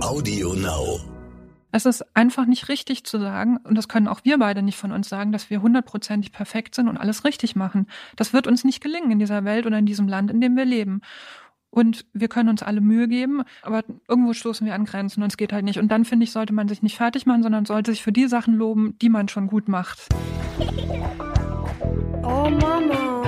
Audio 0.00 0.52
Now. 0.54 1.00
Es 1.72 1.86
ist 1.86 2.04
einfach 2.14 2.46
nicht 2.46 2.68
richtig 2.68 3.04
zu 3.04 3.18
sagen, 3.18 3.58
und 3.64 3.76
das 3.76 3.88
können 3.88 4.08
auch 4.08 4.20
wir 4.24 4.38
beide 4.38 4.62
nicht 4.62 4.76
von 4.76 4.92
uns 4.92 5.08
sagen, 5.08 5.32
dass 5.32 5.50
wir 5.50 5.62
hundertprozentig 5.62 6.32
perfekt 6.32 6.74
sind 6.74 6.88
und 6.88 6.96
alles 6.96 7.24
richtig 7.24 7.56
machen. 7.56 7.86
Das 8.14 8.32
wird 8.32 8.46
uns 8.46 8.64
nicht 8.64 8.82
gelingen 8.82 9.10
in 9.10 9.18
dieser 9.18 9.44
Welt 9.44 9.66
oder 9.66 9.78
in 9.78 9.86
diesem 9.86 10.06
Land, 10.06 10.30
in 10.30 10.40
dem 10.40 10.56
wir 10.56 10.64
leben. 10.64 11.00
Und 11.70 12.06
wir 12.12 12.28
können 12.28 12.48
uns 12.48 12.62
alle 12.62 12.80
Mühe 12.80 13.08
geben, 13.08 13.42
aber 13.62 13.84
irgendwo 14.08 14.32
stoßen 14.32 14.66
wir 14.66 14.74
an 14.74 14.84
Grenzen 14.84 15.22
und 15.22 15.32
es 15.32 15.36
geht 15.36 15.52
halt 15.52 15.64
nicht. 15.64 15.78
Und 15.78 15.88
dann 15.88 16.04
finde 16.04 16.24
ich, 16.24 16.32
sollte 16.32 16.52
man 16.52 16.68
sich 16.68 16.82
nicht 16.82 16.96
fertig 16.96 17.26
machen, 17.26 17.42
sondern 17.42 17.64
sollte 17.64 17.90
sich 17.90 18.02
für 18.02 18.12
die 18.12 18.28
Sachen 18.28 18.54
loben, 18.54 18.96
die 19.00 19.08
man 19.08 19.28
schon 19.28 19.46
gut 19.46 19.68
macht. 19.68 20.08
Oh 22.22 22.50
Mama. 22.50 23.22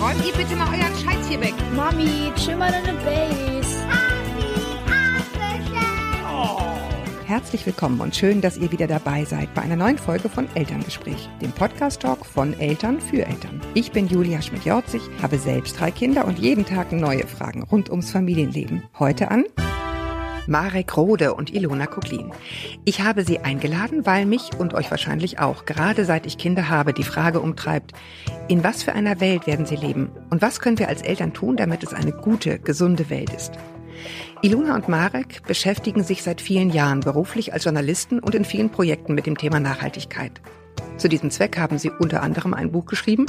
Räumt 0.00 0.26
ihr 0.26 0.32
bitte 0.36 0.56
mal 0.56 0.68
euren 0.68 0.94
Scheiß 0.96 1.28
hier 1.28 1.40
weg. 1.40 1.54
Mami, 1.74 2.32
chill 2.36 2.56
mal 2.56 2.70
deine 2.70 2.96
Base. 2.98 3.57
Herzlich 7.28 7.66
willkommen 7.66 8.00
und 8.00 8.16
schön, 8.16 8.40
dass 8.40 8.56
ihr 8.56 8.72
wieder 8.72 8.86
dabei 8.86 9.26
seid 9.26 9.52
bei 9.52 9.60
einer 9.60 9.76
neuen 9.76 9.98
Folge 9.98 10.30
von 10.30 10.48
Elterngespräch, 10.54 11.28
dem 11.42 11.52
Podcast-Talk 11.52 12.24
von 12.24 12.58
Eltern 12.58 13.02
für 13.02 13.26
Eltern. 13.26 13.60
Ich 13.74 13.92
bin 13.92 14.08
Julia 14.08 14.40
Schmidt-Jorzig, 14.40 15.02
habe 15.20 15.36
selbst 15.36 15.78
drei 15.78 15.90
Kinder 15.90 16.24
und 16.24 16.38
jeden 16.38 16.64
Tag 16.64 16.90
neue 16.90 17.26
Fragen 17.26 17.64
rund 17.64 17.90
ums 17.90 18.10
Familienleben. 18.12 18.84
Heute 18.98 19.30
an 19.30 19.44
Marek 20.46 20.96
Rode 20.96 21.34
und 21.34 21.52
Ilona 21.52 21.84
Kuklin. 21.84 22.32
Ich 22.86 23.02
habe 23.02 23.24
sie 23.24 23.40
eingeladen, 23.40 24.06
weil 24.06 24.24
mich 24.24 24.52
und 24.58 24.72
euch 24.72 24.90
wahrscheinlich 24.90 25.38
auch, 25.38 25.66
gerade 25.66 26.06
seit 26.06 26.24
ich 26.24 26.38
Kinder 26.38 26.70
habe, 26.70 26.94
die 26.94 27.04
Frage 27.04 27.40
umtreibt, 27.40 27.92
in 28.48 28.64
was 28.64 28.82
für 28.82 28.94
einer 28.94 29.20
Welt 29.20 29.46
werden 29.46 29.66
sie 29.66 29.76
leben 29.76 30.08
und 30.30 30.40
was 30.40 30.60
können 30.60 30.78
wir 30.78 30.88
als 30.88 31.02
Eltern 31.02 31.34
tun, 31.34 31.58
damit 31.58 31.82
es 31.82 31.92
eine 31.92 32.12
gute, 32.12 32.58
gesunde 32.58 33.10
Welt 33.10 33.34
ist. 33.34 33.58
Ilona 34.40 34.76
und 34.76 34.88
Marek 34.88 35.42
beschäftigen 35.48 36.04
sich 36.04 36.22
seit 36.22 36.40
vielen 36.40 36.70
Jahren 36.70 37.00
beruflich 37.00 37.52
als 37.52 37.64
Journalisten 37.64 38.20
und 38.20 38.36
in 38.36 38.44
vielen 38.44 38.70
Projekten 38.70 39.14
mit 39.14 39.26
dem 39.26 39.36
Thema 39.36 39.58
Nachhaltigkeit. 39.58 40.40
Zu 40.96 41.08
diesem 41.08 41.32
Zweck 41.32 41.58
haben 41.58 41.78
sie 41.78 41.90
unter 41.90 42.22
anderem 42.22 42.54
ein 42.54 42.70
Buch 42.70 42.86
geschrieben, 42.86 43.26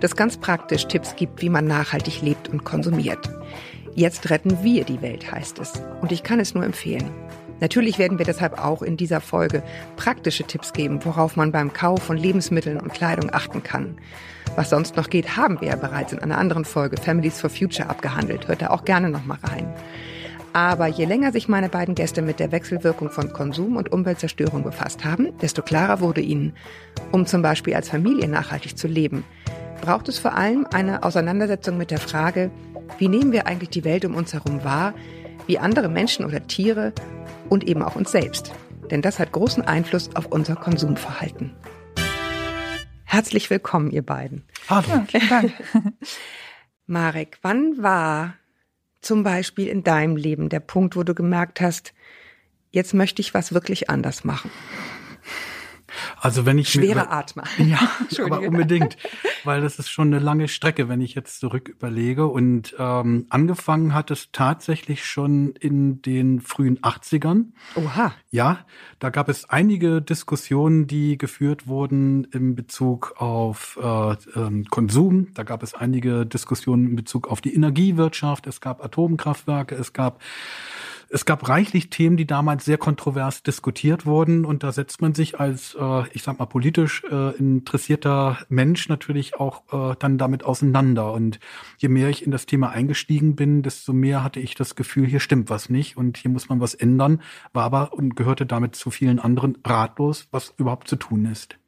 das 0.00 0.16
ganz 0.16 0.36
praktisch 0.36 0.86
Tipps 0.86 1.16
gibt, 1.16 1.40
wie 1.40 1.48
man 1.48 1.66
nachhaltig 1.66 2.20
lebt 2.20 2.48
und 2.48 2.64
konsumiert. 2.64 3.30
Jetzt 3.94 4.28
retten 4.28 4.62
wir 4.62 4.84
die 4.84 5.00
Welt, 5.00 5.32
heißt 5.32 5.58
es. 5.58 5.72
Und 6.02 6.12
ich 6.12 6.22
kann 6.22 6.40
es 6.40 6.54
nur 6.54 6.64
empfehlen. 6.64 7.10
Natürlich 7.60 7.98
werden 7.98 8.18
wir 8.18 8.26
deshalb 8.26 8.58
auch 8.58 8.82
in 8.82 8.98
dieser 8.98 9.20
Folge 9.20 9.62
praktische 9.96 10.44
Tipps 10.44 10.74
geben, 10.74 11.04
worauf 11.04 11.36
man 11.36 11.52
beim 11.52 11.72
Kauf 11.72 12.02
von 12.02 12.18
Lebensmitteln 12.18 12.78
und 12.78 12.92
Kleidung 12.92 13.32
achten 13.32 13.62
kann. 13.62 13.98
Was 14.56 14.70
sonst 14.70 14.96
noch 14.96 15.08
geht, 15.08 15.36
haben 15.36 15.60
wir 15.60 15.68
ja 15.68 15.76
bereits 15.76 16.12
in 16.12 16.18
einer 16.18 16.38
anderen 16.38 16.64
Folge 16.64 16.98
Families 16.98 17.40
for 17.40 17.50
Future 17.50 17.88
abgehandelt. 17.88 18.48
Hört 18.48 18.62
da 18.62 18.70
auch 18.70 18.84
gerne 18.84 19.10
nochmal 19.10 19.38
rein. 19.42 19.72
Aber 20.52 20.88
je 20.88 21.04
länger 21.04 21.32
sich 21.32 21.48
meine 21.48 21.68
beiden 21.68 21.94
Gäste 21.94 22.22
mit 22.22 22.40
der 22.40 22.50
Wechselwirkung 22.50 23.10
von 23.10 23.32
Konsum 23.32 23.76
und 23.76 23.92
Umweltzerstörung 23.92 24.64
befasst 24.64 25.04
haben, 25.04 25.36
desto 25.38 25.62
klarer 25.62 26.00
wurde 26.00 26.20
ihnen, 26.20 26.54
um 27.12 27.24
zum 27.26 27.42
Beispiel 27.42 27.74
als 27.74 27.88
Familie 27.88 28.28
nachhaltig 28.28 28.76
zu 28.76 28.88
leben, 28.88 29.24
braucht 29.80 30.08
es 30.08 30.18
vor 30.18 30.34
allem 30.34 30.66
eine 30.72 31.04
Auseinandersetzung 31.04 31.78
mit 31.78 31.90
der 31.90 32.00
Frage, 32.00 32.50
wie 32.98 33.08
nehmen 33.08 33.32
wir 33.32 33.46
eigentlich 33.46 33.70
die 33.70 33.84
Welt 33.84 34.04
um 34.04 34.16
uns 34.16 34.32
herum 34.32 34.64
wahr, 34.64 34.94
wie 35.46 35.58
andere 35.58 35.88
Menschen 35.88 36.24
oder 36.24 36.46
Tiere 36.46 36.92
und 37.48 37.64
eben 37.64 37.82
auch 37.82 37.94
uns 37.94 38.10
selbst. 38.10 38.52
Denn 38.90 39.02
das 39.02 39.20
hat 39.20 39.30
großen 39.30 39.62
Einfluss 39.62 40.14
auf 40.16 40.26
unser 40.26 40.56
Konsumverhalten. 40.56 41.54
Herzlich 43.04 43.50
willkommen, 43.50 43.90
ihr 43.90 44.04
beiden. 44.04 44.44
Hallo. 44.68 44.86
Ja, 44.88 45.04
vielen 45.08 45.28
Dank. 45.28 45.52
Marek, 46.86 47.38
wann 47.42 47.80
war 47.82 48.34
zum 49.00 49.22
Beispiel 49.22 49.68
in 49.68 49.82
deinem 49.82 50.16
Leben 50.16 50.48
der 50.48 50.60
Punkt, 50.60 50.96
wo 50.96 51.02
du 51.02 51.14
gemerkt 51.14 51.60
hast, 51.60 51.92
jetzt 52.70 52.94
möchte 52.94 53.20
ich 53.20 53.34
was 53.34 53.52
wirklich 53.52 53.90
anders 53.90 54.24
machen? 54.24 54.50
Also 56.20 56.46
wenn 56.46 56.58
ich 56.58 56.68
schwere 56.68 57.02
über, 57.02 57.12
Atmer. 57.12 57.44
Ja, 57.58 57.90
aber 58.24 58.40
unbedingt, 58.40 58.96
weil 59.44 59.60
das 59.60 59.78
ist 59.78 59.90
schon 59.90 60.08
eine 60.08 60.18
lange 60.18 60.48
Strecke, 60.48 60.88
wenn 60.88 61.00
ich 61.00 61.14
jetzt 61.14 61.40
zurück 61.40 61.68
überlege. 61.68 62.26
Und 62.26 62.74
ähm, 62.78 63.26
angefangen 63.30 63.94
hat 63.94 64.10
es 64.10 64.30
tatsächlich 64.32 65.04
schon 65.04 65.52
in 65.52 66.02
den 66.02 66.40
frühen 66.40 66.78
80ern. 66.80 67.46
Oha. 67.74 68.12
Ja, 68.30 68.64
da 68.98 69.10
gab 69.10 69.28
es 69.28 69.48
einige 69.48 70.02
Diskussionen, 70.02 70.86
die 70.86 71.18
geführt 71.18 71.66
wurden 71.66 72.24
in 72.24 72.54
Bezug 72.54 73.14
auf 73.16 73.78
äh, 73.82 74.16
ähm, 74.36 74.64
Konsum. 74.66 75.28
Da 75.34 75.42
gab 75.42 75.62
es 75.62 75.74
einige 75.74 76.26
Diskussionen 76.26 76.86
in 76.90 76.96
Bezug 76.96 77.28
auf 77.28 77.40
die 77.40 77.54
Energiewirtschaft. 77.54 78.46
Es 78.46 78.60
gab 78.60 78.84
Atomkraftwerke. 78.84 79.74
Es 79.74 79.92
gab 79.92 80.20
es 81.12 81.24
gab 81.24 81.48
reichlich 81.48 81.90
Themen, 81.90 82.16
die 82.16 82.26
damals 82.26 82.64
sehr 82.64 82.78
kontrovers 82.78 83.42
diskutiert 83.42 84.06
wurden 84.06 84.44
und 84.44 84.62
da 84.62 84.70
setzt 84.70 85.02
man 85.02 85.12
sich 85.12 85.40
als, 85.40 85.76
äh, 85.78 86.08
ich 86.12 86.22
sag 86.22 86.38
mal, 86.38 86.46
politisch 86.46 87.02
äh, 87.10 87.36
interessierter 87.36 88.38
Mensch 88.48 88.88
natürlich 88.88 89.34
auch 89.34 89.92
äh, 89.92 89.96
dann 89.98 90.18
damit 90.18 90.44
auseinander. 90.44 91.12
Und 91.12 91.40
je 91.78 91.88
mehr 91.88 92.08
ich 92.08 92.24
in 92.24 92.30
das 92.30 92.46
Thema 92.46 92.70
eingestiegen 92.70 93.34
bin, 93.34 93.62
desto 93.62 93.92
mehr 93.92 94.22
hatte 94.22 94.38
ich 94.38 94.54
das 94.54 94.76
Gefühl, 94.76 95.06
hier 95.06 95.20
stimmt 95.20 95.50
was 95.50 95.68
nicht 95.68 95.96
und 95.96 96.16
hier 96.16 96.30
muss 96.30 96.48
man 96.48 96.60
was 96.60 96.74
ändern, 96.74 97.20
war 97.52 97.64
aber 97.64 97.92
und 97.92 98.14
gehörte 98.14 98.46
damit 98.46 98.76
zu 98.76 98.90
vielen 98.90 99.18
anderen 99.18 99.58
ratlos, 99.64 100.28
was 100.30 100.54
überhaupt 100.58 100.86
zu 100.86 100.94
tun 100.94 101.26
ist. 101.26 101.58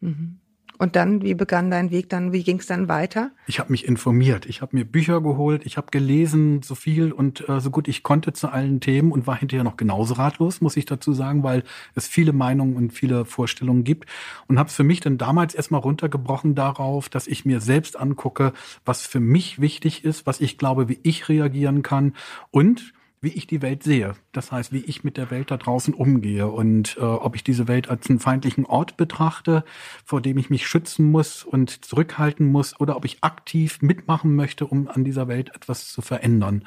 Mhm. 0.00 0.38
Und 0.84 0.96
dann, 0.96 1.22
wie 1.22 1.32
begann 1.32 1.70
dein 1.70 1.90
Weg 1.90 2.10
dann, 2.10 2.34
wie 2.34 2.42
ging 2.42 2.58
es 2.58 2.66
dann 2.66 2.88
weiter? 2.88 3.30
Ich 3.46 3.58
habe 3.58 3.72
mich 3.72 3.88
informiert, 3.88 4.44
ich 4.44 4.60
habe 4.60 4.76
mir 4.76 4.84
Bücher 4.84 5.22
geholt, 5.22 5.64
ich 5.64 5.78
habe 5.78 5.86
gelesen, 5.90 6.60
so 6.60 6.74
viel 6.74 7.10
und 7.10 7.48
äh, 7.48 7.58
so 7.58 7.70
gut 7.70 7.88
ich 7.88 8.02
konnte 8.02 8.34
zu 8.34 8.48
allen 8.48 8.80
Themen 8.80 9.10
und 9.10 9.26
war 9.26 9.34
hinterher 9.34 9.64
noch 9.64 9.78
genauso 9.78 10.12
ratlos, 10.12 10.60
muss 10.60 10.76
ich 10.76 10.84
dazu 10.84 11.14
sagen, 11.14 11.42
weil 11.42 11.64
es 11.94 12.06
viele 12.06 12.34
Meinungen 12.34 12.76
und 12.76 12.92
viele 12.92 13.24
Vorstellungen 13.24 13.84
gibt. 13.84 14.10
Und 14.46 14.58
habe 14.58 14.68
es 14.68 14.74
für 14.74 14.84
mich 14.84 15.00
dann 15.00 15.16
damals 15.16 15.54
erstmal 15.54 15.80
runtergebrochen 15.80 16.54
darauf, 16.54 17.08
dass 17.08 17.28
ich 17.28 17.46
mir 17.46 17.62
selbst 17.62 17.98
angucke, 17.98 18.52
was 18.84 19.06
für 19.06 19.20
mich 19.20 19.62
wichtig 19.62 20.04
ist, 20.04 20.26
was 20.26 20.42
ich 20.42 20.58
glaube, 20.58 20.90
wie 20.90 20.98
ich 21.02 21.30
reagieren 21.30 21.82
kann. 21.82 22.12
Und 22.50 22.92
wie 23.24 23.30
ich 23.30 23.46
die 23.46 23.62
Welt 23.62 23.82
sehe. 23.82 24.14
Das 24.32 24.52
heißt, 24.52 24.72
wie 24.72 24.84
ich 24.84 25.02
mit 25.02 25.16
der 25.16 25.30
Welt 25.30 25.50
da 25.50 25.56
draußen 25.56 25.94
umgehe 25.94 26.46
und 26.46 26.96
äh, 26.98 27.00
ob 27.00 27.34
ich 27.34 27.42
diese 27.42 27.66
Welt 27.66 27.88
als 27.88 28.08
einen 28.08 28.20
feindlichen 28.20 28.66
Ort 28.66 28.96
betrachte, 28.96 29.64
vor 30.04 30.20
dem 30.20 30.38
ich 30.38 30.50
mich 30.50 30.66
schützen 30.66 31.10
muss 31.10 31.42
und 31.42 31.84
zurückhalten 31.84 32.46
muss, 32.46 32.78
oder 32.78 32.96
ob 32.96 33.04
ich 33.04 33.24
aktiv 33.24 33.82
mitmachen 33.82 34.36
möchte, 34.36 34.66
um 34.66 34.88
an 34.88 35.04
dieser 35.04 35.26
Welt 35.26 35.54
etwas 35.54 35.88
zu 35.88 36.02
verändern. 36.02 36.64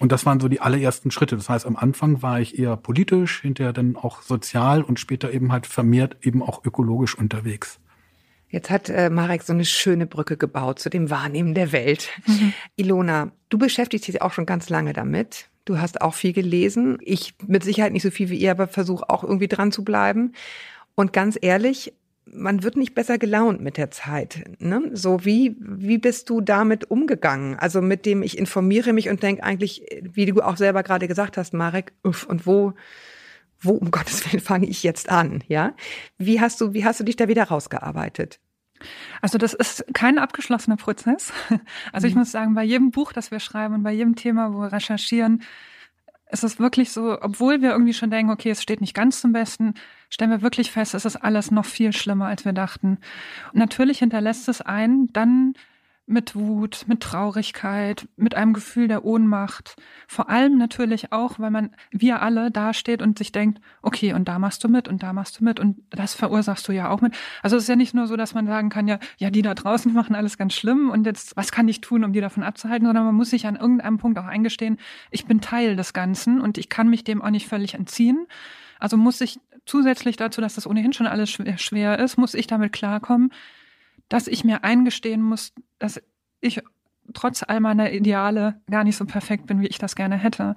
Und 0.00 0.10
das 0.10 0.26
waren 0.26 0.40
so 0.40 0.48
die 0.48 0.60
allerersten 0.60 1.10
Schritte. 1.10 1.36
Das 1.36 1.48
heißt, 1.48 1.66
am 1.66 1.76
Anfang 1.76 2.22
war 2.22 2.40
ich 2.40 2.58
eher 2.58 2.76
politisch, 2.76 3.40
hinterher 3.42 3.72
dann 3.72 3.96
auch 3.96 4.22
sozial 4.22 4.82
und 4.82 4.98
später 4.98 5.32
eben 5.32 5.52
halt 5.52 5.66
vermehrt 5.66 6.16
eben 6.22 6.42
auch 6.42 6.64
ökologisch 6.64 7.16
unterwegs. 7.16 7.78
Jetzt 8.50 8.68
hat 8.68 8.88
äh, 8.88 9.10
Marek 9.10 9.42
so 9.42 9.52
eine 9.52 9.64
schöne 9.64 10.06
Brücke 10.06 10.36
gebaut 10.36 10.80
zu 10.80 10.90
dem 10.90 11.08
Wahrnehmen 11.08 11.54
der 11.54 11.70
Welt. 11.70 12.08
Mhm. 12.26 12.52
Ilona, 12.74 13.30
du 13.48 13.58
beschäftigst 13.58 14.08
dich 14.08 14.22
auch 14.22 14.32
schon 14.32 14.46
ganz 14.46 14.68
lange 14.68 14.92
damit. 14.92 15.48
Du 15.70 15.78
hast 15.78 16.00
auch 16.00 16.14
viel 16.14 16.32
gelesen. 16.32 16.98
Ich 17.00 17.34
mit 17.46 17.62
Sicherheit 17.62 17.92
nicht 17.92 18.02
so 18.02 18.10
viel 18.10 18.28
wie 18.28 18.38
ihr, 18.38 18.50
aber 18.50 18.66
versuche 18.66 19.08
auch 19.08 19.22
irgendwie 19.22 19.46
dran 19.46 19.70
zu 19.70 19.84
bleiben. 19.84 20.32
Und 20.96 21.12
ganz 21.12 21.38
ehrlich, 21.40 21.92
man 22.24 22.64
wird 22.64 22.76
nicht 22.76 22.92
besser 22.92 23.18
gelaunt 23.18 23.60
mit 23.60 23.76
der 23.76 23.92
Zeit. 23.92 24.42
Ne? 24.58 24.90
So 24.94 25.24
wie 25.24 25.54
wie 25.60 25.98
bist 25.98 26.28
du 26.28 26.40
damit 26.40 26.90
umgegangen? 26.90 27.56
Also 27.56 27.80
mit 27.82 28.04
dem 28.04 28.24
ich 28.24 28.36
informiere 28.36 28.92
mich 28.92 29.10
und 29.10 29.22
denke 29.22 29.44
eigentlich, 29.44 29.84
wie 30.02 30.26
du 30.26 30.42
auch 30.42 30.56
selber 30.56 30.82
gerade 30.82 31.06
gesagt 31.06 31.36
hast, 31.36 31.54
Marek, 31.54 31.92
uff, 32.02 32.26
und 32.26 32.48
wo 32.48 32.72
wo 33.60 33.74
um 33.74 33.92
Gottes 33.92 34.26
Willen 34.26 34.42
fange 34.42 34.66
ich 34.66 34.82
jetzt 34.82 35.08
an? 35.08 35.44
Ja, 35.46 35.76
wie 36.18 36.40
hast 36.40 36.60
du 36.60 36.74
wie 36.74 36.84
hast 36.84 36.98
du 36.98 37.04
dich 37.04 37.14
da 37.14 37.28
wieder 37.28 37.44
rausgearbeitet? 37.44 38.40
Also 39.20 39.38
das 39.38 39.54
ist 39.54 39.84
kein 39.92 40.18
abgeschlossener 40.18 40.76
Prozess. 40.76 41.32
Also 41.92 42.06
ich 42.06 42.14
mhm. 42.14 42.20
muss 42.20 42.30
sagen, 42.30 42.54
bei 42.54 42.64
jedem 42.64 42.90
Buch, 42.90 43.12
das 43.12 43.30
wir 43.30 43.40
schreiben 43.40 43.74
und 43.74 43.82
bei 43.82 43.92
jedem 43.92 44.14
Thema, 44.16 44.52
wo 44.52 44.60
wir 44.60 44.72
recherchieren, 44.72 45.42
ist 46.30 46.44
es 46.44 46.58
wirklich 46.58 46.92
so, 46.92 47.20
obwohl 47.20 47.60
wir 47.60 47.70
irgendwie 47.70 47.92
schon 47.92 48.10
denken, 48.10 48.30
okay, 48.30 48.50
es 48.50 48.62
steht 48.62 48.80
nicht 48.80 48.94
ganz 48.94 49.20
zum 49.20 49.32
Besten, 49.32 49.74
stellen 50.08 50.30
wir 50.30 50.42
wirklich 50.42 50.70
fest, 50.70 50.94
es 50.94 51.04
ist 51.04 51.16
alles 51.16 51.50
noch 51.50 51.64
viel 51.64 51.92
schlimmer, 51.92 52.26
als 52.26 52.44
wir 52.44 52.52
dachten. 52.52 52.98
Und 53.52 53.58
natürlich 53.58 53.98
hinterlässt 53.98 54.48
es 54.48 54.60
einen 54.60 55.12
dann 55.12 55.54
mit 56.10 56.34
Wut, 56.34 56.84
mit 56.88 57.00
Traurigkeit, 57.00 58.08
mit 58.16 58.34
einem 58.34 58.52
Gefühl 58.52 58.88
der 58.88 59.04
Ohnmacht. 59.04 59.76
Vor 60.08 60.28
allem 60.28 60.58
natürlich 60.58 61.12
auch, 61.12 61.38
weil 61.38 61.50
man, 61.50 61.70
wir 61.92 62.20
alle 62.20 62.50
dasteht 62.50 63.00
und 63.00 63.16
sich 63.16 63.30
denkt, 63.30 63.60
okay, 63.80 64.12
und 64.12 64.26
da 64.26 64.38
machst 64.38 64.64
du 64.64 64.68
mit 64.68 64.88
und 64.88 65.02
da 65.02 65.12
machst 65.12 65.40
du 65.40 65.44
mit 65.44 65.60
und 65.60 65.78
das 65.90 66.14
verursachst 66.14 66.66
du 66.66 66.72
ja 66.72 66.90
auch 66.90 67.00
mit. 67.00 67.14
Also 67.42 67.56
es 67.56 67.62
ist 67.62 67.68
ja 67.68 67.76
nicht 67.76 67.94
nur 67.94 68.08
so, 68.08 68.16
dass 68.16 68.34
man 68.34 68.46
sagen 68.46 68.70
kann, 68.70 68.88
ja, 68.88 68.98
ja, 69.18 69.30
die 69.30 69.42
da 69.42 69.54
draußen 69.54 69.92
machen 69.94 70.16
alles 70.16 70.36
ganz 70.36 70.54
schlimm 70.54 70.90
und 70.90 71.06
jetzt, 71.06 71.36
was 71.36 71.52
kann 71.52 71.68
ich 71.68 71.80
tun, 71.80 72.02
um 72.04 72.12
die 72.12 72.20
davon 72.20 72.42
abzuhalten, 72.42 72.86
sondern 72.86 73.04
man 73.04 73.14
muss 73.14 73.30
sich 73.30 73.46
an 73.46 73.56
irgendeinem 73.56 73.98
Punkt 73.98 74.18
auch 74.18 74.26
eingestehen, 74.26 74.78
ich 75.10 75.26
bin 75.26 75.40
Teil 75.40 75.76
des 75.76 75.92
Ganzen 75.92 76.40
und 76.40 76.58
ich 76.58 76.68
kann 76.68 76.88
mich 76.88 77.04
dem 77.04 77.22
auch 77.22 77.30
nicht 77.30 77.46
völlig 77.46 77.74
entziehen. 77.74 78.26
Also 78.80 78.96
muss 78.96 79.20
ich 79.20 79.38
zusätzlich 79.64 80.16
dazu, 80.16 80.40
dass 80.40 80.56
das 80.56 80.66
ohnehin 80.66 80.92
schon 80.92 81.06
alles 81.06 81.30
schwer 81.30 81.98
ist, 82.00 82.16
muss 82.16 82.34
ich 82.34 82.48
damit 82.48 82.72
klarkommen, 82.72 83.30
dass 84.10 84.26
ich 84.26 84.44
mir 84.44 84.62
eingestehen 84.64 85.22
muss, 85.22 85.54
dass 85.78 86.02
ich 86.42 86.60
trotz 87.14 87.42
all 87.42 87.60
meiner 87.60 87.90
Ideale 87.92 88.60
gar 88.70 88.84
nicht 88.84 88.96
so 88.96 89.06
perfekt 89.06 89.46
bin, 89.46 89.62
wie 89.62 89.66
ich 89.66 89.78
das 89.78 89.96
gerne 89.96 90.16
hätte. 90.16 90.54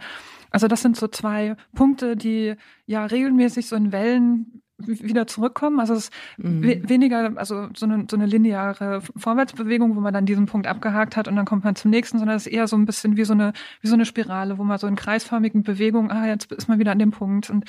Also 0.52 0.68
das 0.68 0.82
sind 0.82 0.98
so 0.98 1.08
zwei 1.08 1.56
Punkte, 1.74 2.18
die 2.18 2.56
ja 2.86 3.06
regelmäßig 3.06 3.68
so 3.68 3.76
in 3.76 3.92
Wellen 3.92 4.62
wieder 4.78 5.28
zurückkommen. 5.28 5.80
Also 5.80 5.94
es 5.94 6.06
ist 6.06 6.14
mhm. 6.38 6.90
weniger, 6.90 7.34
also 7.36 7.70
so 7.76 7.86
eine, 7.86 8.06
so 8.10 8.18
eine 8.18 8.26
lineare 8.26 9.02
Vorwärtsbewegung, 9.16 9.96
wo 9.96 10.02
man 10.02 10.14
dann 10.14 10.26
diesen 10.26 10.46
Punkt 10.46 10.68
abgehakt 10.68 11.16
hat 11.16 11.28
und 11.28 11.36
dann 11.36 11.46
kommt 11.46 11.64
man 11.64 11.76
zum 11.76 11.92
nächsten, 11.92 12.18
sondern 12.18 12.36
es 12.36 12.48
ist 12.48 12.54
eher 12.54 12.68
so 12.68 12.76
ein 12.76 12.86
bisschen 12.86 13.18
wie 13.18 13.24
so 13.24 13.34
eine, 13.34 13.54
wie 13.82 13.88
so 13.88 13.94
eine 13.94 14.06
Spirale, 14.06 14.58
wo 14.58 14.64
man 14.64 14.78
so 14.78 14.88
in 14.88 14.96
kreisförmigen 14.96 15.64
Bewegungen, 15.64 16.12
ah, 16.12 16.28
jetzt 16.28 16.52
ist 16.52 16.68
man 16.68 16.80
wieder 16.80 16.92
an 16.92 17.00
dem 17.00 17.12
Punkt 17.12 17.50
und 17.50 17.66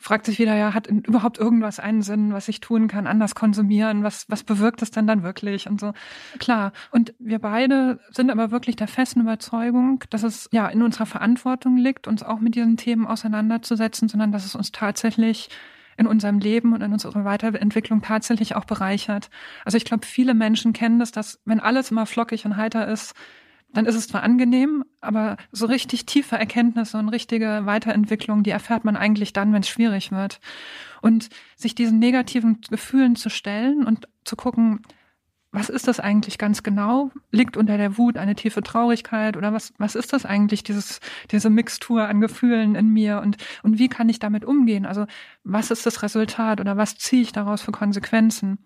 fragt 0.00 0.24
sich 0.24 0.38
wieder, 0.38 0.56
ja, 0.56 0.72
hat 0.72 0.86
überhaupt 0.86 1.38
irgendwas 1.38 1.78
einen 1.78 2.00
Sinn, 2.00 2.32
was 2.32 2.48
ich 2.48 2.60
tun 2.60 2.88
kann, 2.88 3.06
anders 3.06 3.34
konsumieren, 3.34 4.02
was, 4.02 4.24
was 4.28 4.42
bewirkt 4.42 4.80
es 4.80 4.90
denn 4.90 5.06
dann 5.06 5.22
wirklich 5.22 5.68
und 5.68 5.78
so. 5.78 5.92
Klar. 6.38 6.72
Und 6.90 7.14
wir 7.18 7.38
beide 7.38 8.00
sind 8.10 8.30
aber 8.30 8.50
wirklich 8.50 8.76
der 8.76 8.88
festen 8.88 9.20
Überzeugung, 9.20 10.02
dass 10.08 10.22
es 10.22 10.48
ja 10.52 10.66
in 10.68 10.82
unserer 10.82 11.04
Verantwortung 11.04 11.76
liegt, 11.76 12.08
uns 12.08 12.22
auch 12.22 12.40
mit 12.40 12.54
diesen 12.54 12.78
Themen 12.78 13.06
auseinanderzusetzen, 13.06 14.08
sondern 14.08 14.32
dass 14.32 14.46
es 14.46 14.54
uns 14.54 14.72
tatsächlich 14.72 15.50
in 15.98 16.06
unserem 16.06 16.38
Leben 16.38 16.72
und 16.72 16.82
in 16.82 16.94
unserer 16.94 17.26
Weiterentwicklung 17.26 18.00
tatsächlich 18.00 18.56
auch 18.56 18.64
bereichert. 18.64 19.28
Also 19.66 19.76
ich 19.76 19.84
glaube, 19.84 20.06
viele 20.06 20.32
Menschen 20.32 20.72
kennen 20.72 20.98
das, 20.98 21.12
dass 21.12 21.42
wenn 21.44 21.60
alles 21.60 21.90
immer 21.90 22.06
flockig 22.06 22.46
und 22.46 22.56
heiter 22.56 22.88
ist, 22.88 23.14
dann 23.72 23.86
ist 23.86 23.94
es 23.94 24.08
zwar 24.08 24.22
angenehm, 24.22 24.84
aber 25.00 25.36
so 25.52 25.66
richtig 25.66 26.06
tiefe 26.06 26.36
Erkenntnisse 26.36 26.98
und 26.98 27.08
richtige 27.08 27.62
Weiterentwicklung, 27.64 28.42
die 28.42 28.50
erfährt 28.50 28.84
man 28.84 28.96
eigentlich 28.96 29.32
dann, 29.32 29.52
wenn 29.52 29.62
es 29.62 29.68
schwierig 29.68 30.10
wird. 30.10 30.40
Und 31.02 31.28
sich 31.56 31.74
diesen 31.74 31.98
negativen 31.98 32.60
Gefühlen 32.68 33.16
zu 33.16 33.30
stellen 33.30 33.86
und 33.86 34.08
zu 34.24 34.36
gucken, 34.36 34.80
was 35.52 35.68
ist 35.68 35.88
das 35.88 35.98
eigentlich 35.98 36.38
ganz 36.38 36.62
genau? 36.62 37.10
Liegt 37.32 37.56
unter 37.56 37.76
der 37.76 37.98
Wut 37.98 38.16
eine 38.16 38.36
tiefe 38.36 38.62
Traurigkeit 38.62 39.36
oder 39.36 39.52
was, 39.52 39.72
was 39.78 39.96
ist 39.96 40.12
das 40.12 40.24
eigentlich, 40.24 40.62
dieses, 40.62 41.00
diese 41.30 41.50
Mixtur 41.50 42.06
an 42.06 42.20
Gefühlen 42.20 42.76
in 42.76 42.90
mir 42.90 43.20
und, 43.20 43.36
und 43.62 43.78
wie 43.78 43.88
kann 43.88 44.08
ich 44.08 44.20
damit 44.20 44.44
umgehen? 44.44 44.86
Also 44.86 45.06
was 45.42 45.70
ist 45.72 45.86
das 45.86 46.02
Resultat 46.02 46.60
oder 46.60 46.76
was 46.76 46.96
ziehe 46.96 47.22
ich 47.22 47.32
daraus 47.32 47.62
für 47.62 47.72
Konsequenzen? 47.72 48.58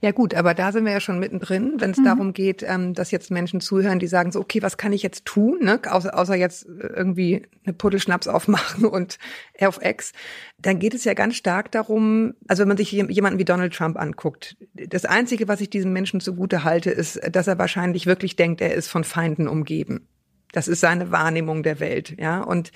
Ja 0.00 0.12
gut, 0.12 0.34
aber 0.34 0.54
da 0.54 0.72
sind 0.72 0.84
wir 0.84 0.92
ja 0.92 1.00
schon 1.00 1.18
mittendrin, 1.18 1.74
wenn 1.78 1.90
es 1.90 1.98
mhm. 1.98 2.04
darum 2.04 2.32
geht, 2.32 2.62
ähm, 2.62 2.94
dass 2.94 3.10
jetzt 3.10 3.30
Menschen 3.30 3.60
zuhören, 3.60 3.98
die 3.98 4.06
sagen 4.06 4.32
so, 4.32 4.40
okay, 4.40 4.62
was 4.62 4.76
kann 4.76 4.92
ich 4.92 5.02
jetzt 5.02 5.24
tun, 5.24 5.58
ne? 5.62 5.80
außer, 5.88 6.16
außer 6.16 6.34
jetzt 6.34 6.66
irgendwie 6.66 7.42
eine 7.64 7.72
Puddel 7.72 8.00
aufmachen 8.26 8.84
und 8.86 9.18
auf 9.60 9.80
X, 9.82 10.12
dann 10.58 10.78
geht 10.78 10.94
es 10.94 11.04
ja 11.04 11.14
ganz 11.14 11.36
stark 11.36 11.72
darum, 11.72 12.34
also 12.46 12.62
wenn 12.62 12.68
man 12.68 12.76
sich 12.76 12.92
jemanden 12.92 13.38
wie 13.38 13.44
Donald 13.44 13.74
Trump 13.74 13.98
anguckt, 13.98 14.56
das 14.74 15.04
Einzige, 15.04 15.48
was 15.48 15.60
ich 15.60 15.70
diesem 15.70 15.92
Menschen 15.92 16.20
zugute 16.20 16.64
halte, 16.64 16.90
ist, 16.90 17.20
dass 17.30 17.46
er 17.46 17.58
wahrscheinlich 17.58 18.06
wirklich 18.06 18.36
denkt, 18.36 18.60
er 18.60 18.74
ist 18.74 18.88
von 18.88 19.04
Feinden 19.04 19.48
umgeben. 19.48 20.08
Das 20.56 20.68
ist 20.68 20.80
seine 20.80 21.10
Wahrnehmung 21.10 21.62
der 21.62 21.80
Welt, 21.80 22.16
ja. 22.18 22.40
Und 22.40 22.72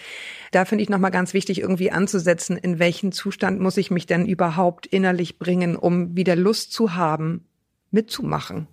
da 0.51 0.67
finde 0.67 0.83
ich 0.83 0.91
nochmal 0.91 1.11
ganz 1.11 1.33
wichtig, 1.33 1.63
irgendwie 1.63 1.91
anzusetzen, 1.91 2.59
in 2.59 2.79
welchen 2.79 3.11
Zustand 3.11 3.59
muss 3.59 3.79
ich 3.79 3.91
mich 3.91 4.05
denn 4.05 4.27
überhaupt 4.27 4.85
innerlich 4.85 5.39
bringen, 5.39 5.77
um 5.77 6.15
wieder 6.15 6.37
Lust 6.37 6.75
zu 6.75 6.95
haben, 6.95 7.47
mitzumachen. 7.91 8.69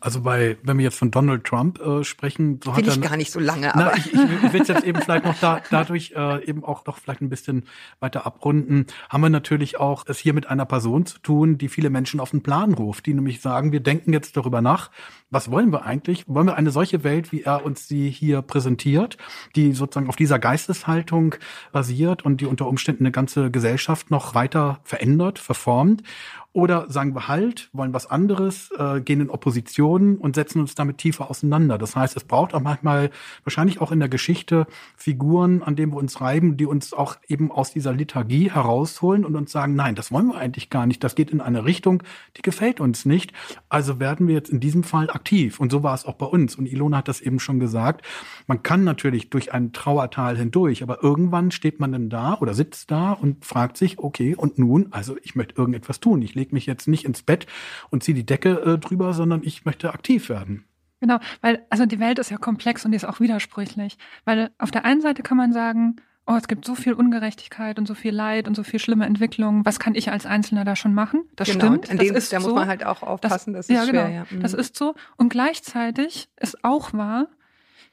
Also 0.00 0.22
bei, 0.22 0.56
wenn 0.62 0.78
wir 0.78 0.84
jetzt 0.84 0.98
von 0.98 1.10
Donald 1.10 1.44
Trump 1.44 1.78
äh, 1.80 2.04
sprechen, 2.04 2.60
so 2.64 2.74
Will 2.74 2.86
hat 2.86 2.96
ich 2.96 3.00
gar 3.02 3.16
nicht 3.16 3.30
so 3.30 3.38
lange, 3.38 3.74
aber. 3.74 3.92
Na, 3.92 3.96
ich, 3.96 4.12
ich 4.12 4.52
will 4.52 4.62
es 4.62 4.68
jetzt 4.68 4.84
eben 4.84 5.00
vielleicht 5.00 5.26
noch 5.26 5.38
da, 5.40 5.60
dadurch 5.70 6.12
äh, 6.16 6.44
eben 6.44 6.64
auch 6.64 6.86
noch 6.86 6.98
vielleicht 6.98 7.20
ein 7.20 7.28
bisschen 7.28 7.64
weiter 8.00 8.24
abrunden. 8.24 8.86
Haben 9.10 9.22
wir 9.22 9.30
natürlich 9.30 9.78
auch 9.78 10.04
es 10.06 10.18
hier 10.18 10.32
mit 10.32 10.48
einer 10.48 10.64
Person 10.64 11.04
zu 11.04 11.18
tun, 11.18 11.58
die 11.58 11.68
viele 11.68 11.90
Menschen 11.90 12.18
auf 12.18 12.30
den 12.30 12.42
Plan 12.42 12.72
ruft, 12.72 13.04
die 13.04 13.14
nämlich 13.14 13.42
sagen, 13.42 13.72
wir 13.72 13.80
denken 13.80 14.12
jetzt 14.12 14.36
darüber 14.36 14.62
nach, 14.62 14.90
was 15.30 15.50
wollen 15.50 15.70
wir 15.70 15.84
eigentlich? 15.84 16.24
Wollen 16.26 16.46
wir 16.46 16.56
eine 16.56 16.70
solche 16.70 17.04
Welt, 17.04 17.30
wie 17.30 17.42
er 17.42 17.64
uns 17.64 17.86
sie 17.86 18.10
hier 18.10 18.42
präsentiert, 18.42 19.18
die 19.54 19.72
sozusagen 19.72 20.08
auf 20.08 20.16
dieser 20.16 20.38
Geisteshaltung 20.38 21.34
basiert 21.72 22.24
und 22.24 22.40
die 22.40 22.46
unter 22.46 22.66
Umständen 22.66 23.04
eine 23.04 23.12
ganze 23.12 23.50
Gesellschaft 23.50 24.10
noch 24.10 24.34
weiter 24.34 24.80
verändert, 24.82 25.38
verformt? 25.38 26.02
Oder 26.52 26.90
sagen 26.90 27.14
wir 27.14 27.28
halt, 27.28 27.70
wollen 27.72 27.92
was 27.92 28.10
anderes, 28.10 28.70
äh, 28.76 29.00
gehen 29.00 29.20
in 29.20 29.30
Opposition 29.30 30.16
und 30.16 30.34
setzen 30.34 30.60
uns 30.60 30.74
damit 30.74 30.98
tiefer 30.98 31.30
auseinander. 31.30 31.78
Das 31.78 31.94
heißt, 31.94 32.16
es 32.16 32.24
braucht 32.24 32.54
auch 32.54 32.60
manchmal, 32.60 33.10
wahrscheinlich 33.44 33.80
auch 33.80 33.92
in 33.92 34.00
der 34.00 34.08
Geschichte, 34.08 34.66
Figuren, 34.96 35.62
an 35.62 35.76
denen 35.76 35.92
wir 35.92 35.98
uns 35.98 36.20
reiben, 36.20 36.56
die 36.56 36.66
uns 36.66 36.92
auch 36.92 37.18
eben 37.28 37.52
aus 37.52 37.72
dieser 37.72 37.92
Liturgie 37.92 38.50
herausholen 38.50 39.24
und 39.24 39.36
uns 39.36 39.52
sagen, 39.52 39.76
nein, 39.76 39.94
das 39.94 40.10
wollen 40.10 40.26
wir 40.26 40.38
eigentlich 40.38 40.70
gar 40.70 40.86
nicht. 40.86 41.04
Das 41.04 41.14
geht 41.14 41.30
in 41.30 41.40
eine 41.40 41.64
Richtung, 41.64 42.02
die 42.36 42.42
gefällt 42.42 42.80
uns 42.80 43.06
nicht. 43.06 43.32
Also 43.68 44.00
werden 44.00 44.26
wir 44.26 44.34
jetzt 44.34 44.50
in 44.50 44.58
diesem 44.58 44.82
Fall 44.82 45.08
aktiv. 45.08 45.60
Und 45.60 45.70
so 45.70 45.84
war 45.84 45.94
es 45.94 46.04
auch 46.04 46.14
bei 46.14 46.26
uns. 46.26 46.56
Und 46.56 46.66
Ilona 46.66 46.96
hat 46.96 47.06
das 47.06 47.20
eben 47.20 47.38
schon 47.38 47.60
gesagt. 47.60 48.04
Man 48.48 48.64
kann 48.64 48.82
natürlich 48.82 49.30
durch 49.30 49.52
ein 49.52 49.72
Trauertal 49.72 50.36
hindurch, 50.36 50.82
aber 50.82 51.00
irgendwann 51.04 51.52
steht 51.52 51.78
man 51.78 51.92
dann 51.92 52.10
da 52.10 52.38
oder 52.40 52.54
sitzt 52.54 52.90
da 52.90 53.12
und 53.12 53.44
fragt 53.44 53.76
sich, 53.76 54.00
okay, 54.00 54.34
und 54.34 54.58
nun, 54.58 54.88
also 54.90 55.16
ich 55.22 55.36
möchte 55.36 55.54
irgendetwas 55.56 56.00
tun. 56.00 56.22
Ich 56.22 56.39
lege 56.40 56.54
mich 56.54 56.66
jetzt 56.66 56.88
nicht 56.88 57.04
ins 57.04 57.22
Bett 57.22 57.46
und 57.90 58.02
ziehe 58.02 58.14
die 58.14 58.26
Decke 58.26 58.60
äh, 58.60 58.78
drüber, 58.78 59.12
sondern 59.12 59.42
ich 59.44 59.64
möchte 59.64 59.92
aktiv 59.92 60.28
werden. 60.28 60.64
Genau, 61.00 61.18
weil 61.40 61.64
also 61.70 61.86
die 61.86 62.00
Welt 62.00 62.18
ist 62.18 62.30
ja 62.30 62.36
komplex 62.36 62.84
und 62.84 62.92
die 62.92 62.96
ist 62.96 63.04
auch 63.04 63.20
widersprüchlich. 63.20 63.96
Weil 64.24 64.50
auf 64.58 64.70
der 64.70 64.84
einen 64.84 65.00
Seite 65.00 65.22
kann 65.22 65.36
man 65.36 65.52
sagen, 65.52 65.96
oh, 66.26 66.34
es 66.34 66.46
gibt 66.46 66.64
so 66.64 66.74
viel 66.74 66.92
Ungerechtigkeit 66.92 67.78
und 67.78 67.86
so 67.86 67.94
viel 67.94 68.14
Leid 68.14 68.46
und 68.46 68.54
so 68.54 68.62
viel 68.62 68.78
schlimme 68.78 69.06
Entwicklungen. 69.06 69.64
Was 69.64 69.78
kann 69.78 69.94
ich 69.94 70.10
als 70.10 70.26
Einzelner 70.26 70.64
da 70.64 70.76
schon 70.76 70.94
machen? 70.94 71.24
Das 71.36 71.48
genau, 71.48 71.66
stimmt. 71.66 71.90
An 71.90 71.98
dem, 71.98 72.14
das 72.14 72.24
ist 72.24 72.32
da 72.32 72.40
so. 72.40 72.48
muss 72.48 72.56
man 72.56 72.68
halt 72.68 72.84
auch 72.84 73.02
aufpassen, 73.02 73.52
das, 73.52 73.66
das 73.66 73.76
ist 73.76 73.82
ja, 73.82 73.90
schwer. 73.90 74.04
Genau. 74.06 74.16
Ja. 74.16 74.26
Mhm. 74.30 74.42
Das 74.42 74.54
ist 74.54 74.76
so. 74.76 74.94
Und 75.16 75.30
gleichzeitig 75.30 76.28
ist 76.36 76.62
auch 76.64 76.92
wahr, 76.92 77.28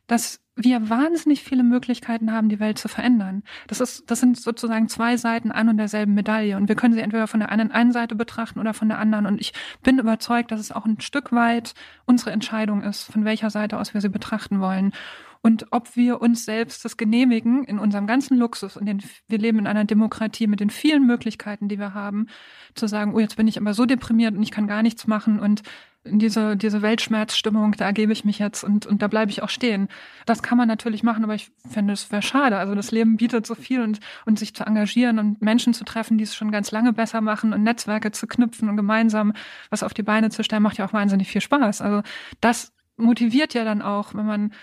dass 0.07 0.41
wir 0.57 0.89
wahnsinnig 0.89 1.44
viele 1.44 1.63
Möglichkeiten 1.63 2.31
haben, 2.33 2.50
die 2.50 2.59
Welt 2.59 2.80
zu 2.80 2.88
verändern. 2.88 3.44
Das 3.68 3.80
ist, 3.80 4.09
das 4.09 4.19
sind 4.19 4.38
sozusagen 4.39 4.89
zwei 4.89 5.15
Seiten 5.15 5.51
ein 5.51 5.69
und 5.69 5.77
derselben 5.77 6.15
Medaille. 6.15 6.57
Und 6.57 6.68
wir 6.68 6.75
können 6.75 6.94
sie 6.94 7.01
entweder 7.01 7.27
von 7.27 7.39
der 7.39 7.50
einen, 7.50 7.71
einen 7.71 7.92
Seite 7.92 8.15
betrachten 8.15 8.59
oder 8.59 8.74
von 8.74 8.89
der 8.89 8.98
anderen. 8.98 9.27
Und 9.27 9.39
ich 9.39 9.54
bin 9.83 10.00
überzeugt, 10.00 10.51
dass 10.51 10.59
es 10.59 10.71
auch 10.71 10.86
ein 10.86 11.00
Stück 11.00 11.31
weit 11.31 11.75
unsere 12.06 12.31
Entscheidung 12.31 12.81
ist, 12.81 13.04
von 13.04 13.24
welcher 13.24 13.51
Seite 13.51 13.80
aus 13.80 13.94
wir 13.94 14.01
sie 14.01 14.09
betrachten 14.09 14.59
wollen. 14.59 14.94
Und 15.42 15.68
ob 15.71 15.95
wir 15.95 16.21
uns 16.21 16.45
selbst 16.45 16.83
das 16.83 16.98
genehmigen 16.98 17.63
in 17.63 17.80
unserem 17.80 18.07
ganzen 18.07 18.38
Luxus 18.38 18.75
und 18.75 18.86
den, 18.86 19.01
wir 19.27 19.38
leben 19.38 19.60
in 19.60 19.68
einer 19.68 19.86
Demokratie 19.86 20.48
mit 20.48 20.60
den 20.60 20.69
vielen 20.69 21.06
Möglichkeiten, 21.06 21.69
die 21.69 21.80
wir 21.80 21.94
haben, 21.94 22.27
zu 22.74 22.88
sagen, 22.88 23.13
oh, 23.13 23.19
jetzt 23.19 23.38
bin 23.38 23.48
ich 23.48 23.60
aber 23.60 23.74
so 23.74 23.86
deprimiert 23.86 24.36
und 24.36 24.44
ich 24.44 24.51
kann 24.51 24.68
gar 24.68 24.81
nichts 24.81 25.07
machen 25.07 25.39
und 25.39 25.62
diese, 26.12 26.57
diese 26.57 26.81
Weltschmerzstimmung, 26.81 27.74
da 27.74 27.86
ergebe 27.86 28.12
ich 28.12 28.25
mich 28.25 28.39
jetzt 28.39 28.63
und, 28.63 28.86
und 28.86 29.01
da 29.01 29.07
bleibe 29.07 29.31
ich 29.31 29.44
auch 29.44 29.50
stehen. 29.50 29.88
Das 30.25 30.42
kann 30.42 30.57
man 30.57 30.68
natürlich 30.68 31.04
machen, 31.04 31.24
aber 31.24 31.36
ich 31.36 31.51
finde, 31.69 31.94
es 31.94 32.12
wäre 32.12 32.21
schade. 32.21 32.57
Also 32.57 32.75
das 32.75 32.92
Leben 32.92 33.18
bietet 33.18 33.45
so 33.45 33.56
viel 33.56 33.81
und, 33.81 34.00
und 34.25 34.39
sich 34.39 34.54
zu 34.54 34.65
engagieren 34.65 35.20
und 35.20 35.41
Menschen 35.41 35.74
zu 35.74 35.84
treffen, 35.84 36.17
die 36.17 36.24
es 36.24 36.36
schon 36.36 36.51
ganz 36.51 36.72
lange 36.72 36.93
besser 36.93 37.22
machen 37.22 37.53
und 37.53 37.63
Netzwerke 37.63 38.12
zu 38.12 38.27
knüpfen 38.27 38.70
und 38.70 38.77
gemeinsam 38.77 39.34
was 39.70 39.84
auf 39.84 39.93
die 39.93 40.03
Beine 40.03 40.29
zu 40.29 40.43
stellen, 40.43 40.63
macht 40.63 40.77
ja 40.77 40.86
auch 40.86 40.93
wahnsinnig 40.93 41.29
viel 41.29 41.41
Spaß. 41.41 41.81
Also 41.81 42.01
das 42.41 42.74
motiviert 42.98 43.53
ja 43.53 43.63
dann 43.63 43.81
auch, 43.81 44.13
wenn 44.13 44.25
man 44.25 44.53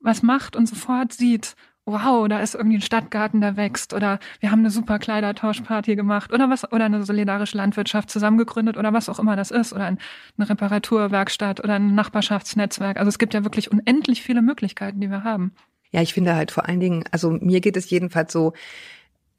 was 0.00 0.22
macht 0.22 0.56
und 0.56 0.68
sofort 0.68 1.12
sieht, 1.12 1.56
wow, 1.86 2.26
da 2.28 2.40
ist 2.40 2.54
irgendwie 2.54 2.78
ein 2.78 2.82
Stadtgarten, 2.82 3.40
der 3.40 3.56
wächst 3.56 3.92
oder 3.92 4.18
wir 4.40 4.50
haben 4.50 4.60
eine 4.60 4.70
super 4.70 4.98
Kleidertauschparty 4.98 5.96
gemacht 5.96 6.32
oder 6.32 6.48
was 6.48 6.70
oder 6.72 6.86
eine 6.86 7.04
solidarische 7.04 7.56
Landwirtschaft 7.56 8.10
zusammengegründet 8.10 8.76
oder 8.76 8.92
was 8.92 9.08
auch 9.08 9.18
immer 9.18 9.36
das 9.36 9.50
ist 9.50 9.72
oder 9.72 9.84
eine 9.86 9.98
Reparaturwerkstatt 10.38 11.62
oder 11.62 11.74
ein 11.74 11.94
Nachbarschaftsnetzwerk. 11.94 12.98
Also 12.98 13.08
es 13.08 13.18
gibt 13.18 13.34
ja 13.34 13.44
wirklich 13.44 13.70
unendlich 13.70 14.22
viele 14.22 14.40
Möglichkeiten, 14.40 15.00
die 15.00 15.10
wir 15.10 15.24
haben. 15.24 15.52
Ja, 15.90 16.02
ich 16.02 16.14
finde 16.14 16.34
halt 16.34 16.50
vor 16.50 16.68
allen 16.68 16.80
Dingen, 16.80 17.04
also 17.12 17.30
mir 17.30 17.60
geht 17.60 17.76
es 17.76 17.88
jedenfalls 17.88 18.32
so, 18.32 18.52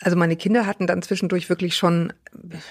also 0.02 0.18
meine 0.18 0.36
Kinder 0.36 0.66
hatten 0.66 0.88
dann 0.88 1.02
zwischendurch 1.02 1.48
wirklich 1.48 1.78
schon, 1.78 2.12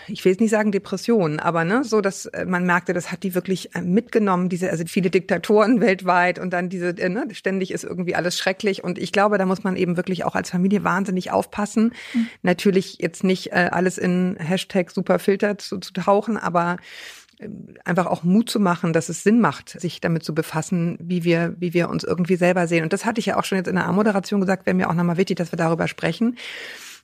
ich 0.09 0.25
will 0.25 0.33
jetzt 0.33 0.41
nicht 0.41 0.51
sagen 0.51 0.73
Depressionen, 0.73 1.41
aber 1.41 1.65
ne, 1.65 1.83
so 1.83 2.03
dass 2.03 2.27
äh, 2.27 2.45
man 2.45 2.67
merkte, 2.67 2.93
das 2.93 3.11
hat 3.11 3.23
die 3.23 3.35
wirklich 3.35 3.75
äh, 3.75 3.81
mitgenommen, 3.81 4.51
diese, 4.51 4.71
also 4.71 4.85
viele 4.87 5.09
Diktatoren 5.09 5.81
weltweit 5.81 6.39
und 6.39 6.53
dann 6.53 6.69
diese, 6.69 6.91
äh, 6.91 7.09
ne, 7.09 7.27
ständig 7.33 7.71
ist 7.71 7.85
irgendwie 7.85 8.15
alles 8.15 8.39
schrecklich. 8.39 8.85
Und 8.85 8.99
ich 8.99 9.11
glaube, 9.11 9.39
da 9.39 9.47
muss 9.47 9.65
man 9.65 9.77
eben 9.77 9.97
wirklich 9.97 10.25
auch 10.25 10.35
als 10.35 10.51
Familie 10.51 10.85
wahnsinnig 10.85 11.31
aufpassen. 11.31 11.95
Mhm. 12.13 12.27
Natürlich 12.43 12.99
jetzt 13.01 13.25
nicht 13.25 13.53
äh, 13.53 13.71
alles 13.73 13.97
in 13.97 14.37
Hashtag 14.39 14.91
Superfilter 14.91 15.57
zu, 15.57 15.79
zu 15.79 15.95
tauchen, 15.95 16.37
aber 16.37 16.77
einfach 17.85 18.07
auch 18.07 18.23
Mut 18.23 18.49
zu 18.49 18.61
machen, 18.61 18.93
dass 18.93 19.09
es 19.09 19.23
Sinn 19.23 19.41
macht, 19.41 19.81
sich 19.81 20.01
damit 20.01 20.25
zu 20.25 20.35
befassen, 20.35 20.97
wie 21.01 21.25
wir, 21.25 21.55
wie 21.59 21.75
wir 21.75 21.89
uns 21.89 22.05
irgendwie 22.05 22.37
selber 22.37 22.67
sehen. 22.67 22.85
Und 22.85 22.93
das 22.93 23.05
hatte 23.05 23.19
ich 23.19 23.27
ja 23.27 23.37
auch 23.37 23.45
schon 23.45 23.59
jetzt 23.59 23.69
in 23.69 23.75
der 23.75 23.87
A-Moderation 23.87 24.41
gesagt, 24.41 24.67
wäre 24.67 24.77
mir 24.77 24.89
auch 24.89 24.95
nochmal 24.95 25.17
wichtig, 25.17 25.37
dass 25.37 25.53
wir 25.53 25.57
darüber 25.57 25.89
sprechen. 25.89 26.37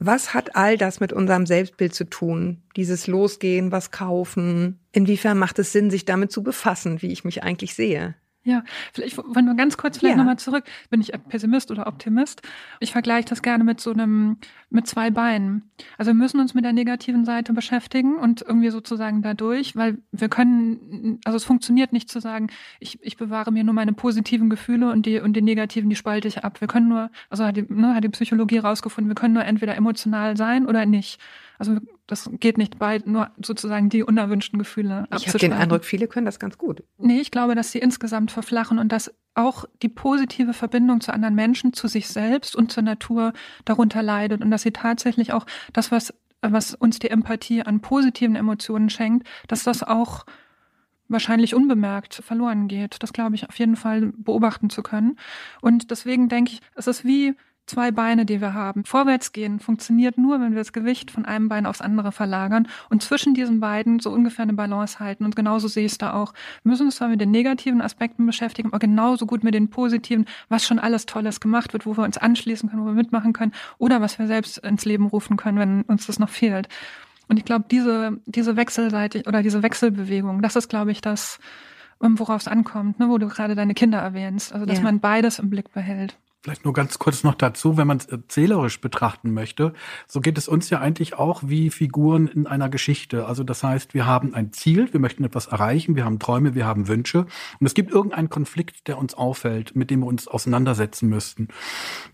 Was 0.03 0.33
hat 0.33 0.57
all 0.57 0.79
das 0.79 0.99
mit 0.99 1.13
unserem 1.13 1.45
Selbstbild 1.45 1.95
zu 1.95 2.09
tun? 2.09 2.63
Dieses 2.75 3.07
Losgehen, 3.07 3.71
was 3.71 3.91
kaufen? 3.91 4.81
Inwiefern 4.93 5.39
macht 5.39 5.59
es 5.59 5.73
Sinn, 5.73 5.91
sich 5.91 6.07
damit 6.07 6.33
zu 6.33 6.43
befassen, 6.43 7.03
wie 7.03 7.13
ich 7.13 7.23
mich 7.23 7.43
eigentlich 7.43 7.75
sehe? 7.75 8.15
Ja, 8.43 8.65
vielleicht 8.95 9.19
wollen 9.19 9.45
wir 9.45 9.55
ganz 9.55 9.77
kurz 9.77 9.99
vielleicht 9.99 10.15
Ja. 10.15 10.19
nochmal 10.19 10.39
zurück. 10.39 10.65
Bin 10.89 11.03
ich 11.03 11.13
Pessimist 11.29 11.71
oder 11.71 11.87
Optimist? 11.87 12.41
Ich 12.81 12.91
vergleiche 12.93 13.29
das 13.29 13.43
gerne 13.43 13.65
mit 13.65 13.81
so 13.83 13.93
einem, 13.93 14.39
mit 14.71 14.87
zwei 14.87 15.11
Beinen. 15.11 15.71
Also 15.99 16.11
wir 16.11 16.15
müssen 16.15 16.41
uns 16.41 16.55
mit 16.55 16.65
der 16.65 16.73
negativen 16.73 17.27
Seite 17.27 17.53
beschäftigen 17.53 18.17
und 18.17 18.41
irgendwie 18.41 18.71
sozusagen 18.71 19.21
dadurch, 19.21 19.77
weil 19.77 19.99
wir 20.11 20.31
können, 20.31 21.21
also 21.27 21.37
es 21.37 21.45
funktioniert 21.45 21.93
nicht 21.93 22.09
zu 22.09 22.19
sagen, 22.19 22.47
ich, 22.79 22.99
ich 23.03 23.19
bewahre 23.19 23.53
mir 23.53 23.63
nur 23.63 23.75
meine 23.75 23.93
positiven 23.93 24.49
Gefühle 24.49 24.91
und 24.91 25.05
die, 25.05 25.21
und 25.21 25.35
die 25.35 25.43
negativen, 25.43 25.91
die 25.91 25.97
spalte 25.97 26.27
ich 26.27 26.43
ab. 26.43 26.63
Wir 26.63 26.69
können 26.69 26.89
nur, 26.89 27.11
also 27.29 27.45
hat 27.45 27.59
die, 27.59 27.67
ne, 27.69 27.95
hat 27.95 28.05
die 28.05 28.09
Psychologie 28.09 28.59
rausgefunden, 28.59 29.11
wir 29.11 29.17
können 29.17 29.35
nur 29.35 29.45
entweder 29.45 29.77
emotional 29.77 30.39
sein 30.39 30.65
oder 30.67 30.87
nicht. 30.87 31.21
Also 31.61 31.77
das 32.07 32.31
geht 32.41 32.57
nicht 32.57 32.79
bei, 32.79 33.03
nur 33.05 33.31
sozusagen 33.45 33.91
die 33.91 34.03
unerwünschten 34.03 34.59
Gefühle 34.59 35.07
Ich 35.15 35.29
habe 35.29 35.39
den. 35.39 35.53
Eindruck, 35.53 35.85
viele 35.85 36.09
können 36.09 36.25
das 36.25 36.39
ganz 36.39 36.57
gut. 36.57 36.83
Nee, 36.97 37.21
ich 37.21 37.31
glaube, 37.31 37.55
dass 37.55 37.71
sie 37.71 37.81
insgesamt 37.81 38.31
verflachen 38.31 38.79
und 38.79 38.91
dass 38.91 39.15
auch 39.35 39.67
die 39.83 39.91
positive 39.91 40.55
Verbindung 40.55 41.03
zu 41.03 41.13
anderen 41.13 41.35
Menschen, 41.35 41.75
zu 41.75 41.87
sich 41.87 42.09
selbst 42.09 42.57
und 42.57 42.73
zur 42.73 42.83
Natur 42.83 43.35
darunter 43.67 44.03
leidet 44.03 44.41
und 44.41 44.51
dass 44.51 44.63
sie 44.63 44.71
tatsächlich 44.71 45.35
auch 45.35 45.45
das, 45.75 45.93
was, 45.93 46.15
was 46.41 46.75
uns 46.75 46.99
die 46.99 47.11
Empathie 47.11 47.63
an 47.63 47.81
positiven 47.81 48.37
Emotionen 48.37 48.89
schenkt, 48.89 49.29
dass 49.47 49.63
das 49.63 49.83
auch 49.83 50.25
wahrscheinlich 51.09 51.55
unbemerkt 51.55 52.15
verloren 52.15 52.69
geht. 52.69 53.03
Das 53.03 53.13
glaube 53.13 53.35
ich 53.35 53.47
auf 53.51 53.59
jeden 53.59 53.77
Fall 53.77 54.15
beobachten 54.17 54.71
zu 54.71 54.83
können. 54.83 55.19
Und 55.61 55.91
deswegen 55.91 56.31
denke 56.31 56.53
ich, 56.53 56.63
es 56.75 56.87
ist 56.87 57.05
wie 57.05 57.35
zwei 57.71 57.91
Beine, 57.91 58.27
die 58.27 58.41
wir 58.41 58.53
haben. 58.55 58.85
Vorwärtsgehen 58.85 59.61
funktioniert 59.61 60.19
nur, 60.19 60.41
wenn 60.41 60.51
wir 60.53 60.59
das 60.59 60.73
Gewicht 60.73 61.11
von 61.11 61.25
einem 61.25 61.49
Bein 61.49 61.65
aufs 61.67 61.81
andere 61.81 62.13
verlagern 62.13 62.69
und 62.91 63.03
zwischen 63.03 63.33
diesen 63.33 63.61
beiden 63.61 63.99
so 64.01 64.11
ungefähr 64.11 64.43
eine 64.43 64.53
Balance 64.53 65.01
halten. 65.01 65.25
Und 65.25 65.37
genauso 65.37 65.69
sehe 65.69 65.87
ich 65.87 65.93
es 65.93 65.99
da 65.99 66.13
auch. 66.13 66.35
Wir 66.63 66.71
müssen 66.71 66.87
uns 66.87 66.97
zwar 66.97 67.09
mit 67.09 67.21
den 67.21 67.31
negativen 67.31 67.81
Aspekten 67.81 68.27
beschäftigen, 68.27 68.69
aber 68.69 68.79
genauso 68.79 69.25
gut 69.27 69.43
mit 69.45 69.55
den 69.55 69.71
positiven, 69.71 70.27
was 70.49 70.65
schon 70.67 70.79
alles 70.79 71.07
Tolles 71.07 71.41
gemacht 71.41 71.73
wird, 71.73 71.87
wo 71.87 71.97
wir 71.97 72.05
uns 72.05 72.19
anschließen 72.19 72.69
können, 72.69 72.83
wo 72.83 72.87
wir 72.87 72.93
mitmachen 72.93 73.33
können 73.33 73.53
oder 73.79 74.01
was 74.01 74.19
wir 74.19 74.27
selbst 74.27 74.59
ins 74.59 74.85
Leben 74.85 75.07
rufen 75.07 75.37
können, 75.37 75.59
wenn 75.59 75.83
uns 75.83 76.07
das 76.07 76.19
noch 76.19 76.29
fehlt. 76.29 76.69
Und 77.29 77.39
ich 77.39 77.45
glaube, 77.45 77.67
diese, 77.71 78.19
diese 78.27 78.57
wechselseitig 78.57 79.29
oder 79.29 79.43
diese 79.43 79.63
Wechselbewegung, 79.63 80.43
das 80.43 80.57
ist, 80.57 80.69
glaube 80.69 80.91
ich, 80.91 81.01
das, 81.01 81.39
worauf 82.01 82.41
es 82.41 82.49
ankommt, 82.49 82.99
ne, 82.99 83.09
wo 83.09 83.19
du 83.19 83.29
gerade 83.29 83.55
deine 83.55 83.75
Kinder 83.75 83.99
erwähnst. 83.99 84.53
Also, 84.53 84.67
dass 84.67 84.79
Ja. 84.79 84.85
man 84.85 84.99
beides 84.99 85.39
im 85.39 85.49
Blick 85.49 85.73
behält. 85.73 86.17
Vielleicht 86.43 86.65
nur 86.65 86.73
ganz 86.73 86.99
kurz 86.99 87.23
noch 87.23 87.35
dazu, 87.35 87.77
wenn 87.77 87.87
man 87.87 87.99
es 87.99 88.07
erzählerisch 88.07 88.81
betrachten 88.81 89.35
möchte, 89.35 89.75
so 90.07 90.23
geht 90.23 90.39
es 90.39 90.49
uns 90.49 90.71
ja 90.71 90.81
eigentlich 90.81 91.19
auch 91.19 91.43
wie 91.45 91.69
Figuren 91.69 92.29
in 92.29 92.47
einer 92.47 92.71
Geschichte. 92.71 93.27
Also 93.27 93.45
das 93.45 93.63
heißt, 93.63 93.93
wir 93.93 94.07
haben 94.07 94.35
ein 94.35 94.51
Ziel, 94.51 94.91
wir 94.91 95.01
möchten 95.01 95.23
etwas 95.23 95.49
erreichen, 95.49 95.97
wir 95.97 96.07
haben 96.07 96.19
Träume, 96.19 96.55
wir 96.55 96.65
haben 96.65 96.89
Wünsche 96.89 97.27
und 97.61 97.67
es 97.67 97.75
gibt 97.75 97.91
irgendeinen 97.91 98.31
Konflikt, 98.31 98.89
der 98.89 98.97
uns 98.97 99.13
auffällt, 99.13 99.77
mit 99.77 99.91
dem 99.91 100.01
wir 100.01 100.07
uns 100.07 100.29
auseinandersetzen 100.29 101.11
müssten. 101.11 101.49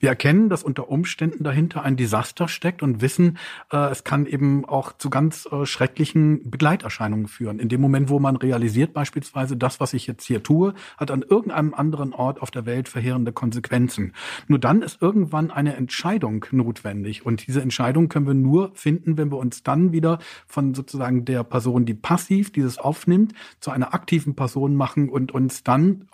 Wir 0.00 0.08
erkennen, 0.08 0.48
dass 0.48 0.64
unter 0.64 0.88
Umständen 0.88 1.44
dahinter 1.44 1.84
ein 1.84 1.96
Desaster 1.96 2.48
steckt 2.48 2.82
und 2.82 3.00
wissen, 3.00 3.38
äh, 3.70 3.92
es 3.92 4.02
kann 4.02 4.26
eben 4.26 4.64
auch 4.64 4.90
zu 4.98 5.08
ganz 5.08 5.46
äh, 5.52 5.64
schrecklichen 5.66 6.50
Begleiterscheinungen 6.50 7.28
führen. 7.28 7.60
In 7.60 7.68
dem 7.68 7.80
Moment, 7.80 8.08
wo 8.08 8.18
man 8.18 8.34
realisiert 8.34 8.92
beispielsweise, 8.92 9.56
das, 9.56 9.78
was 9.78 9.92
ich 9.92 10.08
jetzt 10.08 10.24
hier 10.24 10.42
tue, 10.42 10.74
hat 10.96 11.12
an 11.12 11.22
irgendeinem 11.22 11.74
anderen 11.74 12.12
Ort 12.12 12.42
auf 12.42 12.50
der 12.50 12.66
Welt 12.66 12.88
verheerende 12.88 13.30
Konsequenzen. 13.30 14.14
Nur 14.48 14.58
dann 14.58 14.82
ist 14.82 15.02
irgendwann 15.02 15.50
eine 15.50 15.76
Entscheidung 15.76 16.44
notwendig. 16.50 17.24
Und 17.24 17.46
diese 17.46 17.60
Entscheidung 17.60 18.08
können 18.08 18.26
wir 18.26 18.34
nur 18.34 18.70
finden, 18.74 19.16
wenn 19.16 19.30
wir 19.30 19.38
uns 19.38 19.62
dann 19.62 19.92
wieder 19.92 20.18
von 20.46 20.74
sozusagen 20.74 21.24
der 21.24 21.44
Person, 21.44 21.84
die 21.86 21.94
passiv 21.94 22.52
dieses 22.52 22.78
aufnimmt, 22.78 23.32
zu 23.60 23.70
einer 23.70 23.94
aktiven 23.94 24.34
Person 24.34 24.74
machen 24.74 25.08
und 25.08 25.32
uns 25.32 25.62
dann, 25.62 26.06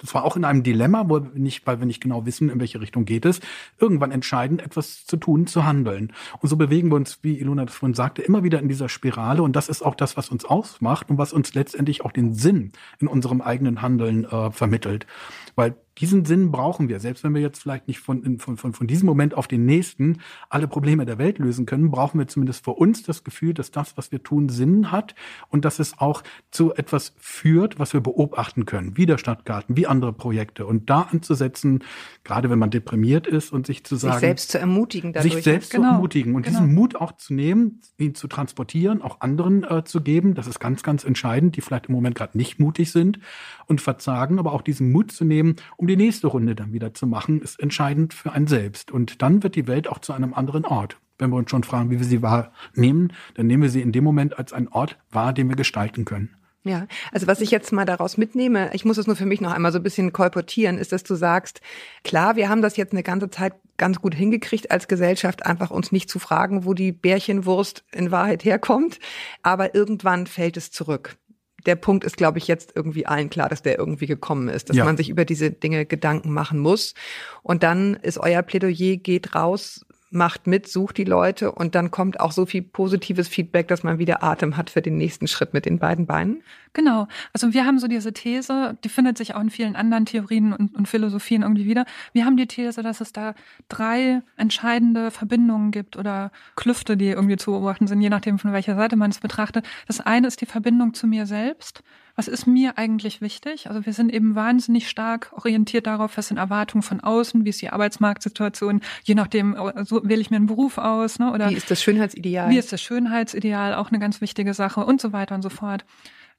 das 0.00 0.14
war 0.14 0.24
auch 0.24 0.36
in 0.36 0.44
einem 0.44 0.62
Dilemma, 0.62 1.08
wo 1.08 1.22
wir 1.22 1.30
nicht, 1.34 1.66
weil 1.66 1.80
wir 1.80 1.86
nicht 1.86 2.02
genau 2.02 2.26
wissen, 2.26 2.48
in 2.48 2.60
welche 2.60 2.80
Richtung 2.80 3.04
geht 3.04 3.24
es, 3.24 3.40
irgendwann 3.78 4.10
entscheiden, 4.10 4.58
etwas 4.58 5.04
zu 5.06 5.16
tun, 5.16 5.46
zu 5.46 5.64
handeln. 5.64 6.12
Und 6.40 6.48
so 6.48 6.56
bewegen 6.56 6.90
wir 6.90 6.96
uns, 6.96 7.18
wie 7.22 7.38
Ilona 7.38 7.64
das 7.64 7.74
vorhin 7.74 7.94
sagte, 7.94 8.22
immer 8.22 8.42
wieder 8.44 8.60
in 8.60 8.68
dieser 8.68 8.88
Spirale. 8.88 9.42
Und 9.42 9.56
das 9.56 9.68
ist 9.68 9.82
auch 9.82 9.94
das, 9.94 10.16
was 10.16 10.28
uns 10.28 10.44
ausmacht 10.44 11.10
und 11.10 11.18
was 11.18 11.32
uns 11.32 11.54
letztendlich 11.54 12.04
auch 12.04 12.12
den 12.12 12.34
Sinn 12.34 12.72
in 12.98 13.08
unserem 13.08 13.40
eigenen 13.40 13.82
Handeln 13.82 14.24
äh, 14.24 14.50
vermittelt. 14.50 15.06
Weil 15.54 15.76
diesen 15.98 16.24
Sinn 16.24 16.50
brauchen 16.50 16.88
wir. 16.88 16.98
Selbst 17.00 17.22
wenn 17.24 17.34
wir 17.34 17.40
jetzt 17.40 17.62
vielleicht 17.62 17.86
nicht 17.88 18.00
von, 18.00 18.38
von, 18.38 18.56
von, 18.56 18.72
von 18.72 18.86
diesem 18.86 19.06
Moment 19.06 19.34
auf 19.34 19.46
den 19.46 19.64
nächsten 19.64 20.20
alle 20.48 20.66
Probleme 20.66 21.06
der 21.06 21.18
Welt 21.18 21.38
lösen 21.38 21.66
können, 21.66 21.90
brauchen 21.90 22.18
wir 22.18 22.26
zumindest 22.26 22.64
für 22.64 22.72
uns 22.72 23.02
das 23.02 23.22
Gefühl, 23.22 23.54
dass 23.54 23.70
das, 23.70 23.96
was 23.96 24.10
wir 24.10 24.22
tun, 24.22 24.48
Sinn 24.48 24.90
hat 24.90 25.14
und 25.48 25.64
dass 25.64 25.78
es 25.78 25.98
auch 25.98 26.22
zu 26.50 26.74
etwas 26.74 27.14
führt, 27.18 27.78
was 27.78 27.92
wir 27.92 28.00
beobachten 28.00 28.66
können, 28.66 28.96
wie 28.96 29.06
der 29.06 29.18
Stadtgarten, 29.18 29.76
wie 29.76 29.86
andere 29.86 30.12
Projekte. 30.12 30.66
Und 30.66 30.90
da 30.90 31.02
anzusetzen, 31.02 31.84
gerade 32.24 32.50
wenn 32.50 32.58
man 32.58 32.70
deprimiert 32.70 33.26
ist 33.26 33.52
und 33.52 33.66
sich 33.66 33.84
zu 33.84 33.96
Sich 33.96 34.08
sagen, 34.08 34.20
selbst 34.20 34.50
zu 34.50 34.58
ermutigen 34.58 35.12
dadurch. 35.12 35.34
sich 35.34 35.44
selbst 35.44 35.70
Genau, 35.70 35.88
zu 35.88 35.94
ermutigen 35.94 36.34
und 36.34 36.42
genau. 36.42 36.60
diesen 36.60 36.74
Mut 36.74 36.96
auch 36.96 37.12
zu 37.12 37.34
nehmen, 37.34 37.80
ihn 37.98 38.14
zu 38.14 38.28
transportieren, 38.28 39.02
auch 39.02 39.20
anderen 39.20 39.64
äh, 39.64 39.84
zu 39.84 40.00
geben. 40.00 40.34
Das 40.34 40.46
ist 40.46 40.60
ganz, 40.60 40.82
ganz 40.82 41.04
entscheidend, 41.04 41.56
die 41.56 41.60
vielleicht 41.60 41.86
im 41.86 41.94
Moment 41.94 42.14
gerade 42.14 42.36
nicht 42.36 42.58
mutig 42.58 42.90
sind 42.92 43.18
und 43.66 43.80
verzagen, 43.80 44.38
aber 44.38 44.52
auch 44.52 44.62
diesen 44.62 44.92
Mut 44.92 45.12
zu 45.12 45.24
nehmen, 45.24 45.56
um 45.76 45.83
die 45.86 45.96
nächste 45.96 46.26
Runde 46.26 46.54
dann 46.54 46.72
wieder 46.72 46.94
zu 46.94 47.06
machen, 47.06 47.40
ist 47.40 47.60
entscheidend 47.60 48.14
für 48.14 48.32
einen 48.32 48.46
selbst. 48.46 48.90
Und 48.90 49.22
dann 49.22 49.42
wird 49.42 49.56
die 49.56 49.66
Welt 49.66 49.88
auch 49.88 49.98
zu 49.98 50.12
einem 50.12 50.34
anderen 50.34 50.64
Ort. 50.64 50.98
Wenn 51.18 51.30
wir 51.30 51.36
uns 51.36 51.50
schon 51.50 51.64
fragen, 51.64 51.90
wie 51.90 51.98
wir 51.98 52.06
sie 52.06 52.22
wahrnehmen, 52.22 53.12
dann 53.34 53.46
nehmen 53.46 53.62
wir 53.62 53.70
sie 53.70 53.82
in 53.82 53.92
dem 53.92 54.04
Moment 54.04 54.38
als 54.38 54.52
einen 54.52 54.68
Ort 54.68 54.98
wahr, 55.10 55.32
den 55.32 55.48
wir 55.48 55.56
gestalten 55.56 56.04
können. 56.04 56.36
Ja, 56.66 56.86
also 57.12 57.26
was 57.26 57.42
ich 57.42 57.50
jetzt 57.50 57.72
mal 57.72 57.84
daraus 57.84 58.16
mitnehme, 58.16 58.70
ich 58.72 58.86
muss 58.86 58.96
es 58.96 59.06
nur 59.06 59.16
für 59.16 59.26
mich 59.26 59.42
noch 59.42 59.52
einmal 59.52 59.70
so 59.70 59.78
ein 59.78 59.82
bisschen 59.82 60.14
kolportieren, 60.14 60.78
ist, 60.78 60.92
dass 60.92 61.04
du 61.04 61.14
sagst, 61.14 61.60
klar, 62.04 62.36
wir 62.36 62.48
haben 62.48 62.62
das 62.62 62.78
jetzt 62.78 62.92
eine 62.92 63.02
ganze 63.02 63.28
Zeit 63.28 63.52
ganz 63.76 64.00
gut 64.00 64.14
hingekriegt 64.14 64.70
als 64.70 64.88
Gesellschaft, 64.88 65.44
einfach 65.44 65.70
uns 65.70 65.92
nicht 65.92 66.08
zu 66.08 66.18
fragen, 66.18 66.64
wo 66.64 66.72
die 66.72 66.92
Bärchenwurst 66.92 67.84
in 67.92 68.10
Wahrheit 68.10 68.46
herkommt, 68.46 68.98
aber 69.42 69.74
irgendwann 69.74 70.26
fällt 70.26 70.56
es 70.56 70.70
zurück. 70.70 71.18
Der 71.66 71.76
Punkt 71.76 72.04
ist, 72.04 72.16
glaube 72.16 72.38
ich, 72.38 72.46
jetzt 72.48 72.72
irgendwie 72.74 73.06
allen 73.06 73.30
klar, 73.30 73.48
dass 73.48 73.62
der 73.62 73.78
irgendwie 73.78 74.06
gekommen 74.06 74.48
ist, 74.48 74.68
dass 74.68 74.76
Ja. 74.76 74.84
man 74.84 74.96
sich 74.96 75.08
über 75.08 75.24
diese 75.24 75.50
Dinge 75.50 75.86
Gedanken 75.86 76.32
machen 76.32 76.58
muss. 76.58 76.94
Und 77.42 77.62
dann 77.62 77.94
ist 77.94 78.18
euer 78.18 78.42
Plädoyer, 78.42 78.96
geht 78.96 79.34
raus, 79.34 79.84
macht 80.14 80.46
mit, 80.46 80.68
sucht 80.68 80.96
die 80.96 81.04
Leute 81.04 81.52
und 81.52 81.74
dann 81.74 81.90
kommt 81.90 82.20
auch 82.20 82.32
so 82.32 82.46
viel 82.46 82.62
positives 82.62 83.28
Feedback, 83.28 83.68
dass 83.68 83.82
man 83.82 83.98
wieder 83.98 84.22
Atem 84.22 84.56
hat 84.56 84.70
für 84.70 84.82
den 84.82 84.96
nächsten 84.96 85.26
Schritt 85.26 85.52
mit 85.52 85.66
den 85.66 85.78
beiden 85.78 86.06
Beinen. 86.06 86.42
Genau. 86.72 87.06
Also 87.32 87.52
wir 87.52 87.66
haben 87.66 87.78
so 87.78 87.86
diese 87.86 88.12
These, 88.12 88.76
die 88.82 88.88
findet 88.88 89.16
sich 89.16 89.34
auch 89.34 89.40
in 89.40 89.50
vielen 89.50 89.76
anderen 89.76 90.06
Theorien 90.06 90.52
und, 90.52 90.74
und 90.74 90.88
Philosophien 90.88 91.42
irgendwie 91.42 91.66
wieder. 91.66 91.84
Wir 92.12 92.24
haben 92.24 92.36
die 92.36 92.46
These, 92.46 92.82
dass 92.82 93.00
es 93.00 93.12
da 93.12 93.34
drei 93.68 94.22
entscheidende 94.36 95.10
Verbindungen 95.10 95.70
gibt 95.70 95.96
oder 95.96 96.32
Klüfte, 96.56 96.96
die 96.96 97.08
irgendwie 97.08 97.36
zu 97.36 97.52
beobachten 97.52 97.86
sind, 97.86 98.00
je 98.00 98.10
nachdem 98.10 98.38
von 98.38 98.52
welcher 98.52 98.74
Seite 98.74 98.96
man 98.96 99.10
es 99.10 99.20
betrachtet. 99.20 99.66
Das 99.86 100.00
eine 100.00 100.26
ist 100.26 100.40
die 100.40 100.46
Verbindung 100.46 100.94
zu 100.94 101.06
mir 101.06 101.26
selbst. 101.26 101.82
Was 102.16 102.28
ist 102.28 102.46
mir 102.46 102.78
eigentlich 102.78 103.20
wichtig? 103.20 103.68
Also 103.68 103.86
wir 103.86 103.92
sind 103.92 104.12
eben 104.12 104.34
wahnsinnig 104.36 104.88
stark 104.88 105.32
orientiert 105.32 105.86
darauf, 105.88 106.16
was 106.16 106.28
sind 106.28 106.36
Erwartungen 106.36 106.82
von 106.82 107.00
außen, 107.00 107.44
wie 107.44 107.48
ist 107.50 107.60
die 107.60 107.70
Arbeitsmarktsituation, 107.70 108.82
je 109.02 109.14
nachdem, 109.16 109.56
so 109.84 110.00
wähle 110.04 110.20
ich 110.20 110.30
mir 110.30 110.36
einen 110.36 110.46
Beruf 110.46 110.78
aus, 110.78 111.18
ne? 111.18 111.32
Oder 111.32 111.50
Wie 111.50 111.54
ist 111.54 111.70
das 111.70 111.82
Schönheitsideal? 111.82 112.50
wie 112.50 112.58
ist 112.58 112.72
das 112.72 112.80
Schönheitsideal, 112.80 113.74
auch 113.74 113.90
eine 113.90 113.98
ganz 113.98 114.20
wichtige 114.20 114.54
Sache 114.54 114.84
und 114.84 115.00
so 115.00 115.12
weiter 115.12 115.34
und 115.34 115.42
so 115.42 115.50
fort. 115.50 115.84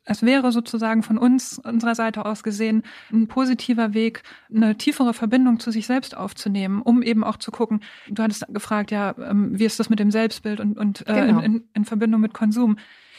Es 0.08 0.22
wäre 0.22 0.51
sozusagen 0.51 1.01
von 1.01 1.17
uns, 1.17 1.58
unserer 1.58 1.96
Seite 1.96 2.25
aus 2.27 2.44
gesehen, 2.44 2.84
ein 3.12 3.27
positiver 3.27 3.96
Weg, 3.96 4.22
eine 4.53 4.77
tiefere 4.77 5.15
Verbindung 5.15 5.60
zu 5.60 5.72
sich 5.72 5.88
selbst 5.88 6.15
aufzunehmen, 6.15 6.84
um 6.84 7.01
eben 7.01 7.24
auch 7.24 7.38
zu 7.38 7.50
gucken, 7.50 7.82
du 8.08 8.22
hattest 8.22 8.46
gefragt, 8.50 8.91
ja, 8.91 9.15
ähm, 9.17 9.58
wie 9.58 9.65
ist 9.65 9.79
das 9.79 9.89
mit 9.89 9.98
dem 10.00 10.12
Selbstbild 10.12 10.60
und, 10.60 10.77
und 10.77 11.01
äh, 11.08 11.25
Genau. 11.25 11.39
in, 11.39 11.46
in, 11.55 11.63
in 11.74 11.86
Verbindung 11.86 12.22
mit 12.22 12.36
Konsum. 12.36 12.77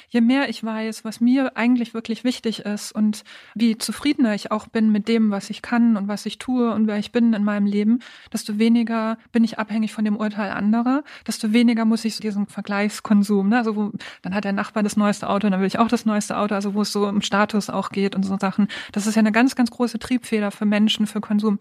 Je 0.08 0.20
mehr 0.20 0.48
ich 0.48 0.62
weiß, 0.62 1.04
was 1.04 1.20
mir 1.20 1.56
eigentlich 1.56 1.94
wirklich 1.94 2.24
wichtig 2.24 2.60
ist 2.60 2.92
und 2.92 3.24
wie 3.54 3.78
zufriedener 3.78 4.34
ich 4.34 4.50
auch 4.52 4.68
bin 4.68 4.92
mit 4.92 5.08
dem, 5.08 5.30
was 5.30 5.50
ich 5.50 5.62
kann 5.62 5.96
und 5.96 6.08
was 6.08 6.26
ich 6.26 6.38
tue 6.38 6.72
und 6.72 6.86
wer 6.86 6.98
ich 6.98 7.12
bin 7.12 7.32
in 7.32 7.44
meinem 7.44 7.66
Leben, 7.66 8.00
desto 8.32 8.58
weniger 8.58 9.18
bin 9.32 9.44
ich 9.44 9.58
abhängig 9.58 9.92
von 9.92 10.04
dem 10.04 10.16
Urteil 10.16 10.50
anderer, 10.50 11.02
desto 11.26 11.52
weniger 11.52 11.84
muss 11.84 12.04
ich 12.04 12.18
diesen 12.18 12.46
Vergleichskonsum, 12.46 13.48
ne? 13.48 13.58
also 13.58 13.76
wo, 13.76 13.92
dann 14.22 14.34
hat 14.34 14.44
der 14.44 14.52
Nachbar 14.52 14.82
das 14.82 14.96
neueste 14.96 15.28
Auto, 15.28 15.48
dann 15.48 15.60
will 15.60 15.66
ich 15.66 15.78
auch 15.78 15.88
das 15.88 16.06
neueste 16.06 16.36
Auto, 16.36 16.54
also 16.54 16.74
wo 16.74 16.82
es 16.82 16.92
so 16.92 17.06
um 17.06 17.20
Status 17.20 17.70
auch 17.70 17.90
geht 17.90 18.14
und 18.14 18.22
so 18.22 18.36
Sachen. 18.38 18.68
Das 18.92 19.06
ist 19.06 19.14
ja 19.14 19.20
eine 19.20 19.32
ganz, 19.32 19.54
ganz 19.54 19.70
große 19.70 19.98
Triebfeder 19.98 20.50
für 20.50 20.64
Menschen, 20.64 21.06
für 21.06 21.20
Konsum. 21.20 21.58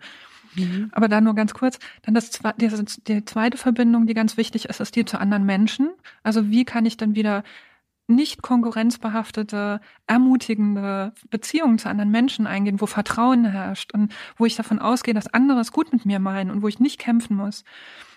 Aber 0.92 1.08
da 1.08 1.22
nur 1.22 1.36
ganz 1.36 1.54
kurz. 1.54 1.80
Dann 2.04 2.14
das 2.14 2.32
die, 2.58 2.70
die 3.08 3.26
zweite 3.26 3.58
Verbindung, 3.58 4.08
die 4.08 4.14
ganz 4.14 4.38
wichtig 4.38 4.66
ist, 4.66 4.80
ist 4.80 4.96
die 4.96 5.06
zu 5.06 5.20
anderen 5.20 5.46
Menschen. 5.46 5.92
Also 6.24 6.50
wie 6.50 6.66
kann 6.66 6.86
ich 6.86 6.98
dann 6.98 7.16
wieder 7.16 7.44
nicht 8.08 8.42
konkurrenzbehaftete, 8.42 9.82
ermutigende 10.08 11.14
Beziehungen 11.30 11.80
zu 11.80 11.90
anderen 11.90 12.12
Menschen 12.12 12.46
eingehen, 12.46 12.80
wo 12.80 12.86
Vertrauen 12.86 13.46
herrscht 13.46 13.94
und 13.94 14.14
wo 14.38 14.46
ich 14.46 14.56
davon 14.56 14.80
ausgehe, 14.80 15.14
dass 15.14 15.34
andere 15.34 15.60
es 15.60 15.72
gut 15.72 15.92
mit 15.92 16.06
mir 16.06 16.20
meinen 16.20 16.52
und 16.52 16.62
wo 16.62 16.68
ich 16.68 16.80
nicht 16.80 17.00
kämpfen 17.00 17.36
muss. 17.36 17.64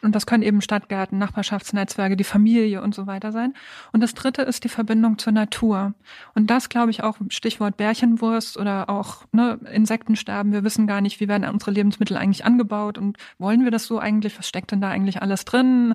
Und 0.03 0.15
das 0.15 0.27
können 0.27 0.43
eben 0.43 0.61
Stadtgärten, 0.61 1.19
Nachbarschaftsnetzwerke, 1.19 2.17
die 2.17 2.25
Familie 2.25 2.83
und 2.83 2.95
so 2.95 3.07
weiter 3.07 3.33
sein. 3.33 3.55
Und 3.93 4.01
das 4.01 4.15
dritte 4.15 4.43
ist 4.43 4.63
die 4.65 4.69
Verbindung 4.69 5.19
zur 5.19 5.33
Natur. 5.33 5.95
Und 6.35 6.51
das, 6.51 6.69
glaube 6.69 6.91
ich, 6.91 7.03
auch 7.03 7.17
Stichwort 7.31 7.77
Bärchenwurst 7.77 8.57
oder 8.59 8.89
auch 8.89 9.25
ne, 9.33 9.59
Insektensterben. 9.73 10.53
Wir 10.53 10.65
wissen 10.65 10.87
gar 10.87 11.01
nicht, 11.01 11.21
wie 11.21 11.29
werden 11.29 11.49
unsere 11.49 11.73
Lebensmittel 11.73 12.17
eigentlich 12.17 12.45
angebaut 12.45 12.99
und 12.99 13.17
wollen 13.39 13.65
wir 13.65 13.71
das 13.71 13.87
so 13.87 13.99
eigentlich? 13.99 14.39
Was 14.39 14.49
steckt 14.49 14.71
denn 14.71 14.81
da 14.81 14.89
eigentlich 14.89 15.21
alles 15.21 15.45
drin? 15.45 15.95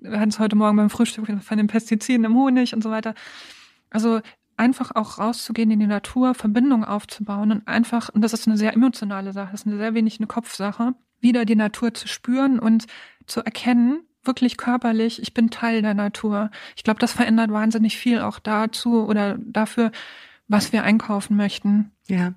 Wir 0.00 0.18
hatten 0.18 0.30
es 0.30 0.38
heute 0.38 0.56
Morgen 0.56 0.76
beim 0.76 0.90
Frühstück 0.90 1.26
von 1.42 1.56
den 1.56 1.66
Pestiziden 1.66 2.24
im 2.24 2.34
Honig 2.34 2.74
und 2.74 2.82
so 2.82 2.90
weiter. 2.90 3.14
Also 3.90 4.20
einfach 4.56 4.94
auch 4.94 5.18
rauszugehen 5.18 5.70
in 5.70 5.80
die 5.80 5.86
Natur, 5.86 6.34
Verbindung 6.34 6.84
aufzubauen 6.84 7.50
und 7.50 7.68
einfach, 7.68 8.10
und 8.10 8.22
das 8.22 8.32
ist 8.32 8.46
eine 8.46 8.58
sehr 8.58 8.74
emotionale 8.74 9.32
Sache, 9.32 9.52
das 9.52 9.62
ist 9.62 9.66
eine 9.66 9.78
sehr 9.78 9.94
wenig 9.94 10.18
eine 10.20 10.26
Kopfsache, 10.26 10.94
wieder 11.20 11.44
die 11.44 11.56
Natur 11.56 11.94
zu 11.94 12.08
spüren 12.08 12.58
und 12.58 12.86
zu 13.26 13.40
erkennen, 13.40 14.02
wirklich 14.22 14.58
körperlich, 14.58 15.20
ich 15.22 15.32
bin 15.32 15.50
Teil 15.50 15.80
der 15.80 15.94
Natur. 15.94 16.50
Ich 16.76 16.84
glaube, 16.84 17.00
das 17.00 17.12
verändert 17.12 17.50
wahnsinnig 17.50 17.96
viel 17.96 18.20
auch 18.20 18.38
dazu 18.38 19.06
oder 19.06 19.38
dafür, 19.38 19.92
was 20.46 20.72
wir 20.72 20.82
einkaufen 20.82 21.36
möchten. 21.36 21.92
Ja, 22.06 22.34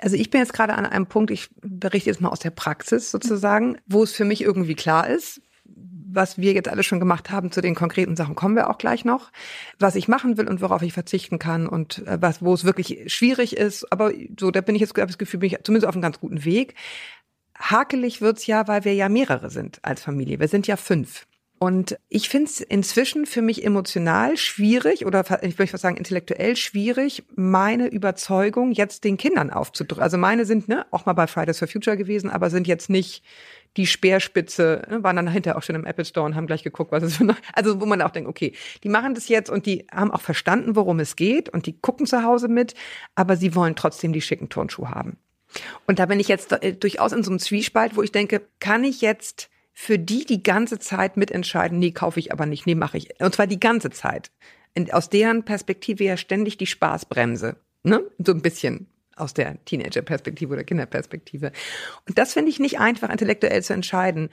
also 0.00 0.14
ich 0.14 0.30
bin 0.30 0.40
jetzt 0.40 0.52
gerade 0.52 0.74
an 0.74 0.86
einem 0.86 1.06
Punkt, 1.06 1.30
ich 1.30 1.48
berichte 1.62 2.10
jetzt 2.10 2.20
mal 2.20 2.28
aus 2.28 2.40
der 2.40 2.50
Praxis 2.50 3.10
sozusagen, 3.10 3.78
wo 3.86 4.02
es 4.02 4.12
für 4.12 4.24
mich 4.24 4.42
irgendwie 4.42 4.74
klar 4.74 5.08
ist, 5.08 5.40
was 6.16 6.38
wir 6.38 6.52
jetzt 6.52 6.68
alles 6.68 6.86
schon 6.86 6.98
gemacht 6.98 7.30
haben, 7.30 7.52
zu 7.52 7.60
den 7.60 7.74
konkreten 7.74 8.16
Sachen 8.16 8.34
kommen 8.34 8.56
wir 8.56 8.70
auch 8.70 8.78
gleich 8.78 9.04
noch. 9.04 9.30
Was 9.78 9.94
ich 9.94 10.08
machen 10.08 10.36
will 10.36 10.48
und 10.48 10.60
worauf 10.60 10.82
ich 10.82 10.92
verzichten 10.92 11.38
kann 11.38 11.68
und 11.68 12.06
äh, 12.06 12.20
was, 12.20 12.42
wo 12.42 12.54
es 12.54 12.64
wirklich 12.64 13.12
schwierig 13.12 13.56
ist. 13.56 13.92
Aber 13.92 14.12
so, 14.38 14.50
da 14.50 14.60
bin 14.62 14.74
ich 14.74 14.80
jetzt, 14.80 14.96
habe 14.96 15.06
das 15.06 15.18
Gefühl, 15.18 15.40
bin 15.40 15.50
ich 15.52 15.58
zumindest 15.62 15.86
auf 15.86 15.94
einem 15.94 16.02
ganz 16.02 16.18
guten 16.18 16.44
Weg. 16.44 16.74
Hakelig 17.58 18.20
wird's 18.20 18.46
ja, 18.46 18.66
weil 18.66 18.84
wir 18.84 18.94
ja 18.94 19.08
mehrere 19.08 19.50
sind 19.50 19.78
als 19.82 20.02
Familie. 20.02 20.40
Wir 20.40 20.48
sind 20.48 20.66
ja 20.66 20.76
fünf. 20.76 21.26
Und 21.58 21.96
ich 22.10 22.28
finde 22.28 22.50
es 22.50 22.60
inzwischen 22.60 23.24
für 23.24 23.40
mich 23.40 23.64
emotional 23.64 24.36
schwierig 24.36 25.06
oder 25.06 25.24
ich 25.40 25.58
möchte 25.58 25.78
sagen 25.78 25.96
intellektuell 25.96 26.54
schwierig, 26.54 27.24
meine 27.34 27.86
Überzeugung 27.86 28.72
jetzt 28.72 29.04
den 29.04 29.16
Kindern 29.16 29.50
aufzudrücken. 29.50 30.02
Also 30.02 30.18
meine 30.18 30.44
sind 30.44 30.68
ne, 30.68 30.84
auch 30.90 31.06
mal 31.06 31.14
bei 31.14 31.26
Fridays 31.26 31.58
for 31.58 31.66
Future 31.66 31.96
gewesen, 31.96 32.28
aber 32.28 32.50
sind 32.50 32.66
jetzt 32.66 32.90
nicht 32.90 33.22
die 33.76 33.86
Speerspitze, 33.86 34.82
ne, 34.90 35.02
waren 35.02 35.16
dann 35.16 35.28
hinterher 35.28 35.58
auch 35.58 35.62
schon 35.62 35.76
im 35.76 35.84
Apple 35.84 36.04
Store 36.04 36.26
und 36.26 36.34
haben 36.34 36.46
gleich 36.46 36.62
geguckt, 36.62 36.92
was 36.92 37.02
es 37.02 37.16
für 37.16 37.24
noch, 37.24 37.36
also 37.52 37.80
wo 37.80 37.86
man 37.86 38.02
auch 38.02 38.10
denkt, 38.10 38.28
okay, 38.28 38.52
die 38.82 38.88
machen 38.88 39.14
das 39.14 39.28
jetzt 39.28 39.50
und 39.50 39.66
die 39.66 39.86
haben 39.92 40.10
auch 40.10 40.20
verstanden, 40.20 40.76
worum 40.76 41.00
es 41.00 41.16
geht 41.16 41.48
und 41.48 41.66
die 41.66 41.78
gucken 41.78 42.06
zu 42.06 42.22
Hause 42.22 42.48
mit, 42.48 42.74
aber 43.14 43.36
sie 43.36 43.54
wollen 43.54 43.76
trotzdem 43.76 44.12
die 44.12 44.20
schicken 44.20 44.48
Turnschuhe 44.48 44.90
haben. 44.90 45.18
Und 45.86 45.98
da 45.98 46.06
bin 46.06 46.20
ich 46.20 46.28
jetzt 46.28 46.52
äh, 46.52 46.72
durchaus 46.72 47.12
in 47.12 47.22
so 47.22 47.30
einem 47.30 47.38
Zwiespalt, 47.38 47.96
wo 47.96 48.02
ich 48.02 48.12
denke, 48.12 48.42
kann 48.60 48.84
ich 48.84 49.00
jetzt 49.00 49.48
für 49.72 49.98
die 49.98 50.24
die 50.24 50.42
ganze 50.42 50.78
Zeit 50.78 51.16
mitentscheiden, 51.16 51.78
nee, 51.78 51.92
kaufe 51.92 52.18
ich 52.18 52.32
aber 52.32 52.46
nicht, 52.46 52.66
nee, 52.66 52.74
mache 52.74 52.96
ich. 52.96 53.20
Und 53.20 53.34
zwar 53.34 53.46
die 53.46 53.60
ganze 53.60 53.90
Zeit. 53.90 54.30
Und 54.76 54.92
aus 54.92 55.10
deren 55.10 55.44
Perspektive 55.44 56.04
ja 56.04 56.16
ständig 56.16 56.56
die 56.56 56.66
Spaßbremse. 56.66 57.56
Ne? 57.82 58.02
So 58.18 58.32
ein 58.32 58.42
bisschen 58.42 58.88
aus 59.16 59.34
der 59.34 59.62
Teenager-Perspektive 59.64 60.52
oder 60.52 60.64
Kinderperspektive. 60.64 61.52
Und 62.06 62.18
das 62.18 62.34
finde 62.34 62.50
ich 62.50 62.60
nicht 62.60 62.78
einfach 62.78 63.10
intellektuell 63.10 63.62
zu 63.62 63.72
entscheiden. 63.72 64.30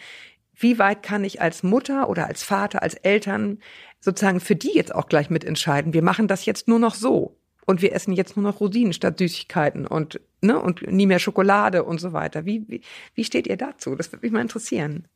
Wie 0.56 0.78
weit 0.78 1.02
kann 1.02 1.24
ich 1.24 1.42
als 1.42 1.64
Mutter 1.64 2.10
oder 2.10 2.28
als 2.28 2.44
Vater, 2.44 2.84
als 2.84 2.94
Eltern 2.96 3.60
sozusagen 4.00 4.40
für 4.40 4.56
die 4.56 4.74
jetzt 4.74 4.94
auch 4.94 5.08
gleich 5.08 5.30
mitentscheiden? 5.30 5.94
Wir 5.94 6.04
machen 6.04 6.28
das 6.28 6.46
jetzt 6.46 6.68
nur 6.68 6.80
noch 6.80 6.94
so 6.94 7.38
und 7.66 7.82
wir 7.82 7.94
essen 7.94 8.14
jetzt 8.14 8.38
nur 8.38 8.44
noch 8.44 8.60
Rosinen 8.60 8.94
statt 8.94 9.18
Süßigkeiten 9.18 9.88
und 9.88 10.20
ne 10.42 10.60
und 10.60 10.86
nie 10.92 11.08
mehr 11.08 11.20
Schokolade 11.20 11.84
und 11.84 12.00
so 12.00 12.14
weiter. 12.14 12.46
Wie 12.46 12.66
wie, 12.68 12.82
wie 13.16 13.24
steht 13.24 13.48
ihr 13.48 13.58
dazu? 13.58 13.96
Das 13.96 14.12
würde 14.12 14.26
mich 14.26 14.32
mal 14.32 14.42
interessieren. 14.42 15.08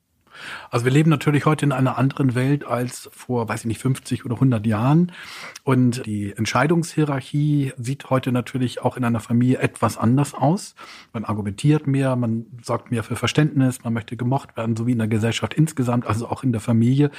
Also 0.70 0.86
wir 0.86 0.92
leben 0.92 1.10
natürlich 1.10 1.46
heute 1.46 1.66
in 1.66 1.72
einer 1.72 1.98
anderen 1.98 2.36
Welt 2.36 2.66
als 2.66 3.10
vor, 3.14 3.48
weiß 3.48 3.62
ich 3.62 3.66
nicht, 3.66 3.82
50 3.82 4.26
oder 4.26 4.36
100 4.36 4.66
Jahren. 4.66 5.12
Und 5.64 6.06
die 6.06 6.34
Entscheidungshierarchie 6.36 7.74
sieht 7.78 8.10
heute 8.10 8.32
natürlich 8.32 8.82
auch 8.82 8.98
in 8.98 9.04
einer 9.04 9.20
Familie 9.20 9.60
etwas 9.60 9.98
anders 9.98 10.34
aus. 10.34 10.76
Man 11.14 11.26
argumentiert 11.26 11.88
mehr, 11.88 12.16
man 12.16 12.46
sorgt 12.62 12.92
mehr 12.92 13.04
für 13.04 13.16
Verständnis, 13.16 13.84
man 13.84 13.94
möchte 13.94 14.18
gemocht 14.18 14.58
werden, 14.58 14.76
so 14.76 14.88
wie 14.88 14.92
in 14.92 15.00
der 15.00 15.08
Gesellschaft 15.08 15.54
insgesamt, 15.54 16.06
also 16.06 16.28
auch 16.28 16.44
in 16.44 16.52
der 16.52 16.62
Familie. 16.62 17.12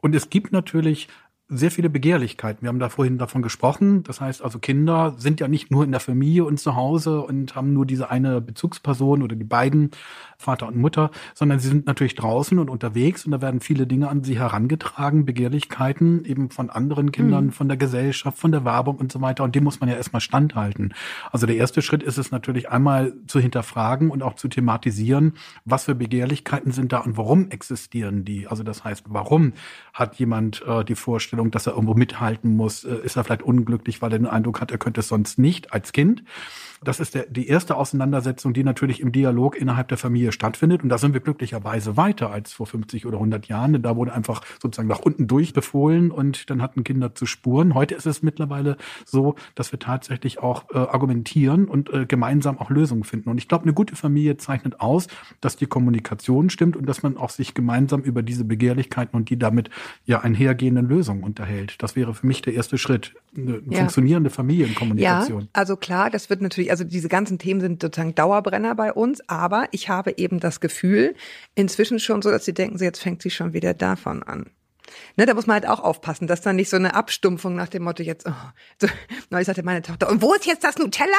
Und 0.00 0.14
es 0.14 0.30
gibt 0.30 0.52
natürlich 0.52 1.08
sehr 1.48 1.70
viele 1.70 1.88
Begehrlichkeiten. 1.88 2.62
Wir 2.62 2.68
haben 2.68 2.80
da 2.80 2.88
vorhin 2.88 3.18
davon 3.18 3.40
gesprochen. 3.40 4.02
Das 4.02 4.20
heißt 4.20 4.42
also, 4.42 4.58
Kinder 4.58 5.14
sind 5.16 5.38
ja 5.38 5.46
nicht 5.46 5.70
nur 5.70 5.84
in 5.84 5.92
der 5.92 6.00
Familie 6.00 6.44
und 6.44 6.58
zu 6.58 6.74
Hause 6.74 7.20
und 7.20 7.54
haben 7.54 7.72
nur 7.72 7.86
diese 7.86 8.10
eine 8.10 8.40
Bezugsperson 8.40 9.22
oder 9.22 9.36
die 9.36 9.44
beiden, 9.44 9.92
Vater 10.38 10.66
und 10.66 10.76
Mutter, 10.76 11.10
sondern 11.34 11.58
sie 11.58 11.68
sind 11.68 11.86
natürlich 11.86 12.14
draußen 12.14 12.58
und 12.58 12.68
unterwegs 12.68 13.24
und 13.24 13.32
da 13.32 13.40
werden 13.40 13.60
viele 13.60 13.86
Dinge 13.86 14.08
an 14.08 14.22
sie 14.22 14.38
herangetragen, 14.38 15.24
Begehrlichkeiten 15.24 16.24
eben 16.24 16.50
von 16.50 16.68
anderen 16.68 17.12
Kindern, 17.12 17.46
mhm. 17.46 17.52
von 17.52 17.68
der 17.68 17.76
Gesellschaft, 17.76 18.38
von 18.38 18.52
der 18.52 18.64
Werbung 18.64 18.96
und 18.96 19.10
so 19.12 19.20
weiter. 19.20 19.44
Und 19.44 19.54
dem 19.54 19.64
muss 19.64 19.80
man 19.80 19.88
ja 19.88 19.96
erstmal 19.96 20.20
standhalten. 20.20 20.94
Also 21.32 21.46
der 21.46 21.56
erste 21.56 21.80
Schritt 21.80 22.02
ist 22.02 22.18
es 22.18 22.30
natürlich 22.30 22.70
einmal 22.70 23.14
zu 23.26 23.40
hinterfragen 23.40 24.10
und 24.10 24.22
auch 24.22 24.34
zu 24.34 24.48
thematisieren, 24.48 25.34
was 25.64 25.84
für 25.84 25.94
Begehrlichkeiten 25.94 26.72
sind 26.72 26.92
da 26.92 26.98
und 26.98 27.16
warum 27.16 27.50
existieren 27.50 28.24
die. 28.24 28.46
Also 28.46 28.62
das 28.62 28.84
heißt, 28.84 29.04
warum 29.08 29.52
hat 29.94 30.16
jemand 30.16 30.62
äh, 30.66 30.84
die 30.84 30.94
Vorstellung, 30.96 31.35
dass 31.44 31.66
er 31.66 31.74
irgendwo 31.74 31.94
mithalten 31.94 32.56
muss? 32.56 32.84
Äh, 32.84 32.96
ist 33.04 33.16
er 33.16 33.24
vielleicht 33.24 33.42
unglücklich, 33.42 34.02
weil 34.02 34.12
er 34.12 34.18
den 34.18 34.26
Eindruck 34.26 34.60
hat, 34.60 34.70
er 34.70 34.78
könnte 34.78 35.00
es 35.00 35.08
sonst 35.08 35.38
nicht 35.38 35.72
als 35.72 35.92
Kind? 35.92 36.22
Das 36.84 37.00
ist 37.00 37.14
der, 37.14 37.26
die 37.26 37.48
erste 37.48 37.76
Auseinandersetzung, 37.76 38.52
die 38.52 38.62
natürlich 38.62 39.00
im 39.00 39.10
Dialog 39.10 39.56
innerhalb 39.56 39.88
der 39.88 39.96
Familie 39.96 40.32
stattfindet. 40.32 40.82
Und 40.82 40.90
da 40.90 40.98
sind 40.98 41.14
wir 41.14 41.20
glücklicherweise 41.20 41.96
weiter 41.96 42.30
als 42.30 42.52
vor 42.52 42.66
50 42.66 43.06
oder 43.06 43.16
100 43.16 43.48
Jahren. 43.48 43.72
Denn 43.72 43.82
da 43.82 43.96
wurde 43.96 44.12
einfach 44.12 44.42
sozusagen 44.60 44.88
nach 44.88 45.00
unten 45.00 45.26
durchbefohlen 45.26 46.10
und 46.10 46.50
dann 46.50 46.60
hatten 46.60 46.84
Kinder 46.84 47.14
zu 47.14 47.24
spuren. 47.24 47.74
Heute 47.74 47.94
ist 47.94 48.06
es 48.06 48.22
mittlerweile 48.22 48.76
so, 49.04 49.36
dass 49.54 49.72
wir 49.72 49.78
tatsächlich 49.78 50.38
auch 50.40 50.64
äh, 50.70 50.78
argumentieren 50.78 51.66
und 51.66 51.92
äh, 51.92 52.04
gemeinsam 52.04 52.58
auch 52.58 52.68
Lösungen 52.68 53.04
finden. 53.04 53.30
Und 53.30 53.38
ich 53.38 53.48
glaube, 53.48 53.64
eine 53.64 53.72
gute 53.72 53.96
Familie 53.96 54.36
zeichnet 54.36 54.80
aus, 54.80 55.06
dass 55.40 55.56
die 55.56 55.66
Kommunikation 55.66 56.50
stimmt 56.50 56.76
und 56.76 56.86
dass 56.86 57.02
man 57.02 57.16
auch 57.16 57.30
sich 57.30 57.54
gemeinsam 57.54 58.02
über 58.02 58.22
diese 58.22 58.44
Begehrlichkeiten 58.44 59.16
und 59.16 59.30
die 59.30 59.38
damit 59.38 59.70
ja 60.04 60.20
einhergehenden 60.20 60.86
Lösungen 60.86 61.24
unterhält. 61.26 61.82
Das 61.82 61.96
wäre 61.96 62.14
für 62.14 62.26
mich 62.26 62.40
der 62.40 62.54
erste 62.54 62.78
Schritt. 62.78 63.14
Eine 63.36 63.60
ja. 63.68 63.78
funktionierende 63.78 64.30
Familienkommunikation. 64.30 65.42
Ja, 65.42 65.48
also 65.52 65.76
klar, 65.76 66.08
das 66.08 66.30
wird 66.30 66.40
natürlich 66.40 66.70
also 66.70 66.84
diese 66.84 67.08
ganzen 67.08 67.38
Themen 67.38 67.60
sind 67.60 67.82
sozusagen 67.82 68.14
Dauerbrenner 68.14 68.74
bei 68.74 68.92
uns, 68.92 69.20
aber 69.28 69.68
ich 69.72 69.88
habe 69.88 70.14
eben 70.16 70.40
das 70.40 70.60
Gefühl, 70.60 71.14
inzwischen 71.54 71.98
schon 71.98 72.22
so, 72.22 72.30
dass 72.30 72.44
sie 72.44 72.54
denken, 72.54 72.78
jetzt 72.78 73.00
fängt 73.00 73.20
sie 73.20 73.30
schon 73.30 73.52
wieder 73.52 73.74
davon 73.74 74.22
an. 74.22 74.46
Ne, 75.16 75.26
da 75.26 75.34
muss 75.34 75.46
man 75.46 75.54
halt 75.54 75.66
auch 75.66 75.80
aufpassen, 75.80 76.26
dass 76.26 76.40
da 76.40 76.52
nicht 76.52 76.70
so 76.70 76.76
eine 76.76 76.94
Abstumpfung 76.94 77.54
nach 77.54 77.68
dem 77.68 77.82
Motto 77.82 78.02
jetzt, 78.02 78.26
oh, 78.26 78.32
so, 78.80 78.86
neulich 79.30 79.46
sagte 79.46 79.62
meine 79.62 79.82
Tochter, 79.82 80.08
und 80.08 80.22
wo 80.22 80.32
ist 80.34 80.46
jetzt 80.46 80.64
das 80.64 80.78
Nutella? 80.78 81.10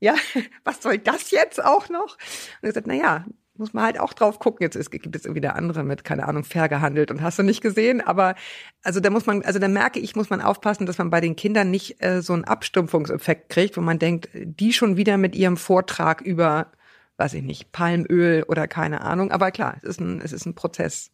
Ja, 0.00 0.14
was 0.64 0.82
soll 0.82 0.98
das 0.98 1.30
jetzt 1.30 1.62
auch 1.62 1.88
noch? 1.88 2.16
Und 2.16 2.68
ich 2.68 2.68
gesagt, 2.68 2.86
na 2.86 2.94
ja, 2.94 3.24
muss 3.62 3.72
man 3.72 3.84
halt 3.84 4.00
auch 4.00 4.12
drauf 4.12 4.40
gucken. 4.40 4.64
Jetzt 4.64 4.90
gibt 4.90 5.14
es 5.14 5.24
irgendwie 5.24 5.40
der 5.40 5.54
andere 5.54 5.84
mit, 5.84 6.02
keine 6.02 6.26
Ahnung, 6.26 6.42
fair 6.42 6.68
gehandelt 6.68 7.12
und 7.12 7.22
hast 7.22 7.38
du 7.38 7.44
nicht 7.44 7.60
gesehen. 7.60 8.00
Aber 8.00 8.34
also 8.82 8.98
da 8.98 9.08
muss 9.08 9.24
man, 9.24 9.42
also 9.42 9.60
da 9.60 9.68
merke 9.68 10.00
ich, 10.00 10.16
muss 10.16 10.30
man 10.30 10.40
aufpassen, 10.40 10.84
dass 10.84 10.98
man 10.98 11.10
bei 11.10 11.20
den 11.20 11.36
Kindern 11.36 11.70
nicht 11.70 12.02
äh, 12.02 12.22
so 12.22 12.32
einen 12.32 12.44
Abstumpfungseffekt 12.44 13.48
kriegt, 13.48 13.76
wo 13.76 13.80
man 13.80 14.00
denkt, 14.00 14.28
die 14.34 14.72
schon 14.72 14.96
wieder 14.96 15.16
mit 15.16 15.36
ihrem 15.36 15.56
Vortrag 15.56 16.20
über, 16.20 16.72
weiß 17.18 17.34
ich 17.34 17.44
nicht, 17.44 17.70
Palmöl 17.70 18.42
oder 18.48 18.66
keine 18.66 19.02
Ahnung. 19.02 19.30
Aber 19.30 19.52
klar, 19.52 19.76
es 19.78 19.84
ist 19.84 20.00
ein, 20.00 20.20
es 20.20 20.32
ist 20.32 20.44
ein 20.44 20.56
Prozess. 20.56 21.12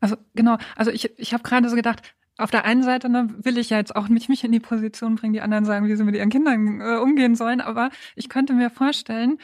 Also 0.00 0.16
genau, 0.34 0.58
also 0.74 0.90
ich, 0.90 1.16
ich 1.18 1.32
habe 1.32 1.44
gerade 1.44 1.68
so 1.68 1.76
gedacht, 1.76 2.02
auf 2.36 2.50
der 2.50 2.64
einen 2.64 2.82
Seite 2.82 3.08
ne, 3.08 3.28
will 3.38 3.58
ich 3.58 3.70
ja 3.70 3.76
jetzt 3.76 3.94
auch 3.94 4.08
nicht 4.08 4.28
mich 4.28 4.42
in 4.42 4.50
die 4.52 4.60
Position 4.60 5.14
bringen, 5.14 5.34
die 5.34 5.42
anderen 5.42 5.64
sagen, 5.64 5.86
wie 5.86 5.94
sie 5.94 6.04
mit 6.04 6.16
ihren 6.16 6.30
Kindern 6.30 6.80
äh, 6.80 6.96
umgehen 6.96 7.36
sollen, 7.36 7.60
aber 7.60 7.90
ich 8.16 8.28
könnte 8.28 8.54
mir 8.54 8.70
vorstellen, 8.70 9.38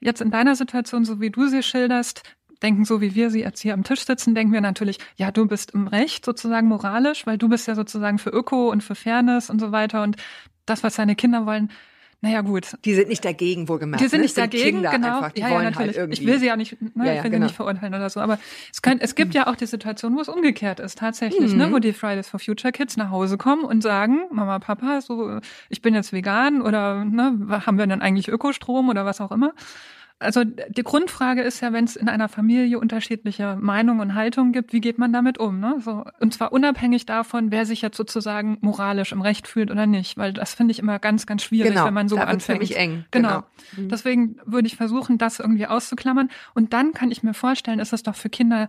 Jetzt 0.00 0.20
in 0.20 0.30
deiner 0.30 0.56
Situation, 0.56 1.04
so 1.04 1.20
wie 1.20 1.30
du 1.30 1.46
sie 1.46 1.62
schilderst, 1.62 2.22
denken 2.62 2.84
so 2.84 3.00
wie 3.00 3.14
wir 3.14 3.30
sie 3.30 3.40
jetzt 3.40 3.60
hier 3.60 3.74
am 3.74 3.84
Tisch 3.84 4.04
sitzen, 4.04 4.34
denken 4.34 4.52
wir 4.52 4.60
natürlich, 4.60 4.98
ja, 5.16 5.30
du 5.30 5.46
bist 5.46 5.72
im 5.72 5.86
Recht 5.88 6.24
sozusagen 6.24 6.68
moralisch, 6.68 7.26
weil 7.26 7.38
du 7.38 7.48
bist 7.48 7.68
ja 7.68 7.74
sozusagen 7.74 8.18
für 8.18 8.30
Öko 8.30 8.70
und 8.70 8.82
für 8.82 8.94
Fairness 8.94 9.50
und 9.50 9.60
so 9.60 9.72
weiter 9.72 10.02
und 10.02 10.16
das, 10.64 10.82
was 10.82 10.96
deine 10.96 11.16
Kinder 11.16 11.46
wollen, 11.46 11.70
naja, 12.22 12.40
gut. 12.40 12.76
Die 12.84 12.94
sind 12.94 13.08
nicht 13.08 13.24
dagegen, 13.24 13.68
wohlgemerkt. 13.68 14.02
Die 14.02 14.08
sind 14.08 14.20
ne? 14.20 14.24
nicht 14.24 14.38
dagegen, 14.38 14.78
Kinder 14.78 14.90
genau. 14.90 15.16
Einfach, 15.16 15.32
die 15.32 15.42
ja, 15.42 15.48
ja, 15.48 15.54
halt 15.56 15.74
natürlich. 15.74 15.98
Halt 15.98 16.12
ich 16.12 16.26
will 16.26 16.38
sie 16.38 16.46
ja 16.46 16.56
nicht, 16.56 16.80
ne, 16.80 16.90
ja, 16.96 17.04
ja, 17.04 17.12
ich 17.18 17.24
will 17.24 17.30
genau. 17.30 17.42
sie 17.42 17.46
nicht 17.48 17.56
verurteilen 17.56 17.94
oder 17.94 18.08
so. 18.08 18.20
Aber 18.20 18.38
es, 18.72 18.80
kann, 18.80 18.98
es 19.00 19.14
gibt 19.14 19.34
ja 19.34 19.46
auch 19.46 19.56
die 19.56 19.66
Situation, 19.66 20.16
wo 20.16 20.20
es 20.20 20.28
umgekehrt 20.28 20.80
ist, 20.80 20.98
tatsächlich, 20.98 21.52
ne, 21.52 21.66
mhm. 21.66 21.70
ne, 21.70 21.76
wo 21.76 21.78
die 21.78 21.92
Fridays 21.92 22.28
for 22.28 22.40
Future 22.40 22.72
Kids 22.72 22.96
nach 22.96 23.10
Hause 23.10 23.36
kommen 23.36 23.64
und 23.64 23.82
sagen, 23.82 24.20
Mama, 24.30 24.58
Papa, 24.58 25.02
so, 25.02 25.40
ich 25.68 25.82
bin 25.82 25.94
jetzt 25.94 26.12
vegan 26.12 26.62
oder 26.62 27.04
ne, 27.04 27.62
haben 27.66 27.78
wir 27.78 27.86
denn 27.86 28.00
eigentlich 28.00 28.28
Ökostrom 28.28 28.88
oder 28.88 29.04
was 29.04 29.20
auch 29.20 29.30
immer. 29.30 29.52
Also 30.18 30.44
die 30.44 30.82
Grundfrage 30.82 31.42
ist 31.42 31.60
ja, 31.60 31.74
wenn 31.74 31.84
es 31.84 31.94
in 31.94 32.08
einer 32.08 32.30
Familie 32.30 32.78
unterschiedliche 32.78 33.54
Meinungen 33.56 34.00
und 34.00 34.14
Haltungen 34.14 34.52
gibt, 34.54 34.72
wie 34.72 34.80
geht 34.80 34.96
man 34.96 35.12
damit 35.12 35.36
um? 35.36 35.60
Ne? 35.60 35.76
So, 35.80 36.04
und 36.20 36.32
zwar 36.32 36.52
unabhängig 36.52 37.04
davon, 37.04 37.50
wer 37.50 37.66
sich 37.66 37.82
jetzt 37.82 37.98
sozusagen 37.98 38.56
moralisch 38.62 39.12
im 39.12 39.20
Recht 39.20 39.46
fühlt 39.46 39.70
oder 39.70 39.84
nicht, 39.86 40.16
weil 40.16 40.32
das 40.32 40.54
finde 40.54 40.72
ich 40.72 40.78
immer 40.78 40.98
ganz, 40.98 41.26
ganz 41.26 41.42
schwierig, 41.42 41.72
Genau, 41.72 41.84
wenn 41.84 41.92
man 41.92 42.08
so 42.08 42.16
da 42.16 42.22
anfängt. 42.24 42.60
nämlich 42.60 42.78
eng, 42.78 43.04
Genau. 43.10 43.28
genau. 43.28 43.44
Mhm. 43.76 43.88
Deswegen 43.90 44.36
würde 44.46 44.66
ich 44.68 44.76
versuchen, 44.76 45.18
das 45.18 45.38
irgendwie 45.38 45.66
auszuklammern. 45.66 46.30
Und 46.54 46.72
dann 46.72 46.92
kann 46.94 47.10
ich 47.10 47.22
mir 47.22 47.34
vorstellen, 47.34 47.78
ist 47.78 47.92
es 47.92 48.02
doch 48.02 48.14
für 48.14 48.30
Kinder 48.30 48.68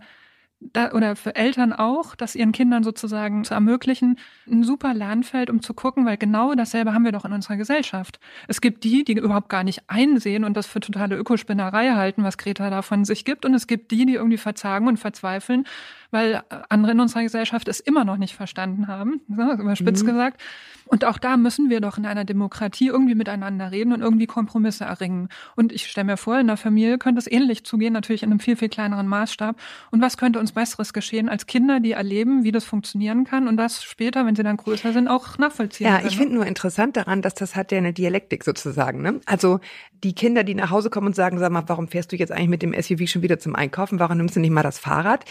da, 0.60 0.92
oder 0.92 1.14
für 1.14 1.36
Eltern 1.36 1.72
auch, 1.72 2.16
das 2.16 2.34
ihren 2.34 2.52
Kindern 2.52 2.82
sozusagen 2.82 3.44
zu 3.44 3.54
ermöglichen, 3.54 4.18
ein 4.46 4.64
super 4.64 4.92
Lernfeld, 4.92 5.50
um 5.50 5.62
zu 5.62 5.72
gucken, 5.72 6.04
weil 6.04 6.16
genau 6.16 6.54
dasselbe 6.54 6.92
haben 6.92 7.04
wir 7.04 7.12
doch 7.12 7.24
in 7.24 7.32
unserer 7.32 7.56
Gesellschaft. 7.56 8.18
Es 8.48 8.60
gibt 8.60 8.82
die, 8.82 9.04
die 9.04 9.12
überhaupt 9.12 9.48
gar 9.48 9.62
nicht 9.62 9.82
einsehen 9.86 10.44
und 10.44 10.56
das 10.56 10.66
für 10.66 10.80
totale 10.80 11.16
Ökospinnerei 11.16 11.90
halten, 11.90 12.24
was 12.24 12.38
Greta 12.38 12.70
da 12.70 12.82
von 12.82 13.04
sich 13.04 13.24
gibt. 13.24 13.44
Und 13.44 13.54
es 13.54 13.66
gibt 13.66 13.90
die, 13.92 14.04
die 14.04 14.14
irgendwie 14.14 14.38
verzagen 14.38 14.88
und 14.88 14.96
verzweifeln, 14.98 15.64
weil 16.10 16.42
andere 16.68 16.92
in 16.92 17.00
unserer 17.00 17.22
Gesellschaft 17.22 17.68
es 17.68 17.80
immer 17.80 18.04
noch 18.04 18.16
nicht 18.16 18.34
verstanden 18.34 18.88
haben, 18.88 19.20
ne, 19.28 19.56
überspitzt 19.60 20.06
gesagt. 20.06 20.40
Und 20.86 21.04
auch 21.04 21.18
da 21.18 21.36
müssen 21.36 21.68
wir 21.68 21.82
doch 21.82 21.98
in 21.98 22.06
einer 22.06 22.24
Demokratie 22.24 22.86
irgendwie 22.86 23.14
miteinander 23.14 23.70
reden 23.70 23.92
und 23.92 24.00
irgendwie 24.00 24.26
Kompromisse 24.26 24.84
erringen. 24.86 25.28
Und 25.54 25.70
ich 25.70 25.86
stelle 25.86 26.06
mir 26.06 26.16
vor, 26.16 26.38
in 26.38 26.46
der 26.46 26.56
Familie 26.56 26.96
könnte 26.96 27.18
es 27.18 27.30
ähnlich 27.30 27.64
zugehen, 27.64 27.92
natürlich 27.92 28.22
in 28.22 28.30
einem 28.30 28.40
viel, 28.40 28.56
viel 28.56 28.70
kleineren 28.70 29.06
Maßstab. 29.06 29.56
Und 29.90 30.00
was 30.00 30.16
könnte 30.16 30.38
uns 30.38 30.52
Besseres 30.52 30.94
geschehen 30.94 31.28
als 31.28 31.46
Kinder, 31.46 31.80
die 31.80 31.92
erleben, 31.92 32.42
wie 32.42 32.52
das 32.52 32.64
funktionieren 32.64 33.24
kann 33.24 33.48
und 33.48 33.58
das 33.58 33.84
später, 33.84 34.24
wenn 34.24 34.34
sie 34.34 34.42
dann 34.42 34.56
größer 34.56 34.94
sind, 34.94 35.08
auch 35.08 35.36
nachvollziehen 35.36 35.88
Ja, 35.88 35.96
können. 35.96 36.08
ich 36.08 36.16
finde 36.16 36.34
nur 36.36 36.46
interessant 36.46 36.96
daran, 36.96 37.20
dass 37.20 37.34
das 37.34 37.54
hat 37.54 37.70
ja 37.70 37.76
eine 37.76 37.92
Dialektik 37.92 38.42
sozusagen. 38.44 39.02
Ne? 39.02 39.20
Also 39.26 39.60
die 40.04 40.14
Kinder, 40.14 40.42
die 40.42 40.54
nach 40.54 40.70
Hause 40.70 40.88
kommen 40.88 41.08
und 41.08 41.16
sagen, 41.16 41.38
sag 41.38 41.52
mal, 41.52 41.64
warum 41.66 41.88
fährst 41.88 42.12
du 42.12 42.16
jetzt 42.16 42.32
eigentlich 42.32 42.48
mit 42.48 42.62
dem 42.62 42.72
SUV 42.72 43.06
schon 43.08 43.20
wieder 43.22 43.38
zum 43.38 43.54
Einkaufen? 43.54 43.98
Warum 43.98 44.16
nimmst 44.16 44.36
du 44.36 44.40
nicht 44.40 44.50
mal 44.52 44.62
das 44.62 44.78
Fahrrad? 44.78 45.24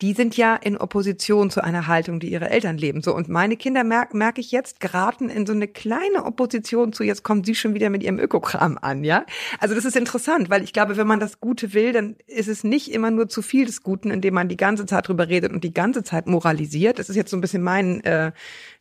Die 0.00 0.12
sind 0.24 0.38
ja 0.38 0.56
in 0.56 0.78
Opposition 0.78 1.50
zu 1.50 1.62
einer 1.62 1.86
Haltung, 1.86 2.18
die 2.18 2.32
ihre 2.32 2.48
Eltern 2.48 2.78
leben. 2.78 3.02
So 3.02 3.14
und 3.14 3.28
meine 3.28 3.58
Kinder 3.58 3.84
merke 3.84 4.16
merk 4.16 4.38
ich 4.38 4.52
jetzt 4.52 4.80
geraten 4.80 5.28
in 5.28 5.44
so 5.44 5.52
eine 5.52 5.68
kleine 5.68 6.24
Opposition 6.24 6.94
zu. 6.94 7.04
Jetzt 7.04 7.24
kommen 7.24 7.44
sie 7.44 7.54
schon 7.54 7.74
wieder 7.74 7.90
mit 7.90 8.02
ihrem 8.02 8.18
Ökokram 8.18 8.78
an, 8.80 9.04
ja. 9.04 9.26
Also 9.60 9.74
das 9.74 9.84
ist 9.84 9.96
interessant, 9.96 10.48
weil 10.48 10.64
ich 10.64 10.72
glaube, 10.72 10.96
wenn 10.96 11.06
man 11.06 11.20
das 11.20 11.40
Gute 11.40 11.74
will, 11.74 11.92
dann 11.92 12.16
ist 12.26 12.48
es 12.48 12.64
nicht 12.64 12.90
immer 12.90 13.10
nur 13.10 13.28
zu 13.28 13.42
viel 13.42 13.66
des 13.66 13.82
Guten, 13.82 14.10
indem 14.10 14.32
man 14.32 14.48
die 14.48 14.56
ganze 14.56 14.86
Zeit 14.86 15.08
drüber 15.08 15.28
redet 15.28 15.52
und 15.52 15.62
die 15.62 15.74
ganze 15.74 16.02
Zeit 16.04 16.26
moralisiert. 16.26 16.98
Das 16.98 17.10
ist 17.10 17.16
jetzt 17.16 17.30
so 17.30 17.36
ein 17.36 17.42
bisschen 17.42 17.62
mein 17.62 18.02
äh, 18.04 18.32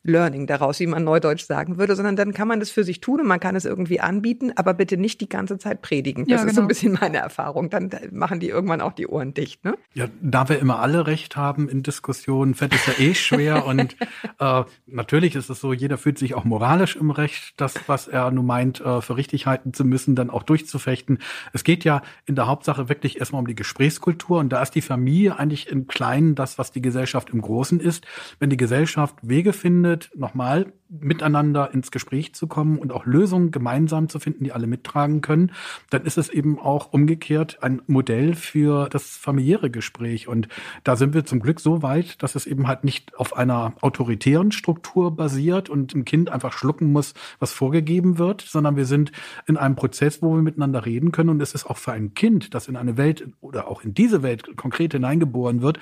Learning 0.04 0.48
daraus, 0.48 0.80
wie 0.82 0.88
man 0.88 1.06
neudeutsch 1.06 1.46
sagen 1.46 1.78
würde, 1.78 1.96
sondern 1.96 2.18
dann 2.18 2.34
kann 2.34 2.48
man 2.48 2.60
das 2.60 2.70
für 2.70 2.84
sich 2.84 3.00
tun 3.00 3.22
und 3.22 3.28
man 3.28 3.40
kann 3.40 3.56
es 3.56 3.64
irgendwie 3.64 4.02
anbieten, 4.02 4.52
aber 4.56 4.74
bitte 4.74 4.98
nicht 4.98 5.22
die 5.22 5.30
ganze 5.30 5.58
Zeit 5.58 5.82
predigen. 5.82 6.26
Das 6.28 6.42
Ja, 6.42 6.48
ist 6.48 6.56
so 6.56 6.62
ein 6.62 6.68
genau. 6.68 6.68
bisschen 6.68 6.98
meine 7.00 7.18
Erfahrung. 7.18 7.70
Dann 7.70 7.90
machen 8.12 8.42
die 8.42 8.50
irgendwann 8.50 8.82
auch 8.82 8.92
die 8.92 9.08
Ohren 9.08 9.34
dicht. 9.34 9.64
Ne? 9.64 9.76
Ja, 9.94 10.08
da 10.22 10.50
wir 10.50 10.60
immer 10.60 10.80
alle 10.80 11.08
recht 11.08 11.38
haben 11.38 11.70
in 11.70 11.84
Diskussionen, 11.84 12.54
fällt 12.54 12.76
es 12.76 12.86
ja 12.86 12.94
eh 13.00 13.14
schwer. 13.14 13.66
und 13.66 13.96
äh, 14.40 14.64
natürlich 14.88 15.36
ist 15.36 15.50
es 15.50 15.62
so, 15.62 15.72
jeder 15.72 15.98
fühlt 15.98 16.18
sich 16.18 16.36
auch 16.36 16.44
moralisch 16.44 16.98
im 16.98 17.10
Recht, 17.10 17.54
das, 17.56 17.76
was 17.88 18.10
er 18.10 18.30
nun 18.32 18.46
meint, 18.46 18.82
äh, 18.82 19.02
für 19.02 19.16
richtig 19.16 19.46
halten 19.46 19.74
zu 19.74 19.86
müssen, 19.86 20.16
dann 20.16 20.30
auch 20.30 20.44
durchzufechten. 20.44 21.20
Es 21.54 21.64
geht 21.64 21.86
ja 21.86 22.02
in 22.26 22.36
der 22.36 22.48
Hauptsache 22.48 22.90
wirklich 22.90 23.20
erstmal 23.20 23.40
um 23.40 23.48
die 23.48 23.56
Gesprächskultur 23.56 24.40
und 24.40 24.50
da 24.50 24.62
ist 24.62 24.72
die 24.72 24.82
Familie 24.82 25.40
eigentlich 25.40 25.70
im 25.70 25.88
Kleinen 25.88 26.36
das, 26.36 26.58
was 26.58 26.72
die 26.72 26.82
Gesellschaft 26.82 27.30
im 27.30 27.42
Großen 27.42 27.80
ist. 27.80 28.06
Wenn 28.40 28.50
die 28.50 28.58
Gesellschaft 28.58 29.16
Wege 29.22 29.54
findet, 29.54 29.93
nochmal 30.16 30.74
miteinander 31.00 31.74
ins 31.74 31.92
Gespräch 31.92 32.36
zu 32.36 32.48
kommen 32.48 32.78
und 32.78 32.92
auch 32.92 33.06
Lösungen 33.06 33.52
gemeinsam 33.52 34.10
zu 34.10 34.20
finden, 34.20 34.44
die 34.44 34.52
alle 34.52 34.68
mittragen 34.68 35.22
können, 35.22 35.52
dann 35.90 36.04
ist 36.04 36.18
es 36.18 36.30
eben 36.30 36.60
auch 36.60 36.94
umgekehrt 36.94 37.62
ein 37.62 37.82
Modell 37.88 38.36
für 38.36 38.90
das 38.90 39.18
familiäre 39.18 39.72
Gespräch. 39.72 40.28
Und 40.28 40.48
da 40.84 40.96
sind 40.96 41.14
wir 41.14 41.26
zum 41.26 41.40
Glück 41.40 41.60
so 41.60 41.82
weit, 41.82 42.22
dass 42.22 42.36
es 42.36 42.46
eben 42.46 42.68
halt 42.68 42.84
nicht 42.84 43.16
auf 43.16 43.36
einer 43.36 43.74
autoritären 43.82 44.52
Struktur 44.52 45.16
basiert 45.16 45.70
und 45.70 45.96
ein 45.96 46.06
Kind 46.06 46.30
einfach 46.30 46.54
schlucken 46.54 46.92
muss, 46.92 47.14
was 47.40 47.52
vorgegeben 47.52 48.18
wird, 48.18 48.42
sondern 48.42 48.76
wir 48.76 48.86
sind 48.86 49.12
in 49.48 49.58
einem 49.58 49.76
Prozess, 49.76 50.22
wo 50.22 50.36
wir 50.36 50.42
miteinander 50.42 50.86
reden 50.86 51.12
können. 51.12 51.30
Und 51.30 51.42
es 51.42 51.54
ist 51.54 51.66
auch 51.66 51.78
für 51.78 51.94
ein 51.94 52.14
Kind, 52.14 52.54
das 52.54 52.68
in 52.68 52.76
eine 52.76 52.98
Welt 52.98 53.28
oder 53.42 53.68
auch 53.68 53.84
in 53.84 53.94
diese 53.94 54.22
Welt 54.22 54.56
konkret 54.58 54.94
hineingeboren 54.94 55.62
wird, 55.62 55.80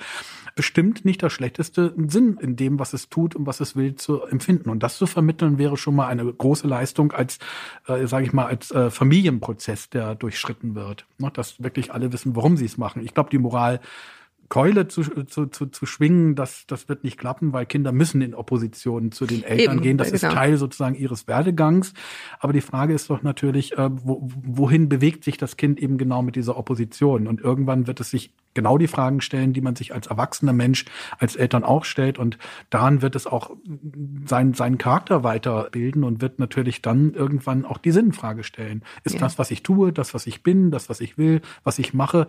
bestimmt 0.54 1.04
nicht 1.04 1.22
das 1.22 1.32
schlechteste 1.32 1.94
Sinn 2.08 2.38
in 2.40 2.56
dem, 2.56 2.78
was 2.78 2.92
es 2.92 3.08
tut 3.08 3.34
und 3.34 3.46
was 3.46 3.60
es 3.60 3.76
will, 3.76 3.94
zu 3.96 4.22
empfinden. 4.22 4.70
Und 4.70 4.82
das 4.82 5.01
zu 5.02 5.06
vermitteln 5.08 5.58
wäre 5.58 5.76
schon 5.76 5.96
mal 5.96 6.06
eine 6.06 6.24
große 6.24 6.68
Leistung 6.68 7.10
als, 7.10 7.40
äh, 7.88 8.06
sage 8.06 8.24
ich 8.24 8.32
mal, 8.32 8.46
als 8.46 8.70
äh, 8.70 8.88
Familienprozess, 8.88 9.90
der 9.90 10.14
durchschritten 10.14 10.76
wird. 10.76 11.06
Ne? 11.18 11.28
Dass 11.32 11.60
wirklich 11.60 11.92
alle 11.92 12.12
wissen, 12.12 12.36
warum 12.36 12.56
sie 12.56 12.66
es 12.66 12.78
machen. 12.78 13.04
Ich 13.04 13.12
glaube, 13.12 13.30
die 13.30 13.38
Moral 13.38 13.80
Keule 14.52 14.86
zu, 14.86 15.02
zu, 15.02 15.46
zu, 15.46 15.64
zu 15.64 15.86
schwingen, 15.86 16.34
das, 16.34 16.66
das 16.66 16.86
wird 16.86 17.04
nicht 17.04 17.16
klappen, 17.16 17.54
weil 17.54 17.64
Kinder 17.64 17.90
müssen 17.90 18.20
in 18.20 18.34
Opposition 18.34 19.10
zu 19.10 19.24
den 19.24 19.44
Eltern 19.44 19.76
Eben, 19.76 19.82
gehen. 19.82 19.96
Das 19.96 20.08
genau. 20.12 20.28
ist 20.28 20.34
Teil 20.36 20.58
sozusagen 20.58 20.94
ihres 20.94 21.26
Werdegangs. 21.26 21.94
Aber 22.38 22.52
die 22.52 22.60
Frage 22.60 22.92
ist 22.92 23.08
doch 23.08 23.22
natürlich, 23.22 23.72
äh, 23.78 23.88
wo, 23.90 24.28
wohin 24.44 24.90
bewegt 24.90 25.24
sich 25.24 25.38
das 25.38 25.56
Kind 25.56 25.80
eben 25.80 25.96
genau 25.96 26.20
mit 26.20 26.36
dieser 26.36 26.58
Opposition? 26.58 27.28
Und 27.28 27.40
irgendwann 27.40 27.86
wird 27.86 27.98
es 28.00 28.10
sich 28.10 28.34
genau 28.52 28.76
die 28.76 28.88
Fragen 28.88 29.22
stellen, 29.22 29.54
die 29.54 29.62
man 29.62 29.74
sich 29.74 29.94
als 29.94 30.08
erwachsener 30.08 30.52
Mensch, 30.52 30.84
als 31.18 31.34
Eltern 31.34 31.64
auch 31.64 31.86
stellt. 31.86 32.18
Und 32.18 32.36
daran 32.68 33.00
wird 33.00 33.16
es 33.16 33.26
auch 33.26 33.56
sein, 34.26 34.52
seinen 34.52 34.76
Charakter 34.76 35.24
weiterbilden 35.24 36.04
und 36.04 36.20
wird 36.20 36.38
natürlich 36.38 36.82
dann 36.82 37.14
irgendwann 37.14 37.64
auch 37.64 37.78
die 37.78 37.90
Sinnfrage 37.90 38.44
stellen. 38.44 38.84
Ist 39.02 39.14
Ja. 39.14 39.20
das, 39.20 39.38
was 39.38 39.50
ich 39.50 39.62
tue, 39.62 39.94
das, 39.94 40.12
was 40.12 40.26
ich 40.26 40.42
bin, 40.42 40.70
das, 40.70 40.90
was 40.90 41.00
ich 41.00 41.16
will, 41.16 41.40
was 41.64 41.78
ich 41.78 41.94
mache, 41.94 42.26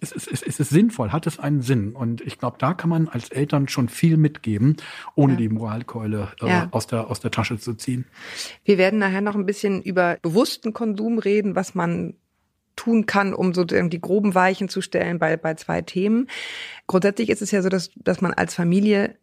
ist, 0.00 0.12
ist, 0.12 0.26
ist, 0.28 0.42
ist 0.42 0.60
es 0.60 0.68
sinnvoll? 0.68 1.10
Hat 1.10 1.26
es 1.26 1.38
einen 1.38 1.62
Sinn? 1.62 1.92
Und 1.94 2.20
ich 2.20 2.38
glaube, 2.38 2.56
da 2.58 2.74
kann 2.74 2.90
man 2.90 3.08
als 3.08 3.30
Eltern 3.30 3.68
schon 3.68 3.88
viel 3.88 4.16
mitgeben, 4.16 4.76
ohne 5.14 5.32
Ja. 5.34 5.38
die 5.38 5.48
Moralkeule 5.48 6.28
äh, 6.40 6.48
Ja. 6.48 6.68
aus, 6.70 6.86
der, 6.86 7.10
aus 7.10 7.20
der 7.20 7.30
Tasche 7.30 7.58
zu 7.58 7.74
ziehen. 7.74 8.04
Wir 8.64 8.78
werden 8.78 8.98
nachher 8.98 9.20
noch 9.20 9.34
ein 9.34 9.46
bisschen 9.46 9.82
über 9.82 10.18
bewussten 10.22 10.72
Konsum 10.72 11.18
reden, 11.18 11.54
was 11.56 11.74
man 11.74 12.14
tun 12.76 13.06
kann, 13.06 13.34
um 13.34 13.54
so 13.54 13.64
die 13.64 14.00
groben 14.00 14.34
Weichen 14.36 14.68
zu 14.68 14.80
stellen 14.80 15.18
bei, 15.18 15.36
bei 15.36 15.54
zwei 15.54 15.82
Themen. 15.82 16.28
Grundsätzlich 16.86 17.28
ist 17.28 17.42
es 17.42 17.50
ja 17.50 17.60
so, 17.60 17.68
dass, 17.68 17.90
dass 17.96 18.20
man 18.20 18.32
als 18.32 18.54
Familie 18.54 19.16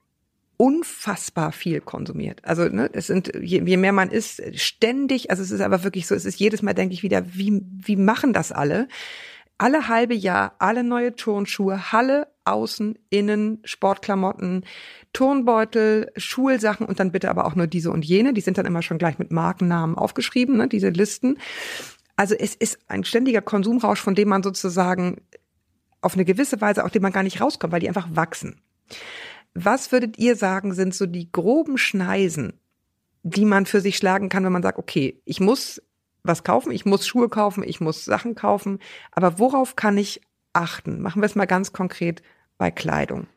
unfassbar 0.57 1.51
viel 1.51 1.81
konsumiert. 1.81 2.41
Also 2.43 2.63
ne, 2.63 2.89
es 2.93 3.07
sind 3.07 3.31
je, 3.41 3.61
je 3.65 3.77
mehr 3.77 3.91
man 3.91 4.09
isst, 4.09 4.41
ständig. 4.59 5.29
Also 5.29 5.43
es 5.43 5.51
ist 5.51 5.61
aber 5.61 5.83
wirklich 5.83 6.07
so. 6.07 6.15
Es 6.15 6.25
ist 6.25 6.39
jedes 6.39 6.61
Mal 6.61 6.73
denke 6.73 6.93
ich 6.93 7.03
wieder, 7.03 7.25
wie 7.33 7.61
wie 7.65 7.95
machen 7.97 8.31
das 8.33 8.51
alle? 8.51 8.87
Alle 9.57 9.87
halbe 9.87 10.15
Jahr 10.15 10.55
alle 10.59 10.83
neue 10.83 11.15
Turnschuhe, 11.15 11.91
Halle, 11.91 12.27
Außen, 12.43 12.97
Innen, 13.09 13.59
Sportklamotten, 13.63 14.65
Turnbeutel, 15.13 16.11
Schulsachen 16.17 16.85
und 16.85 16.99
dann 16.99 17.11
bitte 17.11 17.29
aber 17.29 17.45
auch 17.45 17.55
nur 17.55 17.67
diese 17.67 17.91
und 17.91 18.05
jene. 18.05 18.33
Die 18.33 18.41
sind 18.41 18.57
dann 18.57 18.65
immer 18.65 18.81
schon 18.81 18.97
gleich 18.97 19.17
mit 19.17 19.31
Markennamen 19.31 19.97
aufgeschrieben, 19.97 20.57
ne, 20.57 20.67
diese 20.67 20.89
Listen. 20.89 21.39
Also 22.15 22.35
es 22.35 22.55
ist 22.55 22.79
ein 22.87 23.03
ständiger 23.03 23.41
Konsumrausch, 23.41 24.01
von 24.01 24.15
dem 24.15 24.29
man 24.29 24.43
sozusagen 24.43 25.21
auf 26.01 26.13
eine 26.13 26.25
gewisse 26.25 26.61
Weise, 26.61 26.83
auf 26.83 26.91
dem 26.91 27.01
man 27.01 27.11
gar 27.11 27.23
nicht 27.23 27.41
rauskommt, 27.41 27.73
weil 27.73 27.79
die 27.79 27.87
einfach 27.87 28.07
wachsen. 28.11 28.61
Was 29.53 29.91
würdet 29.91 30.19
ihr 30.19 30.35
sagen, 30.35 30.73
sind 30.73 30.93
so 30.93 31.05
die 31.05 31.31
groben 31.31 31.77
Schneisen, 31.77 32.59
die 33.23 33.45
man 33.45 33.65
für 33.65 33.81
sich 33.81 33.97
schlagen 33.97 34.29
kann, 34.29 34.43
wenn 34.43 34.51
man 34.51 34.61
sagt, 34.61 34.77
okay, 34.77 35.21
ich 35.25 35.39
muss 35.39 35.81
was 36.27 36.43
kaufen, 36.43 36.71
ich 36.71 36.85
muss 36.85 37.07
Schuhe 37.07 37.29
kaufen, 37.29 37.63
ich 37.63 37.81
muss 37.81 38.05
Sachen 38.05 38.35
kaufen, 38.35 38.79
aber 39.11 39.39
worauf 39.39 39.75
kann 39.75 39.97
ich 39.97 40.21
achten? 40.53 41.01
Machen 41.01 41.21
wir 41.21 41.27
es 41.27 41.35
mal 41.35 41.45
ganz 41.45 41.73
konkret 41.73 42.21
bei 42.57 42.71
Kleidung. 42.71 43.27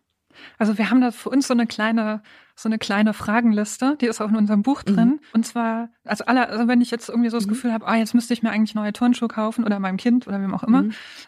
Also 0.59 0.79
wir 0.79 0.91
haben 0.91 1.01
da 1.01 1.11
für 1.11 1.31
uns 1.31 1.47
so 1.47 1.55
eine 1.55 1.67
kleine, 1.67 2.23
so 2.55 2.69
eine 2.69 2.79
kleine 2.79 3.15
Fragenliste, 3.15 3.97
die 4.01 4.07
ist 4.07 4.21
auch 4.21 4.29
in 4.29 4.37
unserem 4.37 4.63
Buch 4.63 4.83
drin. 4.83 5.21
Und 5.33 5.47
zwar, 5.47 5.91
also 6.05 6.25
alle, 6.25 6.49
also 6.49 6.67
wenn 6.67 6.81
ich 6.81 6.91
jetzt 6.91 7.09
irgendwie 7.09 7.31
so 7.31 7.37
das 7.37 7.47
Gefühl 7.47 7.73
habe, 7.73 7.87
ah, 7.87 7.97
jetzt 7.97 8.15
müsste 8.15 8.35
ich 8.35 8.43
mir 8.43 8.51
eigentlich 8.51 8.75
neue 8.75 8.93
Turnschuhe 8.93 9.29
kaufen 9.29 9.65
oder 9.65 9.79
meinem 9.79 9.97
Kind 9.97 10.27
oder 10.27 10.41
wem 10.41 10.53
auch 10.55 10.65
immer, 10.65 10.85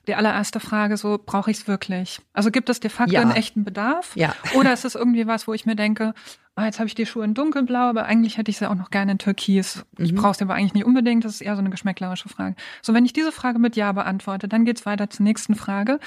die 0.08 0.14
allererste 0.14 0.58
Frage 0.58 0.96
so, 0.96 1.20
brauche 1.24 1.50
ich 1.50 1.58
es 1.58 1.68
wirklich? 1.68 2.20
Also 2.32 2.50
gibt 2.50 2.68
es 2.68 2.80
de 2.80 2.90
facto 2.90 3.12
Ja. 3.14 3.20
einen 3.20 3.30
echten 3.32 3.62
Bedarf? 3.64 4.16
Ja. 4.16 4.34
Oder 4.54 4.72
ist 4.72 4.84
es 4.84 4.94
irgendwie 4.96 5.26
was, 5.26 5.46
wo 5.46 5.54
ich 5.54 5.66
mir 5.66 5.76
denke, 5.76 6.14
ah, 6.56 6.64
jetzt 6.64 6.78
habe 6.80 6.88
ich 6.88 6.94
die 6.96 7.06
Schuhe 7.06 7.24
in 7.24 7.34
dunkelblau, 7.34 7.88
aber 7.90 8.04
eigentlich 8.06 8.36
hätte 8.36 8.50
ich 8.50 8.58
sie 8.58 8.68
auch 8.68 8.74
noch 8.74 8.90
gerne 8.90 9.12
in 9.12 9.18
türkis. 9.18 9.84
Ich 9.98 10.14
brauche 10.14 10.34
sie 10.36 10.42
aber 10.44 10.54
eigentlich 10.54 10.74
nicht 10.74 10.84
unbedingt, 10.84 11.24
das 11.24 11.34
ist 11.34 11.40
eher 11.42 11.54
so 11.54 11.60
eine 11.60 11.70
geschmäcklerische 11.70 12.28
Frage. 12.28 12.56
So, 12.82 12.92
wenn 12.92 13.04
ich 13.04 13.12
diese 13.12 13.30
Frage 13.32 13.58
mit 13.60 13.76
Ja 13.76 13.92
beantworte, 13.92 14.48
dann 14.48 14.64
geht's 14.64 14.84
weiter 14.84 15.08
zur 15.08 15.22
nächsten 15.24 15.54
Frage. 15.54 16.00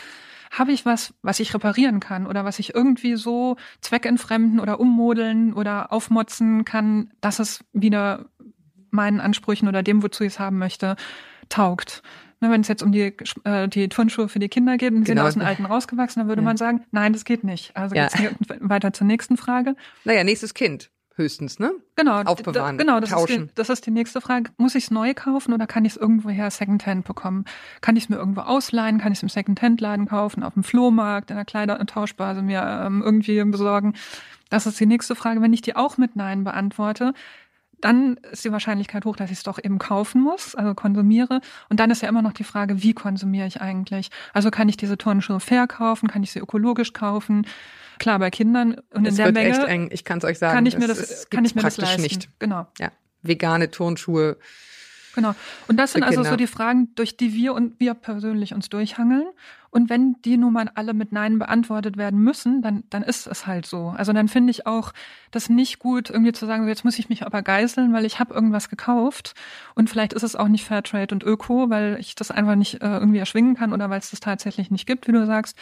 Habe 0.56 0.72
ich 0.72 0.86
was, 0.86 1.13
was 1.24 1.39
ich 1.39 1.54
reparieren 1.54 2.00
kann 2.00 2.28
oder 2.28 2.46
was 2.46 2.60
ich 2.60 2.76
irgendwie 2.76 3.16
so 3.16 3.58
zweckentfremden 3.82 4.60
oder 4.60 4.80
ummodeln 4.80 5.54
oder 5.54 5.92
aufmotzen 5.92 6.63
kann, 6.63 7.12
dass 7.22 7.39
es 7.39 7.63
wieder 7.74 8.26
meinen 8.92 9.20
Ansprüchen 9.20 9.68
oder 9.68 9.82
dem, 9.82 10.04
wozu 10.04 10.24
ich 10.24 10.34
es 10.34 10.39
haben 10.39 10.60
möchte, 10.60 10.96
taugt. 11.50 12.04
Ne, 12.39 12.52
wenn 12.52 12.62
es 12.62 12.68
jetzt 12.68 12.84
um 12.84 12.92
die, 12.92 13.16
äh, 13.46 13.68
die 13.68 13.89
Turnschuhe 13.89 14.28
für 14.30 14.38
die 14.39 14.50
Kinder 14.50 14.78
geht 14.78 14.92
und 14.94 15.06
Genau. 15.06 15.22
sind 15.22 15.28
aus 15.28 15.34
den 15.34 15.42
alten 15.44 15.66
rausgewachsen, 15.66 16.20
dann 16.20 16.28
würde 16.28 16.42
Ja. 16.42 16.46
man 16.46 16.58
sagen, 16.58 16.84
nein, 16.92 17.13
das 17.13 17.26
geht 17.26 17.44
nicht. 17.44 17.76
Also 17.76 17.96
Ja. 17.96 18.08
geht's 18.10 18.20
weiter 18.60 18.94
zur 18.94 19.08
nächsten 19.08 19.38
Frage. 19.38 19.76
Naja, 20.04 20.24
nächstes 20.24 20.54
Kind. 20.54 20.92
Höchstens, 21.15 21.60
ne? 21.60 21.71
Genau, 21.95 22.21
Aufbewahren, 22.23 22.78
da, 22.78 22.84
genau, 22.84 22.99
das 22.99 23.12
tauschen. 23.12 23.43
Ist 23.43 23.52
die, 23.52 23.56
das 23.56 23.69
ist 23.69 23.86
die 23.86 23.91
nächste 23.91 24.21
Frage. 24.21 24.52
Muss 24.58 24.76
ich 24.76 24.86
es 24.86 24.91
neu 24.91 25.13
kaufen 25.13 25.54
oder 25.54 25.67
kann 25.67 25.86
ich 25.86 25.93
es 25.93 25.97
irgendwoher 25.97 26.49
Secondhand 26.49 27.06
bekommen? 27.06 27.45
Kann 27.82 27.95
ich 27.95 28.06
es 28.06 28.10
mir 28.10 28.15
irgendwo 28.15 28.41
ausleihen? 28.41 28.97
Kann 28.99 29.12
ich 29.12 29.19
es 29.19 29.23
im 29.23 29.30
Secondhand-Laden 29.30 30.08
kaufen, 30.08 30.43
auf 30.43 30.54
dem 30.54 30.63
Flohmarkt, 30.63 31.30
in 31.30 31.36
der 31.36 31.45
Kleidertauschbörse 31.45 32.41
mir 32.41 32.62
ähm, 32.86 33.02
irgendwie 33.04 33.43
besorgen? 33.43 33.93
Das 34.49 34.65
ist 34.65 34.80
die 34.80 34.86
nächste 34.86 35.15
Frage. 35.15 35.41
Wenn 35.41 35.54
ich 35.54 35.62
die 35.62 35.76
auch 35.76 35.97
mit 35.97 36.15
Nein 36.15 36.43
beantworte, 36.43 37.13
dann 37.84 38.15
ist 38.32 38.45
die 38.45 38.52
Wahrscheinlichkeit 38.52 39.04
hoch, 39.04 39.17
dass 39.17 39.30
ich 39.30 39.38
es 39.38 39.43
doch 39.43 39.60
eben 39.62 39.78
kaufen 39.78 40.21
muss, 40.21 40.56
also 40.56 40.73
konsumiere. 40.73 41.41
Und 41.69 41.80
dann 41.80 41.91
ist 41.91 42.02
ja 42.02 42.08
immer 42.08 42.21
noch 42.21 42.32
die 42.32 42.45
Frage, 42.45 42.82
wie 42.82 42.93
konsumiere 42.93 43.45
ich 43.45 43.62
eigentlich? 43.62 44.10
Also 44.32 44.52
kann 44.52 44.69
ich 44.69 44.78
diese 44.78 44.97
Turnschuhe 44.97 45.41
fair 45.41 45.67
kaufen? 45.67 46.08
Kann 46.08 46.23
ich 46.23 46.32
sie 46.32 46.39
ökologisch 46.39 46.93
kaufen? 46.93 47.45
Klar, 47.99 48.19
bei 48.19 48.29
Kindern 48.29 48.82
und 48.91 49.06
es 49.06 49.17
in 49.17 49.23
der 49.23 49.32
Menge 49.32 49.49
echt 49.49 49.63
eng. 49.63 49.89
Ich 49.91 50.03
kann 50.03 50.19
es 50.19 50.23
euch 50.23 50.39
sagen. 50.39 50.56
kann 50.56 50.65
ich 50.65 50.77
mir 50.77 50.88
das, 50.88 50.99
das, 50.99 51.29
kann 51.29 51.45
ich 51.45 51.56
mir 51.56 51.62
gibt's 51.62 51.75
das 51.77 51.86
praktisch 51.86 52.03
leisten. 52.03 52.19
nicht. 52.19 52.39
Genau. 52.39 52.67
Ja. 52.79 52.91
Vegane 53.21 53.71
Turnschuhe. 53.71 54.38
Genau. 55.15 55.36
Und 55.67 55.77
das 55.77 55.93
sind 55.93 56.03
also 56.03 56.17
Kinder. 56.17 56.32
so 56.32 56.36
die 56.36 56.47
Fragen, 56.47 56.89
durch 56.95 57.17
die 57.17 57.34
wir 57.34 57.53
und 57.53 57.79
wir 57.79 57.93
persönlich 57.93 58.53
uns 58.53 58.69
durchhangeln. 58.69 59.25
Und 59.69 59.89
wenn 59.89 60.15
die 60.23 60.38
nun 60.38 60.53
mal 60.53 60.69
alle 60.75 60.93
mit 60.93 61.12
Nein 61.12 61.39
beantwortet 61.39 61.97
werden 61.97 62.19
müssen, 62.19 62.62
dann, 62.62 62.84
dann 62.91 63.01
ist 63.01 63.25
es 63.25 63.47
halt 63.47 63.65
so. 63.65 63.93
Also 63.97 64.13
dann 64.13 64.27
finde 64.27 64.51
ich 64.51 64.67
auch 64.67 64.93
das 65.32 65.49
nicht 65.49 65.79
gut, 65.79 66.12
irgendwie 66.12 66.32
zu 66.32 66.45
sagen, 66.45 66.63
so 66.63 66.69
jetzt 66.69 66.86
muss 66.86 66.99
ich 66.99 67.10
mich 67.10 67.25
aber 67.25 67.41
geißeln, 67.41 67.91
weil 67.91 68.06
ich 68.06 68.19
habe 68.19 68.34
irgendwas 68.34 68.69
gekauft. 68.69 69.34
Und 69.73 69.89
vielleicht 69.89 70.13
ist 70.13 70.23
es 70.23 70.36
auch 70.36 70.47
nicht 70.47 70.63
Fairtrade 70.63 71.13
und 71.13 71.23
Öko, 71.23 71.71
weil 71.71 71.97
ich 71.99 72.13
das 72.13 72.29
einfach 72.29 72.56
nicht 72.56 72.84
äh, 72.84 72.97
irgendwie 72.97 73.17
erschwingen 73.17 73.56
kann 73.56 73.73
oder 73.73 73.89
weil 73.89 73.99
es 73.99 74.12
das 74.12 74.19
tatsächlich 74.19 74.69
nicht 74.69 74.86
gibt, 74.86 75.08
wie 75.08 75.12
du 75.12 75.25
sagst. 75.25 75.58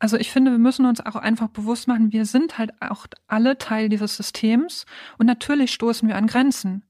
Also 0.00 0.16
ich 0.16 0.30
finde, 0.30 0.52
wir 0.52 0.58
müssen 0.58 0.86
uns 0.86 1.04
auch 1.04 1.16
einfach 1.16 1.48
bewusst 1.48 1.88
machen, 1.88 2.12
wir 2.12 2.24
sind 2.24 2.56
halt 2.56 2.70
auch 2.80 3.06
alle 3.26 3.58
Teil 3.58 3.88
dieses 3.88 4.16
Systems 4.16 4.86
und 5.18 5.26
natürlich 5.26 5.72
stoßen 5.72 6.08
wir 6.08 6.16
an 6.16 6.28
Grenzen. 6.28 6.84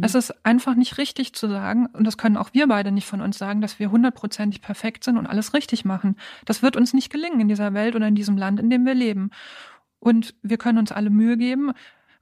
Es 0.00 0.14
ist 0.14 0.32
einfach 0.46 0.76
nicht 0.76 0.96
richtig 0.96 1.32
zu 1.34 1.48
sagen, 1.48 1.86
und 1.86 2.06
das 2.06 2.16
können 2.16 2.36
auch 2.36 2.50
wir 2.52 2.68
beide 2.68 2.92
nicht 2.92 3.06
von 3.08 3.20
uns 3.20 3.36
sagen, 3.36 3.60
dass 3.62 3.80
wir 3.80 3.90
hundertprozentig 3.90 4.60
perfekt 4.62 5.02
sind 5.02 5.16
und 5.18 5.26
alles 5.26 5.54
richtig 5.54 5.84
machen. 5.84 6.16
Das 6.44 6.62
wird 6.62 6.76
uns 6.76 6.94
nicht 6.94 7.10
gelingen 7.10 7.40
in 7.40 7.48
dieser 7.48 7.74
Welt 7.74 7.96
oder 7.96 8.06
in 8.06 8.14
diesem 8.14 8.36
Land, 8.36 8.60
in 8.60 8.70
dem 8.70 8.86
wir 8.86 8.94
leben. 8.94 9.30
Und 9.98 10.34
wir 10.42 10.56
können 10.56 10.78
uns 10.78 10.92
alle 10.92 11.10
Mühe 11.10 11.36
geben, 11.36 11.72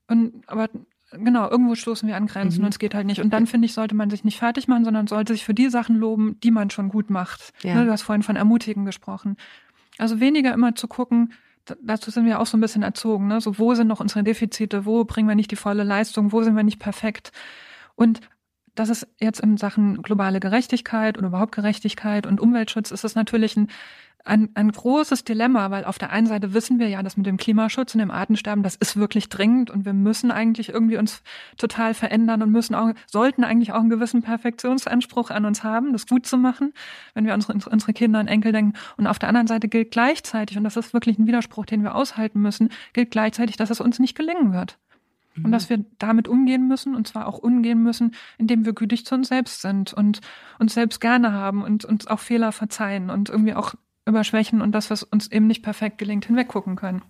und, 0.07 0.49
aber 0.49 0.69
genau, 1.13 1.51
irgendwo 1.51 1.75
stoßen 1.75 2.09
wir 2.09 2.17
an 2.17 2.27
Grenzen 2.27 2.61
Mhm. 2.61 2.65
und 2.65 2.73
es 2.75 2.79
geht 2.79 2.95
halt 2.95 3.07
nicht. 3.07 3.21
Und 3.21 3.33
dann 3.33 3.47
finde 3.47 3.67
ich, 3.67 3.75
sollte 3.75 3.95
man 3.95 4.11
sich 4.11 4.25
nicht 4.25 4.39
fertig 4.39 4.69
machen, 4.69 4.85
sondern 4.85 5.07
sollte 5.07 5.35
sich 5.35 5.45
für 5.45 5.55
die 5.55 5.69
Sachen 5.69 5.97
loben, 5.97 6.41
die 6.41 6.51
man 6.51 6.71
schon 6.71 6.89
gut 6.89 7.11
macht. 7.11 7.53
Ja. 7.63 7.75
Ne, 7.75 7.85
du 7.85 7.93
hast 7.93 8.03
vorhin 8.03 8.23
von 8.23 8.37
Ermutigen 8.37 8.85
gesprochen. 8.85 9.37
Also 9.99 10.21
weniger 10.21 10.53
immer 10.53 10.75
zu 10.75 10.89
gucken, 10.89 11.33
dazu 11.83 12.11
sind 12.11 12.27
wir 12.27 12.41
auch 12.41 12.47
so 12.47 12.57
ein 12.57 12.61
bisschen 12.61 12.83
erzogen, 12.83 13.29
ne? 13.29 13.41
So, 13.41 13.59
wo 13.59 13.75
sind 13.75 13.87
noch 13.87 14.01
unsere 14.01 14.25
Defizite, 14.25 14.87
wo 14.87 15.05
bringen 15.05 15.29
wir 15.29 15.35
nicht 15.35 15.51
die 15.51 15.57
volle 15.57 15.85
Leistung, 15.85 16.33
wo 16.33 16.43
sind 16.43 16.57
wir 16.57 16.63
nicht 16.63 16.79
perfekt? 16.79 17.33
Und 17.95 18.21
das 18.75 18.89
ist 18.89 19.07
jetzt 19.19 19.41
in 19.41 19.57
Sachen 19.57 20.03
globale 20.03 20.41
Gerechtigkeit 20.41 21.19
oder 21.19 21.29
überhaupt 21.29 21.55
Gerechtigkeit 21.55 22.27
und 22.27 22.41
Umweltschutz 22.41 22.91
ist 22.91 23.05
es 23.05 23.15
natürlich 23.15 23.57
ein, 23.57 23.69
ein, 24.25 24.51
ein 24.55 24.71
großes 24.71 25.25
Dilemma, 25.25 25.71
weil 25.71 25.85
auf 25.85 25.99
der 25.99 26.11
einen 26.11 26.27
Seite 26.27 26.53
wissen 26.53 26.79
wir 26.79 26.89
ja, 26.89 27.03
dass 27.03 27.17
mit 27.17 27.27
dem 27.27 27.37
Klimaschutz 27.37 27.95
und 27.95 28.01
dem 28.01 28.11
Artensterben, 28.11 28.63
das 28.63 28.77
ist 28.77 28.97
wirklich 28.97 29.29
dringend 29.29 29.71
und 29.71 29.85
wir 29.85 29.95
müssen 29.95 30.31
eigentlich 30.31 30.69
irgendwie 30.69 30.99
uns 30.99 31.23
total 31.57 31.95
verändern 31.95 32.43
und 32.43 32.51
müssen 32.51 32.75
auch, 32.75 32.91
sollten 33.07 33.45
eigentlich 33.45 33.73
auch 33.73 33.81
einen 33.81 33.91
gewissen 33.91 34.23
Perfektionsanspruch 34.23 35.31
an 35.31 35.45
uns 35.45 35.65
haben, 35.65 35.93
das 35.93 36.07
gut 36.07 36.27
zu 36.27 36.37
machen, 36.37 36.73
wenn 37.15 37.25
wir 37.25 37.35
unsere, 37.35 37.55
unsere 37.55 37.93
Kinder 37.93 38.21
und 38.21 38.29
Enkel 38.29 38.53
denken. 38.53 38.75
Und 38.97 39.07
auf 39.07 39.19
der 39.19 39.29
anderen 39.29 39.47
Seite 39.47 39.69
gilt 39.69 39.91
gleichzeitig, 39.91 40.57
und 40.59 40.65
das 40.65 40.77
ist 40.77 40.93
wirklich 40.93 41.19
ein 41.19 41.27
Widerspruch, 41.27 41.67
den 41.67 41.83
wir 41.83 41.95
aushalten 41.95 42.41
müssen, 42.41 42.71
gilt 42.93 43.11
gleichzeitig, 43.11 43.57
dass 43.57 43.71
es 43.71 43.81
uns 43.81 43.99
nicht 43.99 44.17
gelingen 44.17 44.53
wird. 44.53 44.79
Und 45.43 45.53
dass 45.53 45.71
wir 45.71 45.85
damit 45.99 46.29
umgehen 46.29 46.69
müssen, 46.69 46.95
und 46.95 47.07
zwar 47.07 47.27
auch 47.27 47.39
umgehen 47.39 47.83
müssen, 47.83 48.15
indem 48.37 48.65
wir 48.67 48.75
gütig 48.75 49.07
zu 49.07 49.15
uns 49.15 49.29
selbst 49.29 49.63
sind 49.63 49.93
und 49.93 50.21
uns 50.59 50.75
selbst 50.75 51.01
gerne 51.01 51.33
haben 51.33 51.63
und 51.63 51.85
uns 51.85 52.07
auch 52.09 52.19
Fehler 52.19 52.53
verzeihen 52.53 53.09
und 53.09 53.31
irgendwie 53.31 53.55
auch 53.55 53.75
über 54.07 54.25
Schwächen 54.25 54.63
und 54.63 54.73
das, 54.73 54.91
was 54.91 55.03
uns 55.03 55.31
eben 55.31 55.47
nicht 55.47 55.63
perfekt 55.63 55.99
gelingt, 55.99 56.27
hinweggucken 56.27 56.77
können. 56.77 57.03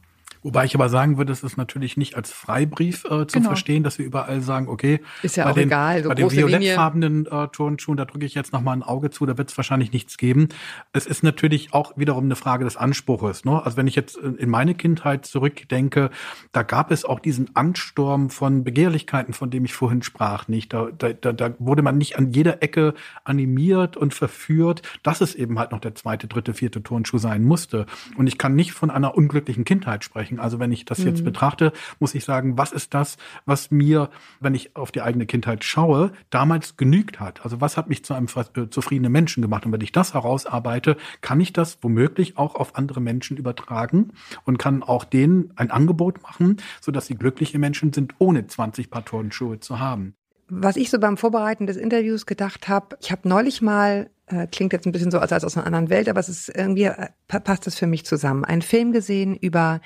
Wobei 0.42 0.64
ich 0.64 0.74
aber 0.74 0.88
sagen 0.88 1.18
würde, 1.18 1.32
es 1.32 1.42
ist 1.42 1.56
natürlich 1.56 1.96
nicht 1.96 2.16
als 2.16 2.30
Freibrief 2.32 3.04
äh, 3.04 3.26
zu 3.26 3.38
Genau. 3.38 3.48
verstehen, 3.50 3.82
dass 3.82 3.98
wir 3.98 4.06
überall 4.06 4.40
sagen, 4.40 4.68
okay, 4.68 5.00
Ist 5.22 5.36
ja 5.36 5.44
bei 5.44 5.50
auch 5.50 5.54
den, 5.54 5.68
egal, 5.68 6.02
so 6.02 6.08
bei 6.08 6.14
den 6.14 6.30
violettfarbenen 6.30 7.26
äh, 7.26 7.48
Turnschuhen, 7.48 7.96
da 7.96 8.04
drücke 8.04 8.24
ich 8.26 8.34
jetzt 8.34 8.52
noch 8.52 8.62
mal 8.62 8.72
ein 8.72 8.82
Auge 8.82 9.10
zu, 9.10 9.26
da 9.26 9.36
wird 9.36 9.50
es 9.50 9.56
wahrscheinlich 9.56 9.92
nichts 9.92 10.16
geben. 10.16 10.48
Es 10.92 11.06
ist 11.06 11.22
natürlich 11.22 11.72
auch 11.74 11.92
wiederum 11.96 12.24
eine 12.24 12.36
Frage 12.36 12.64
des 12.64 12.76
Anspruches. 12.76 13.44
Ne? 13.44 13.62
Also 13.64 13.76
wenn 13.76 13.86
ich 13.86 13.96
jetzt 13.96 14.16
in 14.16 14.48
meine 14.48 14.74
Kindheit 14.74 15.26
zurückdenke, 15.26 16.10
da 16.52 16.62
gab 16.62 16.90
es 16.90 17.04
auch 17.04 17.20
diesen 17.20 17.54
Ansturm 17.54 18.30
von 18.30 18.64
Begehrlichkeiten, 18.64 19.34
von 19.34 19.50
dem 19.50 19.64
ich 19.64 19.74
vorhin 19.74 20.02
sprach, 20.02 20.48
nicht. 20.48 20.72
Da, 20.72 20.88
da, 20.96 21.12
da, 21.12 21.32
da 21.32 21.54
wurde 21.58 21.82
man 21.82 21.98
nicht 21.98 22.16
an 22.18 22.32
jeder 22.32 22.62
Ecke 22.62 22.94
animiert 23.24 23.96
und 23.96 24.14
verführt, 24.14 24.82
dass 25.02 25.20
es 25.20 25.34
eben 25.34 25.58
halt 25.58 25.72
noch 25.72 25.80
der 25.80 25.94
zweite, 25.94 26.26
dritte, 26.28 26.54
vierte 26.54 26.82
Turnschuh 26.82 27.18
sein 27.18 27.42
musste. 27.44 27.86
Und 28.16 28.26
ich 28.26 28.38
kann 28.38 28.54
nicht 28.54 28.72
von 28.72 28.90
einer 28.90 29.16
unglücklichen 29.16 29.64
Kindheit 29.64 30.04
sprechen. 30.04 30.29
Also 30.38 30.58
wenn 30.58 30.70
ich 30.70 30.84
das 30.84 31.02
jetzt 31.02 31.24
betrachte, 31.24 31.72
muss 31.98 32.14
ich 32.14 32.24
sagen, 32.24 32.58
was 32.58 32.72
ist 32.72 32.94
das, 32.94 33.16
was 33.46 33.70
mir, 33.70 34.10
wenn 34.38 34.54
ich 34.54 34.76
auf 34.76 34.92
die 34.92 35.02
eigene 35.02 35.26
Kindheit 35.26 35.64
schaue, 35.64 36.12
damals 36.30 36.76
genügt 36.76 37.18
hat? 37.18 37.42
Also 37.42 37.60
was 37.60 37.76
hat 37.76 37.88
mich 37.88 38.04
zu 38.04 38.14
einem 38.14 38.26
äh, 38.56 38.68
zufriedenen 38.68 39.10
Menschen 39.10 39.42
gemacht? 39.42 39.66
Und 39.66 39.72
wenn 39.72 39.80
ich 39.80 39.92
das 39.92 40.14
herausarbeite, 40.14 40.96
kann 41.20 41.40
ich 41.40 41.52
das 41.52 41.78
womöglich 41.82 42.36
auch 42.36 42.54
auf 42.54 42.76
andere 42.76 43.00
Menschen 43.00 43.36
übertragen 43.36 44.12
und 44.44 44.58
kann 44.58 44.82
auch 44.82 45.04
denen 45.04 45.52
ein 45.56 45.70
Angebot 45.70 46.22
machen, 46.22 46.58
sodass 46.80 47.06
sie 47.06 47.16
glückliche 47.16 47.58
Menschen 47.58 47.92
sind, 47.92 48.14
ohne 48.18 48.46
20 48.46 48.90
Paar 48.90 49.04
Turnschuhe 49.04 49.60
zu 49.60 49.78
haben. 49.78 50.14
Was 50.52 50.76
ich 50.76 50.90
so 50.90 50.98
beim 50.98 51.16
Vorbereiten 51.16 51.68
des 51.68 51.76
Interviews 51.76 52.26
gedacht 52.26 52.68
habe, 52.68 52.96
ich 53.00 53.12
habe 53.12 53.28
neulich 53.28 53.62
mal, 53.62 54.10
äh, 54.30 54.46
klingt 54.46 54.72
jetzt 54.72 54.86
ein 54.86 54.92
bisschen 54.92 55.10
so 55.10 55.18
als, 55.18 55.32
als 55.32 55.44
aus 55.44 55.56
einer 55.56 55.66
anderen 55.66 55.90
Welt, 55.90 56.08
aber 56.08 56.20
es 56.20 56.28
ist 56.28 56.48
irgendwie, 56.48 56.84
äh, 56.84 57.08
pa- 57.28 57.40
passt 57.40 57.66
das 57.66 57.74
für 57.74 57.86
mich 57.86 58.04
zusammen, 58.04 58.44
einen 58.44 58.62
Film 58.62 58.92
gesehen 58.92 59.36
über 59.36 59.80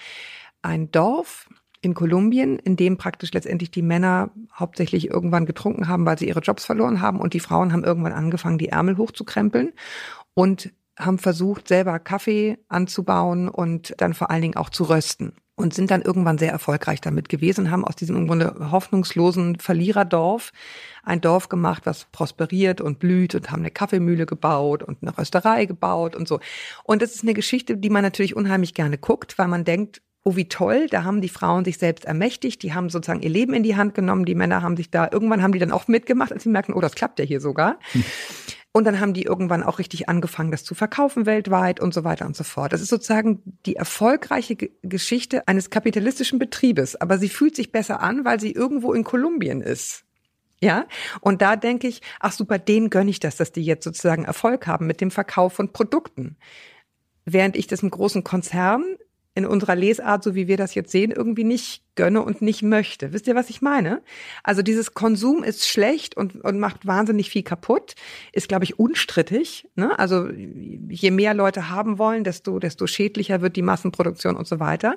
ein 0.63 0.91
Dorf 0.91 1.49
in 1.81 1.93
Kolumbien, 1.95 2.59
in 2.59 2.77
dem 2.77 2.97
praktisch 2.97 3.33
letztendlich 3.33 3.71
die 3.71 3.83
Männer 3.83 4.31
hauptsächlich 4.55 5.11
irgendwann 5.11 5.45
getrunken 5.45 5.89
haben, 5.89 6.07
weil 6.07 6.19
sie 6.19 6.29
ihre 6.29 6.41
Jobs 6.41 6.65
verloren 6.65 7.01
haben 7.03 7.21
und 7.21 7.35
die 7.35 7.41
Frauen 7.41 7.73
haben 7.73 7.85
irgendwann 7.85 8.13
angefangen, 8.13 8.57
die 8.57 8.71
Ärmel 8.71 8.97
hochzukrempeln 8.97 9.73
und 10.33 10.73
haben 10.99 11.19
versucht, 11.19 11.69
selber 11.69 11.99
Kaffee 11.99 12.59
anzubauen 12.69 13.49
und 13.49 13.95
dann 13.99 14.15
vor 14.15 14.31
allen 14.31 14.43
Dingen 14.43 14.57
auch 14.57 14.71
zu 14.71 14.85
rösten. 14.85 15.35
Und 15.57 15.73
sind 15.73 15.93
dann 15.93 16.03
irgendwann 16.03 16.37
sehr 16.37 16.51
erfolgreich 16.51 17.01
damit 17.01 17.29
gewesen, 17.29 17.71
haben 17.71 17.85
aus 17.85 17.95
diesem 17.95 18.17
im 18.17 18.73
hoffnungslosen 18.73 19.61
Verliererdorf 19.61 20.53
ein 21.05 21.21
Dorf 21.21 21.49
gemacht, 21.49 21.87
was 21.87 22.07
prosperiert 22.11 22.81
und 22.81 22.99
blüht 22.99 23.37
und 23.37 23.53
haben 23.53 23.61
eine 23.61 23.71
Kaffeemühle 23.71 24.27
gebaut 24.27 24.83
und 24.83 24.99
eine 25.03 25.17
Rösterei 25.17 25.67
gebaut 25.67 26.17
und 26.17 26.27
so. 26.27 26.41
Und 26.83 27.03
das 27.03 27.15
ist 27.15 27.23
eine 27.23 27.35
Geschichte, 27.35 27.77
die 27.77 27.91
man 27.91 28.03
natürlich 28.03 28.35
unheimlich 28.35 28.75
gerne 28.75 28.99
guckt, 28.99 29.39
weil 29.39 29.47
man 29.47 29.65
denkt, 29.65 30.03
oh 30.25 30.37
wie 30.37 30.49
toll, 30.49 30.87
da 30.91 31.05
haben 31.05 31.21
die 31.21 31.29
Frauen 31.29 31.65
sich 31.67 31.77
selbst 31.77 32.07
ermächtigt, 32.07 32.63
die 32.63 32.73
haben 32.73 32.89
sozusagen 32.89 33.21
ihr 33.21 33.29
Leben 33.29 33.53
in 33.53 33.63
die 33.63 33.77
Hand 33.77 33.95
genommen, 33.95 34.25
die 34.25 34.35
Männer 34.35 34.63
haben 34.63 34.77
sich 34.77 34.91
da, 34.91 35.09
irgendwann 35.13 35.43
haben 35.43 35.53
die 35.53 35.59
dann 35.59 35.71
auch 35.71 35.87
mitgemacht, 35.87 36.33
als 36.33 36.45
sie 36.45 36.49
merken, 36.49 36.73
oh, 36.73 36.81
das 36.81 36.95
klappt 36.95 37.19
ja 37.19 37.27
hier 37.27 37.41
sogar. 37.41 37.79
Und 38.77 38.85
dann 38.85 38.99
haben 38.99 39.15
die 39.15 39.23
irgendwann 39.23 39.63
auch 39.63 39.79
richtig 39.79 40.09
angefangen, 40.09 40.51
das 40.51 40.65
zu 40.65 40.75
verkaufen 40.75 41.27
weltweit 41.27 41.79
und 41.79 41.95
so 41.95 42.03
weiter 42.03 42.27
und 42.27 42.35
so 42.35 42.43
fort. 42.43 42.73
Das 42.73 42.81
ist 42.81 42.89
sozusagen 42.89 43.41
die 43.67 43.77
erfolgreiche 43.77 44.57
Ge- 44.57 44.73
Geschichte 44.83 45.47
eines 45.47 45.71
kapitalistischen 45.71 46.41
Betriebes. 46.41 46.97
Aber 47.01 47.19
sie 47.19 47.29
fühlt 47.29 47.55
sich 47.55 47.71
besser 47.71 48.01
an, 48.01 48.25
weil 48.25 48.41
sie 48.41 48.51
irgendwo 48.51 48.93
in 48.93 49.05
Kolumbien 49.05 49.61
ist. 49.61 50.05
Ja, 50.61 50.87
und 51.21 51.41
da 51.41 51.55
denke 51.55 51.87
ich, 51.87 52.03
ach 52.19 52.33
super, 52.33 52.59
denen 52.59 52.91
gönne 52.91 53.11
ich 53.11 53.21
das, 53.21 53.37
dass 53.37 53.53
die 53.53 53.63
jetzt 53.63 53.85
sozusagen 53.85 54.25
Erfolg 54.25 54.67
haben 54.67 54.89
mit 54.89 55.01
dem 55.01 55.13
Verkauf 55.13 55.53
von 55.53 55.73
Produkten. 55.73 56.37
Während 57.25 57.55
ich 57.55 57.69
das 57.69 57.83
im 57.83 57.91
großen 57.91 58.25
Konzern 58.25 58.85
in 59.35 59.47
unserer 59.47 59.75
Lesart, 59.75 60.23
so 60.23 60.35
wie 60.37 60.47
wir 60.47 60.57
das 60.57 60.75
jetzt 60.75 60.93
sehen, 60.93 61.11
irgendwie 61.11 61.43
nicht 61.43 61.83
gönne 61.97 62.23
und 62.23 62.41
nicht 62.41 62.63
möchte. 62.63 63.13
Wisst 63.13 63.27
ihr, 63.27 63.35
was 63.35 63.51
ich 63.51 63.63
meine? 63.63 64.01
Also 64.45 64.63
dieses 64.63 64.95
Konsum 64.95 65.43
ist 65.43 65.69
schlecht 65.69 66.17
und, 66.17 66.37
und 66.45 66.61
macht 66.61 66.87
wahnsinnig 66.87 67.31
viel 67.31 67.43
kaputt, 67.43 67.97
ist, 68.33 68.49
glaube 68.49 68.65
ich, 68.65 68.79
unstrittig. 68.79 69.69
Ne? 69.75 69.99
Also 69.99 70.29
je 70.31 71.11
mehr 71.11 71.35
Leute 71.35 71.69
haben 71.69 71.99
wollen, 71.99 72.23
desto, 72.23 72.61
desto 72.61 72.87
schädlicher 72.87 73.41
wird 73.41 73.57
die 73.57 73.63
Massenproduktion 73.63 74.37
und 74.37 74.47
so 74.47 74.61
weiter. 74.61 74.97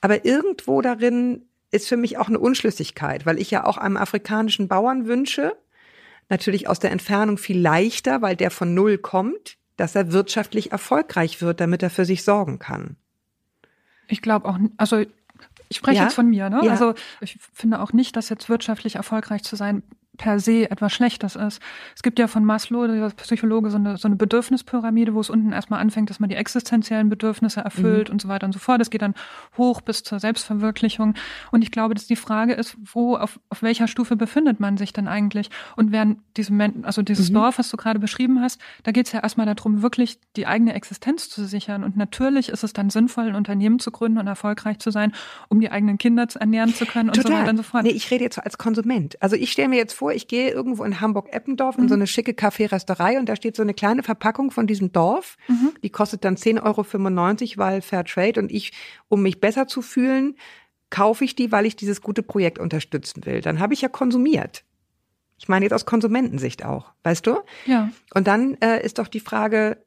Aber 0.00 0.24
irgendwo 0.24 0.80
darin 0.80 1.42
ist 1.70 1.86
für 1.86 1.98
mich 1.98 2.16
auch 2.16 2.28
eine 2.28 2.38
Unschlüssigkeit, 2.38 3.26
weil 3.26 3.38
ich 3.38 3.50
ja 3.50 3.64
auch 3.64 3.76
einem 3.76 3.98
afrikanischen 3.98 4.68
Bauern 4.68 5.06
wünsche, 5.06 5.52
natürlich 6.30 6.66
aus 6.66 6.78
der 6.78 6.92
Entfernung 6.92 7.36
viel 7.36 7.60
leichter, 7.60 8.22
weil 8.22 8.36
der 8.36 8.50
von 8.50 8.72
Null 8.72 8.96
kommt, 8.96 9.58
dass 9.76 9.94
er 9.94 10.12
wirtschaftlich 10.12 10.72
erfolgreich 10.72 11.42
wird, 11.42 11.60
damit 11.60 11.82
er 11.82 11.90
für 11.90 12.04
sich 12.04 12.24
sorgen 12.24 12.58
kann. 12.58 12.96
Ich 14.10 14.22
glaube 14.22 14.48
auch, 14.48 14.58
also 14.76 15.04
ich 15.68 15.76
spreche 15.76 15.98
Ja? 15.98 16.02
jetzt 16.04 16.14
von 16.14 16.28
mir, 16.28 16.50
ne? 16.50 16.60
Ja. 16.64 16.72
Also 16.72 16.94
ich 17.20 17.38
finde 17.54 17.80
auch 17.80 17.92
nicht, 17.92 18.16
dass 18.16 18.28
jetzt 18.28 18.48
wirtschaftlich 18.48 18.96
erfolgreich 18.96 19.42
zu 19.44 19.56
sein 19.56 19.82
per 20.20 20.38
se 20.38 20.70
etwas 20.70 20.92
Schlechtes 20.92 21.34
ist. 21.34 21.62
Es 21.96 22.02
gibt 22.02 22.18
ja 22.18 22.26
von 22.26 22.44
Maslow, 22.44 22.86
der 22.86 23.08
Psychologe, 23.08 23.70
so 23.70 23.78
eine, 23.78 23.96
so 23.96 24.06
eine 24.06 24.16
Bedürfnispyramide, 24.16 25.14
wo 25.14 25.20
es 25.20 25.30
unten 25.30 25.50
erstmal 25.50 25.80
anfängt, 25.80 26.10
dass 26.10 26.20
man 26.20 26.28
die 26.28 26.36
existenziellen 26.36 27.08
Bedürfnisse 27.08 27.62
erfüllt 27.62 28.08
mhm. 28.08 28.12
und 28.12 28.22
so 28.22 28.28
weiter 28.28 28.44
und 28.44 28.52
so 28.52 28.58
fort. 28.58 28.82
Es 28.82 28.90
geht 28.90 29.00
dann 29.00 29.14
hoch 29.56 29.80
bis 29.80 30.02
zur 30.02 30.20
Selbstverwirklichung. 30.20 31.14
Und 31.52 31.62
ich 31.62 31.70
glaube, 31.70 31.94
dass 31.94 32.06
die 32.06 32.16
Frage 32.16 32.52
ist, 32.52 32.76
wo, 32.92 33.16
auf, 33.16 33.40
auf 33.48 33.62
welcher 33.62 33.88
Stufe 33.88 34.14
befindet 34.14 34.60
man 34.60 34.76
sich 34.76 34.92
denn 34.92 35.08
eigentlich? 35.08 35.48
Und 35.74 35.90
während 35.90 36.18
diesem, 36.36 36.60
also 36.82 37.00
dieses 37.00 37.30
mhm. 37.30 37.34
Dorf, 37.34 37.58
was 37.58 37.70
du 37.70 37.78
gerade 37.78 37.98
beschrieben 37.98 38.42
hast, 38.42 38.60
da 38.82 38.92
geht 38.92 39.06
es 39.06 39.12
ja 39.12 39.20
erstmal 39.20 39.46
darum, 39.46 39.80
wirklich 39.80 40.20
die 40.36 40.46
eigene 40.46 40.74
Existenz 40.74 41.30
zu 41.30 41.46
sichern. 41.46 41.82
Und 41.82 41.96
natürlich 41.96 42.50
ist 42.50 42.62
es 42.62 42.74
dann 42.74 42.90
sinnvoll, 42.90 43.28
ein 43.28 43.36
Unternehmen 43.36 43.78
zu 43.78 43.90
gründen 43.90 44.18
und 44.18 44.26
erfolgreich 44.26 44.80
zu 44.80 44.90
sein, 44.90 45.14
um 45.48 45.60
die 45.60 45.70
eigenen 45.70 45.96
Kinder 45.96 46.28
ernähren 46.38 46.74
zu 46.74 46.84
können 46.84 47.08
und 47.08 47.16
Total. 47.16 47.32
so 47.32 47.38
weiter 47.38 47.50
und 47.52 47.56
so 47.56 47.62
fort. 47.62 47.84
Nee, 47.84 47.90
ich 47.92 48.10
rede 48.10 48.24
jetzt 48.24 48.38
als 48.38 48.58
Konsument. 48.58 49.16
Also 49.22 49.34
ich 49.34 49.50
stelle 49.50 49.70
mir 49.70 49.76
jetzt 49.76 49.94
vor, 49.94 50.09
ich 50.14 50.28
gehe 50.28 50.50
irgendwo 50.50 50.84
in 50.84 51.00
Hamburg-Eppendorf 51.00 51.76
mhm. 51.76 51.84
in 51.84 51.88
so 51.88 51.94
eine 51.94 52.06
schicke 52.06 52.34
Kaffeerösterei 52.34 53.18
und 53.18 53.28
da 53.28 53.36
steht 53.36 53.56
so 53.56 53.62
eine 53.62 53.74
kleine 53.74 54.02
Verpackung 54.02 54.50
von 54.50 54.66
diesem 54.66 54.92
Dorf. 54.92 55.36
Mhm. 55.48 55.72
Die 55.82 55.90
kostet 55.90 56.24
dann 56.24 56.36
10,95 56.36 56.62
Euro, 56.64 57.58
weil 57.58 57.82
Fair 57.82 58.04
Trade. 58.04 58.40
Und 58.40 58.52
ich, 58.52 58.72
um 59.08 59.22
mich 59.22 59.40
besser 59.40 59.66
zu 59.66 59.82
fühlen, 59.82 60.36
kaufe 60.90 61.24
ich 61.24 61.34
die, 61.34 61.52
weil 61.52 61.66
ich 61.66 61.76
dieses 61.76 62.00
gute 62.00 62.22
Projekt 62.22 62.58
unterstützen 62.58 63.24
will. 63.24 63.40
Dann 63.40 63.60
habe 63.60 63.74
ich 63.74 63.80
ja 63.80 63.88
konsumiert. 63.88 64.64
Ich 65.38 65.48
meine 65.48 65.64
jetzt 65.64 65.72
aus 65.72 65.86
Konsumentensicht 65.86 66.64
auch, 66.64 66.92
weißt 67.02 67.26
du? 67.26 67.38
Ja. 67.64 67.90
Und 68.12 68.26
dann 68.26 68.54
äh, 68.60 68.84
ist 68.84 68.98
doch 68.98 69.08
die 69.08 69.20
Frage, 69.20 69.78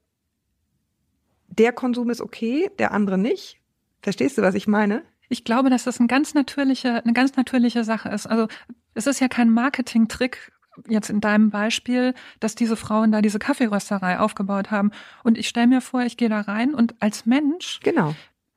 der 1.48 1.72
Konsum 1.74 2.10
ist 2.10 2.22
okay, 2.22 2.72
der 2.80 2.92
andere 2.92 3.18
nicht. 3.18 3.60
Verstehst 4.02 4.38
du, 4.38 4.42
was 4.42 4.56
ich 4.56 4.68
meine? 4.68 5.04
Ich 5.30 5.44
glaube, 5.44 5.70
dass 5.70 5.84
das 5.84 6.00
ein 6.00 6.08
ganz 6.08 6.34
natürliche, 6.34 7.04
eine 7.04 7.14
ganz 7.14 7.36
natürliche 7.36 7.84
Sache 7.84 8.10
ist. 8.10 8.28
Also 8.28 8.48
es 8.94 9.08
ist 9.08 9.20
ja 9.20 9.28
kein 9.28 9.50
Marketing-Trick, 9.50 10.52
jetzt 10.88 11.10
in 11.10 11.22
deinem 11.22 11.50
Beispiel, 11.50 12.14
dass 12.40 12.56
diese 12.56 12.76
Frauen 12.76 13.12
da 13.12 13.22
diese 13.22 13.40
Kaffeerösterei 13.40 14.20
aufgebaut 14.20 14.72
haben. 14.72 14.92
Und 15.24 15.38
ich 15.38 15.48
stelle 15.48 15.68
mir 15.68 15.82
vor, 15.82 16.02
ich 16.02 16.18
gehe 16.18 16.30
da 16.30 16.42
rein 16.42 16.74
und 16.74 16.96
als 17.00 17.26
Mensch 17.26 17.80
genau. 17.84 18.16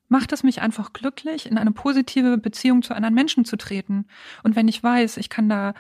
macht 0.09 0.33
es 0.33 0.42
mich 0.42 0.62
einfach 0.62 0.92
glücklich, 0.92 1.46
in 1.46 1.59
eine 1.59 1.72
positive 1.72 2.38
Beziehung 2.38 2.83
zu 2.83 2.94
anderen 2.94 3.14
Menschen 3.14 3.44
zu 3.44 3.57
treten. 3.57 4.07
Und 4.42 4.57
wenn 4.57 4.68
ich 4.68 4.83
weiß, 4.83 5.18
ich 5.18 5.29
kann 5.29 5.49
da 5.49 5.75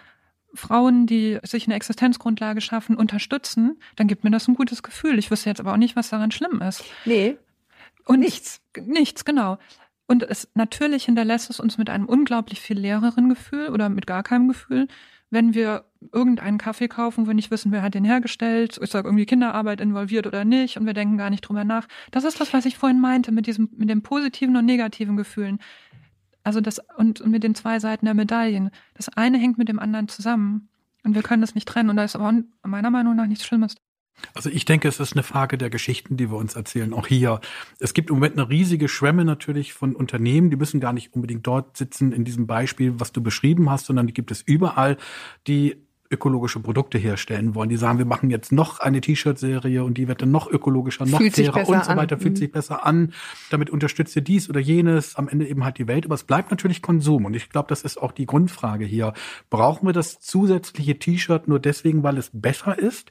Frauen, 0.54 1.06
die 1.06 1.38
sich 1.42 1.66
eine 1.66 1.74
Existenzgrundlage 1.74 2.60
schaffen, 2.60 2.96
unterstützen, 2.96 3.78
dann 3.96 4.06
gibt 4.06 4.24
mir 4.24 4.30
das 4.30 4.48
ein 4.48 4.54
gutes 4.54 4.82
Gefühl. 4.82 5.18
Ich 5.18 5.30
wüsste 5.30 5.50
jetzt 5.50 5.60
aber 5.60 5.72
auch 5.72 5.78
nicht, 5.78 5.96
was 5.96 6.10
daran 6.10 6.30
schlimm 6.30 6.62
ist. 6.62 6.84
Nee. 7.04 7.36
Und 8.04 8.20
nichts. 8.20 8.60
Nichts, 8.84 9.24
genau. 9.24 9.58
Und 10.06 10.22
es 10.22 10.48
natürlich 10.54 11.04
hinterlässt 11.04 11.50
es 11.50 11.60
uns 11.60 11.78
mit 11.78 11.90
einem 11.90 12.06
unglaublich 12.06 12.60
viel 12.60 12.78
leereren 12.78 13.28
Gefühl 13.28 13.68
oder 13.70 13.88
mit 13.88 14.06
gar 14.06 14.22
keinem 14.22 14.48
Gefühl, 14.48 14.86
wenn 15.30 15.54
wir 15.54 15.84
irgendeinen 16.12 16.58
Kaffee 16.58 16.86
kaufen, 16.86 17.24
wo 17.24 17.28
wir 17.28 17.34
nicht 17.34 17.50
wissen, 17.50 17.72
wer 17.72 17.82
hat 17.82 17.94
den 17.94 18.04
hergestellt, 18.04 18.76
ist 18.76 18.94
da 18.94 18.98
irgendwie 19.02 19.26
Kinderarbeit 19.26 19.80
involviert 19.80 20.26
oder 20.26 20.44
nicht 20.44 20.76
und 20.76 20.86
wir 20.86 20.94
denken 20.94 21.18
gar 21.18 21.30
nicht 21.30 21.40
drüber 21.40 21.64
nach. 21.64 21.88
Das 22.12 22.22
ist 22.22 22.40
das, 22.40 22.52
was 22.52 22.64
ich 22.64 22.78
vorhin 22.78 23.00
meinte 23.00 23.32
mit 23.32 23.46
diesem, 23.48 23.68
mit 23.76 23.90
den 23.90 24.02
positiven 24.02 24.56
und 24.56 24.64
negativen 24.64 25.16
Gefühlen. 25.16 25.58
Also 26.44 26.60
das, 26.60 26.80
und, 26.96 27.20
und 27.20 27.32
mit 27.32 27.42
den 27.42 27.56
zwei 27.56 27.80
Seiten 27.80 28.04
der 28.04 28.14
Medaillen. 28.14 28.70
Das 28.94 29.08
eine 29.08 29.36
hängt 29.36 29.58
mit 29.58 29.68
dem 29.68 29.80
anderen 29.80 30.06
zusammen. 30.06 30.68
Und 31.02 31.16
wir 31.16 31.22
können 31.22 31.40
das 31.40 31.56
nicht 31.56 31.66
trennen. 31.66 31.90
Und 31.90 31.96
da 31.96 32.04
ist 32.04 32.14
aber 32.14 32.32
meiner 32.62 32.90
Meinung 32.90 33.16
nach 33.16 33.26
nichts 33.26 33.44
Schlimmes. 33.44 33.74
Also 34.34 34.50
ich 34.50 34.64
denke, 34.64 34.88
es 34.88 35.00
ist 35.00 35.12
eine 35.12 35.22
Frage 35.22 35.58
der 35.58 35.70
Geschichten, 35.70 36.16
die 36.16 36.30
wir 36.30 36.36
uns 36.36 36.54
erzählen. 36.54 36.92
Auch 36.92 37.06
hier. 37.06 37.40
Es 37.78 37.94
gibt 37.94 38.10
im 38.10 38.16
Moment 38.16 38.38
eine 38.38 38.48
riesige 38.48 38.88
Schwemme 38.88 39.24
natürlich 39.24 39.72
von 39.72 39.94
Unternehmen, 39.94 40.50
die 40.50 40.56
müssen 40.56 40.80
gar 40.80 40.92
nicht 40.92 41.14
unbedingt 41.14 41.46
dort 41.46 41.76
sitzen 41.76 42.12
in 42.12 42.24
diesem 42.24 42.46
Beispiel, 42.46 42.94
was 42.98 43.12
du 43.12 43.22
beschrieben 43.22 43.70
hast, 43.70 43.86
sondern 43.86 44.06
die 44.06 44.14
gibt 44.14 44.30
es 44.30 44.42
überall, 44.42 44.96
die 45.46 45.76
ökologische 46.10 46.60
Produkte 46.60 46.98
herstellen 46.98 47.54
wollen. 47.54 47.68
Die 47.68 47.76
sagen, 47.76 47.98
wir 47.98 48.04
machen 48.04 48.30
jetzt 48.30 48.52
noch 48.52 48.80
eine 48.80 49.00
T-Shirt-Serie 49.00 49.84
und 49.84 49.98
die 49.98 50.08
wird 50.08 50.22
dann 50.22 50.30
noch 50.30 50.50
ökologischer, 50.50 51.06
noch 51.06 51.18
fühlt 51.18 51.34
fairer 51.34 51.68
und 51.68 51.84
so 51.84 51.96
weiter, 51.96 52.16
an. 52.16 52.20
fühlt 52.20 52.34
mhm. 52.34 52.38
sich 52.38 52.52
besser 52.52 52.86
an. 52.86 53.12
Damit 53.50 53.70
unterstützt 53.70 54.14
ihr 54.16 54.22
dies 54.22 54.48
oder 54.48 54.60
jenes, 54.60 55.16
am 55.16 55.28
Ende 55.28 55.48
eben 55.48 55.64
halt 55.64 55.78
die 55.78 55.88
Welt. 55.88 56.04
Aber 56.04 56.14
es 56.14 56.24
bleibt 56.24 56.50
natürlich 56.50 56.82
Konsum. 56.82 57.24
Und 57.24 57.34
ich 57.34 57.50
glaube, 57.50 57.68
das 57.68 57.82
ist 57.82 57.98
auch 57.98 58.12
die 58.12 58.26
Grundfrage 58.26 58.84
hier. 58.84 59.14
Brauchen 59.50 59.88
wir 59.88 59.92
das 59.92 60.20
zusätzliche 60.20 60.98
T-Shirt 60.98 61.48
nur 61.48 61.58
deswegen, 61.58 62.02
weil 62.02 62.18
es 62.18 62.30
besser 62.32 62.78
ist? 62.78 63.10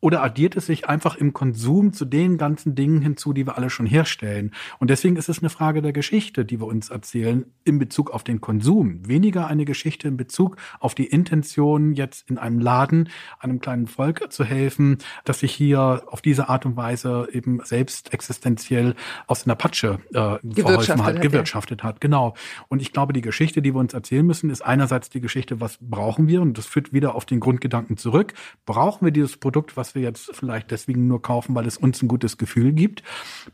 Oder 0.00 0.22
addiert 0.22 0.56
es 0.56 0.66
sich 0.66 0.88
einfach 0.88 1.16
im 1.16 1.32
Konsum 1.32 1.92
zu 1.92 2.04
den 2.04 2.38
ganzen 2.38 2.76
Dingen 2.76 3.02
hinzu, 3.02 3.32
die 3.32 3.46
wir 3.46 3.56
alle 3.56 3.68
schon 3.68 3.86
herstellen? 3.86 4.52
Und 4.78 4.90
deswegen 4.90 5.16
ist 5.16 5.28
es 5.28 5.40
eine 5.40 5.50
Frage 5.50 5.82
der 5.82 5.92
Geschichte, 5.92 6.44
die 6.44 6.60
wir 6.60 6.66
uns 6.66 6.88
erzählen 6.88 7.46
in 7.64 7.78
Bezug 7.78 8.10
auf 8.10 8.22
den 8.22 8.40
Konsum. 8.40 9.08
Weniger 9.08 9.48
eine 9.48 9.64
Geschichte 9.64 10.06
in 10.06 10.16
Bezug 10.16 10.56
auf 10.78 10.94
die 10.94 11.06
Intention, 11.06 11.94
jetzt 11.94 12.30
in 12.30 12.38
einem 12.38 12.60
Laden 12.60 13.08
einem 13.40 13.60
kleinen 13.60 13.88
Volk 13.88 14.32
zu 14.32 14.44
helfen, 14.44 14.98
das 15.24 15.40
sich 15.40 15.52
hier 15.52 16.04
auf 16.06 16.22
diese 16.22 16.48
Art 16.48 16.64
und 16.64 16.76
Weise 16.76 17.28
eben 17.32 17.60
selbst 17.64 18.12
existenziell 18.12 18.94
aus 19.26 19.46
einer 19.46 19.56
Patsche 19.56 19.98
äh, 20.10 20.38
verholfen 20.62 21.04
hat, 21.04 21.20
gewirtschaftet 21.20 21.82
hat. 21.82 22.00
Genau. 22.00 22.34
Und 22.68 22.82
ich 22.82 22.92
glaube, 22.92 23.12
die 23.12 23.20
Geschichte, 23.20 23.62
die 23.62 23.74
wir 23.74 23.80
uns 23.80 23.94
erzählen 23.94 24.24
müssen, 24.24 24.50
ist 24.50 24.62
einerseits 24.62 25.10
die 25.10 25.20
Geschichte, 25.20 25.60
was 25.60 25.78
brauchen 25.80 26.28
wir? 26.28 26.40
Und 26.40 26.56
das 26.56 26.66
führt 26.66 26.92
wieder 26.92 27.14
auf 27.14 27.24
den 27.24 27.40
Grundgedanken 27.40 27.96
zurück. 27.96 28.34
Brauchen 28.64 29.04
wir 29.04 29.12
dieses 29.12 29.36
Produkt, 29.36 29.76
was 29.76 29.87
was 29.88 29.94
wir 29.94 30.02
jetzt 30.02 30.30
vielleicht 30.34 30.70
deswegen 30.70 31.06
nur 31.08 31.22
kaufen, 31.22 31.54
weil 31.54 31.66
es 31.66 31.78
uns 31.78 32.02
ein 32.02 32.08
gutes 32.08 32.36
Gefühl 32.36 32.72
gibt. 32.72 33.02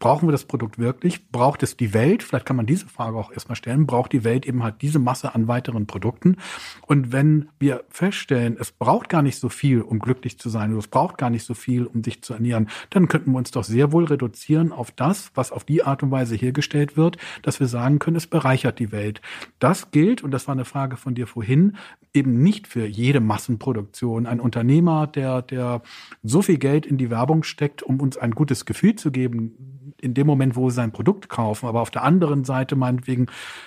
Brauchen 0.00 0.26
wir 0.26 0.32
das 0.32 0.44
Produkt 0.44 0.78
wirklich? 0.78 1.28
Braucht 1.30 1.62
es 1.62 1.76
die 1.76 1.94
Welt? 1.94 2.24
Vielleicht 2.24 2.44
kann 2.44 2.56
man 2.56 2.66
diese 2.66 2.88
Frage 2.88 3.16
auch 3.16 3.30
erstmal 3.30 3.54
stellen. 3.54 3.86
Braucht 3.86 4.12
die 4.12 4.24
Welt 4.24 4.44
eben 4.44 4.64
halt 4.64 4.82
diese 4.82 4.98
Masse 4.98 5.34
an 5.34 5.46
weiteren 5.46 5.86
Produkten? 5.86 6.38
Und 6.86 7.12
wenn 7.12 7.48
wir 7.60 7.84
feststellen, 7.88 8.56
es 8.58 8.72
braucht 8.72 9.08
gar 9.08 9.22
nicht 9.22 9.38
so 9.38 9.48
viel, 9.48 9.80
um 9.80 10.00
glücklich 10.00 10.38
zu 10.38 10.48
sein, 10.48 10.70
oder 10.70 10.80
es 10.80 10.88
braucht 10.88 11.18
gar 11.18 11.30
nicht 11.30 11.44
so 11.44 11.54
viel, 11.54 11.86
um 11.86 12.02
sich 12.02 12.22
zu 12.22 12.34
ernähren, 12.34 12.68
dann 12.90 13.06
könnten 13.06 13.30
wir 13.30 13.38
uns 13.38 13.52
doch 13.52 13.64
sehr 13.64 13.92
wohl 13.92 14.04
reduzieren 14.04 14.72
auf 14.72 14.90
das, 14.90 15.30
was 15.34 15.52
auf 15.52 15.62
die 15.62 15.84
Art 15.84 16.02
und 16.02 16.10
Weise 16.10 16.34
hergestellt 16.34 16.96
wird, 16.96 17.16
dass 17.42 17.60
wir 17.60 17.68
sagen 17.68 18.00
können, 18.00 18.16
es 18.16 18.26
bereichert 18.26 18.80
die 18.80 18.90
Welt. 18.90 19.20
Das 19.60 19.92
gilt, 19.92 20.24
und 20.24 20.32
das 20.32 20.48
war 20.48 20.54
eine 20.54 20.64
Frage 20.64 20.96
von 20.96 21.14
dir 21.14 21.28
vorhin, 21.28 21.76
eben 22.12 22.42
nicht 22.42 22.66
für 22.66 22.86
jede 22.86 23.20
Massenproduktion. 23.20 24.26
Ein 24.26 24.40
Unternehmer, 24.40 25.06
der, 25.06 25.42
der 25.42 25.82
so 26.24 26.42
viel 26.42 26.58
Geld 26.58 26.86
in 26.86 26.96
die 26.96 27.10
Werbung 27.10 27.42
steckt, 27.42 27.82
um 27.82 28.00
uns 28.00 28.16
ein 28.16 28.32
gutes 28.32 28.64
Gefühl 28.64 28.96
zu 28.96 29.12
geben, 29.12 29.92
in 30.00 30.14
dem 30.14 30.26
Moment, 30.26 30.56
wo 30.56 30.64
wir 30.64 30.70
sein 30.70 30.90
Produkt 30.90 31.28
kaufen, 31.28 31.66
aber 31.66 31.80
auf 31.80 31.90
der 31.90 32.02
anderen 32.02 32.44
Seite 32.44 32.76
meinetwegen 32.76 33.26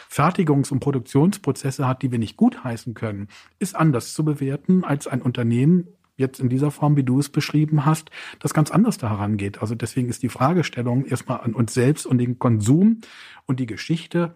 Fertigungs- 0.10 0.72
und 0.72 0.80
Produktionsprozesse 0.80 1.88
hat, 1.88 2.02
die 2.02 2.12
wir 2.12 2.20
nicht 2.20 2.36
gutheißen 2.36 2.96
können, 2.96 3.28
ist 3.60 3.76
anders 3.76 4.14
zu 4.14 4.26
bewerten 4.26 4.84
als 4.84 5.08
ein 5.08 5.22
Unternehmen, 5.22 5.88
jetzt 6.18 6.40
in 6.40 6.50
dieser 6.50 6.72
Form, 6.72 6.98
wie 6.98 7.04
du 7.04 7.20
es 7.20 7.30
beschrieben 7.30 7.86
hast, 7.86 8.10
das 8.40 8.54
ganz 8.56 8.72
anders 8.72 8.98
da 8.98 9.10
herangeht. 9.10 9.62
Also 9.62 9.76
deswegen 9.76 10.10
ist 10.10 10.24
die 10.24 10.30
Fragestellung 10.30 11.06
erstmal 11.06 11.42
an 11.42 11.54
uns 11.54 11.76
selbst 11.76 12.08
und 12.08 12.18
den 12.18 12.40
Konsum 12.40 13.02
und 13.46 13.60
die 13.60 13.68
Geschichte 13.68 14.36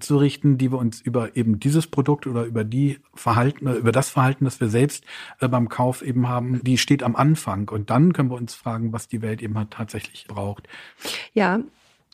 zu 0.00 0.16
richten, 0.16 0.58
die 0.58 0.70
wir 0.70 0.78
uns 0.78 1.00
über 1.00 1.36
eben 1.36 1.58
dieses 1.58 1.86
Produkt 1.86 2.26
oder 2.26 2.44
über 2.44 2.64
die 2.64 3.00
Verhalten, 3.14 3.66
über 3.66 3.92
das 3.92 4.10
Verhalten, 4.10 4.44
das 4.44 4.60
wir 4.60 4.68
selbst 4.68 5.04
äh, 5.40 5.48
beim 5.48 5.68
Kauf 5.68 6.02
eben 6.02 6.28
haben, 6.28 6.62
die 6.62 6.78
steht 6.78 7.02
am 7.02 7.16
Anfang. 7.16 7.68
Und 7.68 7.90
dann 7.90 8.12
können 8.12 8.30
wir 8.30 8.36
uns 8.36 8.54
fragen, 8.54 8.92
was 8.92 9.08
die 9.08 9.22
Welt 9.22 9.42
eben 9.42 9.58
halt 9.58 9.70
tatsächlich 9.72 10.26
braucht. 10.28 10.68
Ja, 11.34 11.60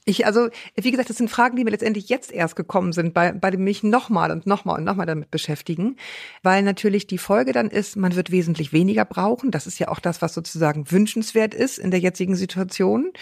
ich, 0.08 0.24
also, 0.24 0.48
wie 0.74 0.90
gesagt, 0.90 1.10
das 1.10 1.18
sind 1.18 1.30
Fragen, 1.30 1.56
die 1.56 1.64
mir 1.64 1.70
letztendlich 1.70 2.08
jetzt 2.08 2.32
erst 2.32 2.56
gekommen 2.56 2.92
sind, 2.92 3.12
bei, 3.12 3.32
bei 3.32 3.50
dem 3.50 3.62
mich 3.62 3.82
nochmal 3.82 4.30
und 4.30 4.46
nochmal 4.46 4.78
und 4.78 4.84
nochmal 4.84 5.06
damit 5.06 5.30
beschäftigen, 5.30 5.96
weil 6.42 6.62
natürlich 6.62 7.06
die 7.06 7.18
Folge 7.18 7.52
dann 7.52 7.68
ist, 7.68 7.96
man 7.96 8.16
wird 8.16 8.30
wesentlich 8.30 8.72
weniger 8.72 9.04
brauchen. 9.04 9.50
Das 9.50 9.66
ist 9.66 9.78
ja 9.78 9.88
auch 9.88 10.00
das, 10.00 10.22
was 10.22 10.32
sozusagen 10.32 10.90
wünschenswert 10.90 11.52
ist 11.52 11.78
in 11.78 11.90
der 11.90 12.00
jetzigen 12.00 12.36
Situation. 12.36 13.12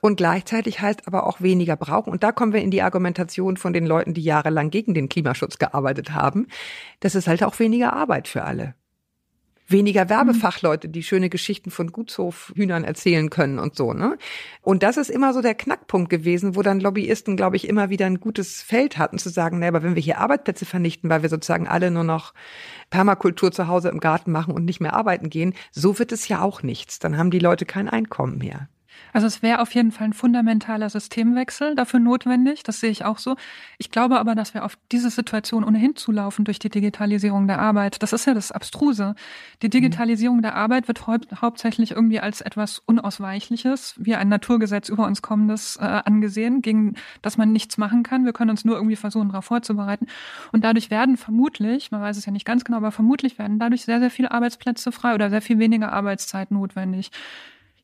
Und 0.00 0.16
gleichzeitig 0.16 0.80
heißt 0.80 1.06
aber 1.06 1.26
auch 1.26 1.42
weniger 1.42 1.76
brauchen. 1.76 2.10
Und 2.10 2.22
da 2.22 2.32
kommen 2.32 2.54
wir 2.54 2.62
in 2.62 2.70
die 2.70 2.82
Argumentation 2.82 3.58
von 3.58 3.74
den 3.74 3.86
Leuten, 3.86 4.14
die 4.14 4.22
jahrelang 4.22 4.70
gegen 4.70 4.94
den 4.94 5.10
Klimaschutz 5.10 5.58
gearbeitet 5.58 6.12
haben. 6.12 6.46
Das 7.00 7.14
ist 7.14 7.28
halt 7.28 7.42
auch 7.42 7.58
weniger 7.58 7.92
Arbeit 7.92 8.28
für 8.28 8.44
alle 8.44 8.74
weniger 9.70 10.08
Werbefachleute, 10.08 10.88
die 10.88 11.02
schöne 11.02 11.30
Geschichten 11.30 11.70
von 11.70 11.92
Gutshofhühnern 11.92 12.84
erzählen 12.84 13.30
können 13.30 13.58
und 13.58 13.76
so, 13.76 13.92
ne? 13.92 14.18
Und 14.62 14.82
das 14.82 14.96
ist 14.96 15.10
immer 15.10 15.32
so 15.32 15.42
der 15.42 15.54
Knackpunkt 15.54 16.10
gewesen, 16.10 16.56
wo 16.56 16.62
dann 16.62 16.80
Lobbyisten, 16.80 17.36
glaube 17.36 17.56
ich, 17.56 17.68
immer 17.68 17.90
wieder 17.90 18.06
ein 18.06 18.20
gutes 18.20 18.62
Feld 18.62 18.98
hatten, 18.98 19.18
zu 19.18 19.28
sagen, 19.28 19.58
ne, 19.58 19.68
aber 19.68 19.82
wenn 19.82 19.94
wir 19.94 20.02
hier 20.02 20.18
Arbeitsplätze 20.18 20.66
vernichten, 20.66 21.10
weil 21.10 21.22
wir 21.22 21.28
sozusagen 21.28 21.68
alle 21.68 21.90
nur 21.90 22.04
noch 22.04 22.34
Permakultur 22.90 23.52
zu 23.52 23.68
Hause 23.68 23.88
im 23.88 24.00
Garten 24.00 24.32
machen 24.32 24.54
und 24.54 24.64
nicht 24.64 24.80
mehr 24.80 24.94
arbeiten 24.94 25.30
gehen, 25.30 25.54
so 25.70 25.98
wird 25.98 26.12
es 26.12 26.28
ja 26.28 26.42
auch 26.42 26.62
nichts. 26.62 26.98
Dann 26.98 27.16
haben 27.16 27.30
die 27.30 27.38
Leute 27.38 27.64
kein 27.66 27.88
Einkommen 27.88 28.38
mehr. 28.38 28.68
Also 29.12 29.26
es 29.26 29.42
wäre 29.42 29.60
auf 29.60 29.74
jeden 29.74 29.92
Fall 29.92 30.08
ein 30.08 30.12
fundamentaler 30.12 30.88
Systemwechsel 30.88 31.74
dafür 31.74 32.00
notwendig, 32.00 32.62
das 32.62 32.80
sehe 32.80 32.90
ich 32.90 33.04
auch 33.04 33.18
so. 33.18 33.36
Ich 33.78 33.90
glaube 33.90 34.18
aber, 34.18 34.34
dass 34.34 34.54
wir 34.54 34.64
auf 34.64 34.78
diese 34.92 35.10
Situation 35.10 35.64
ohnehin 35.64 35.96
zulaufen 35.96 36.44
durch 36.44 36.58
die 36.58 36.70
Digitalisierung 36.70 37.46
der 37.46 37.58
Arbeit. 37.58 38.02
Das 38.02 38.12
ist 38.12 38.26
ja 38.26 38.34
das 38.34 38.52
Abstruse. 38.52 39.14
Die 39.62 39.66
mhm. 39.66 39.70
Digitalisierung 39.70 40.42
der 40.42 40.54
Arbeit 40.54 40.88
wird 40.88 41.06
hau 41.06 41.16
hauptsächlich 41.40 41.92
irgendwie 41.92 42.20
als 42.20 42.40
etwas 42.40 42.80
Unausweichliches, 42.86 43.94
wie 43.98 44.14
ein 44.14 44.28
Naturgesetz 44.28 44.88
über 44.88 45.06
uns 45.06 45.22
kommendes 45.22 45.76
äh, 45.76 45.84
angesehen, 45.84 46.62
gegen 46.62 46.94
das 47.22 47.36
man 47.36 47.52
nichts 47.52 47.78
machen 47.78 48.02
kann. 48.02 48.24
Wir 48.24 48.32
können 48.32 48.50
uns 48.50 48.64
nur 48.64 48.76
irgendwie 48.76 48.96
versuchen, 48.96 49.28
darauf 49.28 49.44
vorzubereiten. 49.44 50.06
Und 50.52 50.64
dadurch 50.64 50.90
werden 50.90 51.16
vermutlich, 51.16 51.90
man 51.90 52.00
weiß 52.00 52.16
es 52.16 52.26
ja 52.26 52.32
nicht 52.32 52.46
ganz 52.46 52.64
genau, 52.64 52.78
aber 52.78 52.92
vermutlich 52.92 53.38
werden 53.38 53.58
dadurch 53.58 53.82
sehr, 53.82 54.00
sehr 54.00 54.10
viele 54.10 54.30
Arbeitsplätze 54.30 54.92
frei 54.92 55.14
oder 55.14 55.30
sehr 55.30 55.42
viel 55.42 55.58
weniger 55.58 55.92
Arbeitszeit 55.92 56.50
notwendig. 56.50 57.10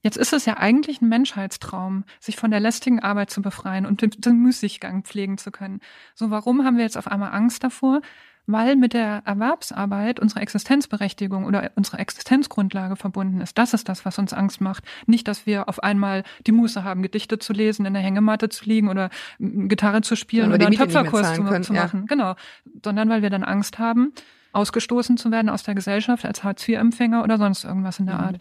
Jetzt 0.07 0.19
ist 0.19 0.33
es 0.33 0.45
ja 0.45 0.57
eigentlich 0.57 1.03
ein 1.03 1.09
Menschheitstraum, 1.09 2.05
sich 2.21 2.37
von 2.37 2.53
der 2.53 2.61
lästigen 2.61 3.01
Arbeit 3.01 3.29
zu 3.29 3.42
befreien 3.42 3.87
und 3.87 4.03
den, 4.25 4.38
Müßiggang 4.38 5.03
pflegen 5.03 5.37
zu 5.37 5.51
können. 5.51 5.81
So, 6.14 6.31
warum 6.31 6.64
haben 6.64 6.77
wir 6.77 6.85
jetzt 6.85 6.97
auf 6.97 7.09
einmal 7.09 7.33
Angst 7.33 7.64
davor? 7.64 8.03
Weil 8.47 8.77
mit 8.77 8.92
der 8.92 9.23
Erwerbsarbeit 9.25 10.21
unsere 10.21 10.42
Existenzberechtigung 10.42 11.45
oder 11.45 11.73
unsere 11.75 11.99
Existenzgrundlage 11.99 12.95
verbunden 12.95 13.41
ist. 13.41 13.59
Das 13.59 13.74
ist 13.74 13.89
das, 13.89 14.05
was 14.05 14.16
uns 14.20 14.33
Angst 14.33 14.61
macht. 14.61 14.85
Nicht, 15.07 15.26
dass 15.26 15.45
wir 15.45 15.68
auf 15.68 15.83
einmal 15.83 16.22
die 16.47 16.53
Muße 16.53 16.85
haben, 16.85 17.03
Gedichte 17.03 17.41
zu 17.41 17.53
lesen, 17.53 17.85
in 17.85 17.93
der 17.93 18.03
Hängematte 18.05 18.49
zu 18.49 18.64
liegen 18.64 18.89
oder 18.89 19.11
Gitarre 19.41 20.03
zu 20.03 20.14
spielen 20.14 20.53
oder 20.53 20.66
einen 20.66 20.76
Töpferkurs 20.76 21.35
zu, 21.35 21.43
können, 21.43 21.64
zu, 21.64 21.72
machen. 21.72 22.03
Ja. 22.03 22.07
Genau. 22.07 22.37
Sondern 22.85 23.09
weil 23.09 23.22
wir 23.22 23.31
dann 23.31 23.43
Angst 23.43 23.81
haben, 23.81 24.12
ausgestoßen 24.53 25.16
zu 25.16 25.33
werden 25.33 25.49
aus 25.49 25.64
der 25.64 25.74
Gesellschaft 25.74 26.24
als 26.24 26.45
Hartz-IV-Empfänger 26.45 27.24
oder 27.24 27.39
sonst 27.39 27.64
irgendwas 27.64 27.99
in 27.99 28.07
der 28.07 28.18
mhm. 28.18 28.24
Art. 28.24 28.39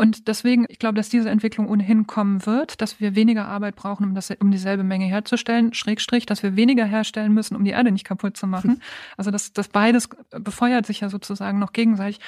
Und 0.00 0.28
deswegen, 0.28 0.64
ich 0.70 0.78
glaube, 0.78 0.94
dass 0.94 1.10
diese 1.10 1.28
Entwicklung 1.28 1.68
ohnehin 1.68 2.06
kommen 2.06 2.46
wird, 2.46 2.80
dass 2.80 3.00
wir 3.00 3.14
weniger 3.14 3.48
Arbeit 3.48 3.76
brauchen, 3.76 4.04
um, 4.04 4.14
das, 4.14 4.30
um 4.40 4.50
dieselbe 4.50 4.82
Menge 4.82 5.04
herzustellen, 5.04 5.74
Schrägstrich, 5.74 6.24
dass 6.24 6.42
wir 6.42 6.56
weniger 6.56 6.86
herstellen 6.86 7.34
müssen, 7.34 7.54
um 7.54 7.66
die 7.66 7.72
Erde 7.72 7.92
nicht 7.92 8.06
kaputt 8.06 8.34
zu 8.34 8.46
machen. 8.46 8.80
Also 9.18 9.30
das, 9.30 9.52
das 9.52 9.68
beides 9.68 10.08
befeuert 10.30 10.86
sich 10.86 11.00
ja 11.00 11.10
sozusagen 11.10 11.58
noch 11.58 11.74
gegenseitig. 11.74 12.18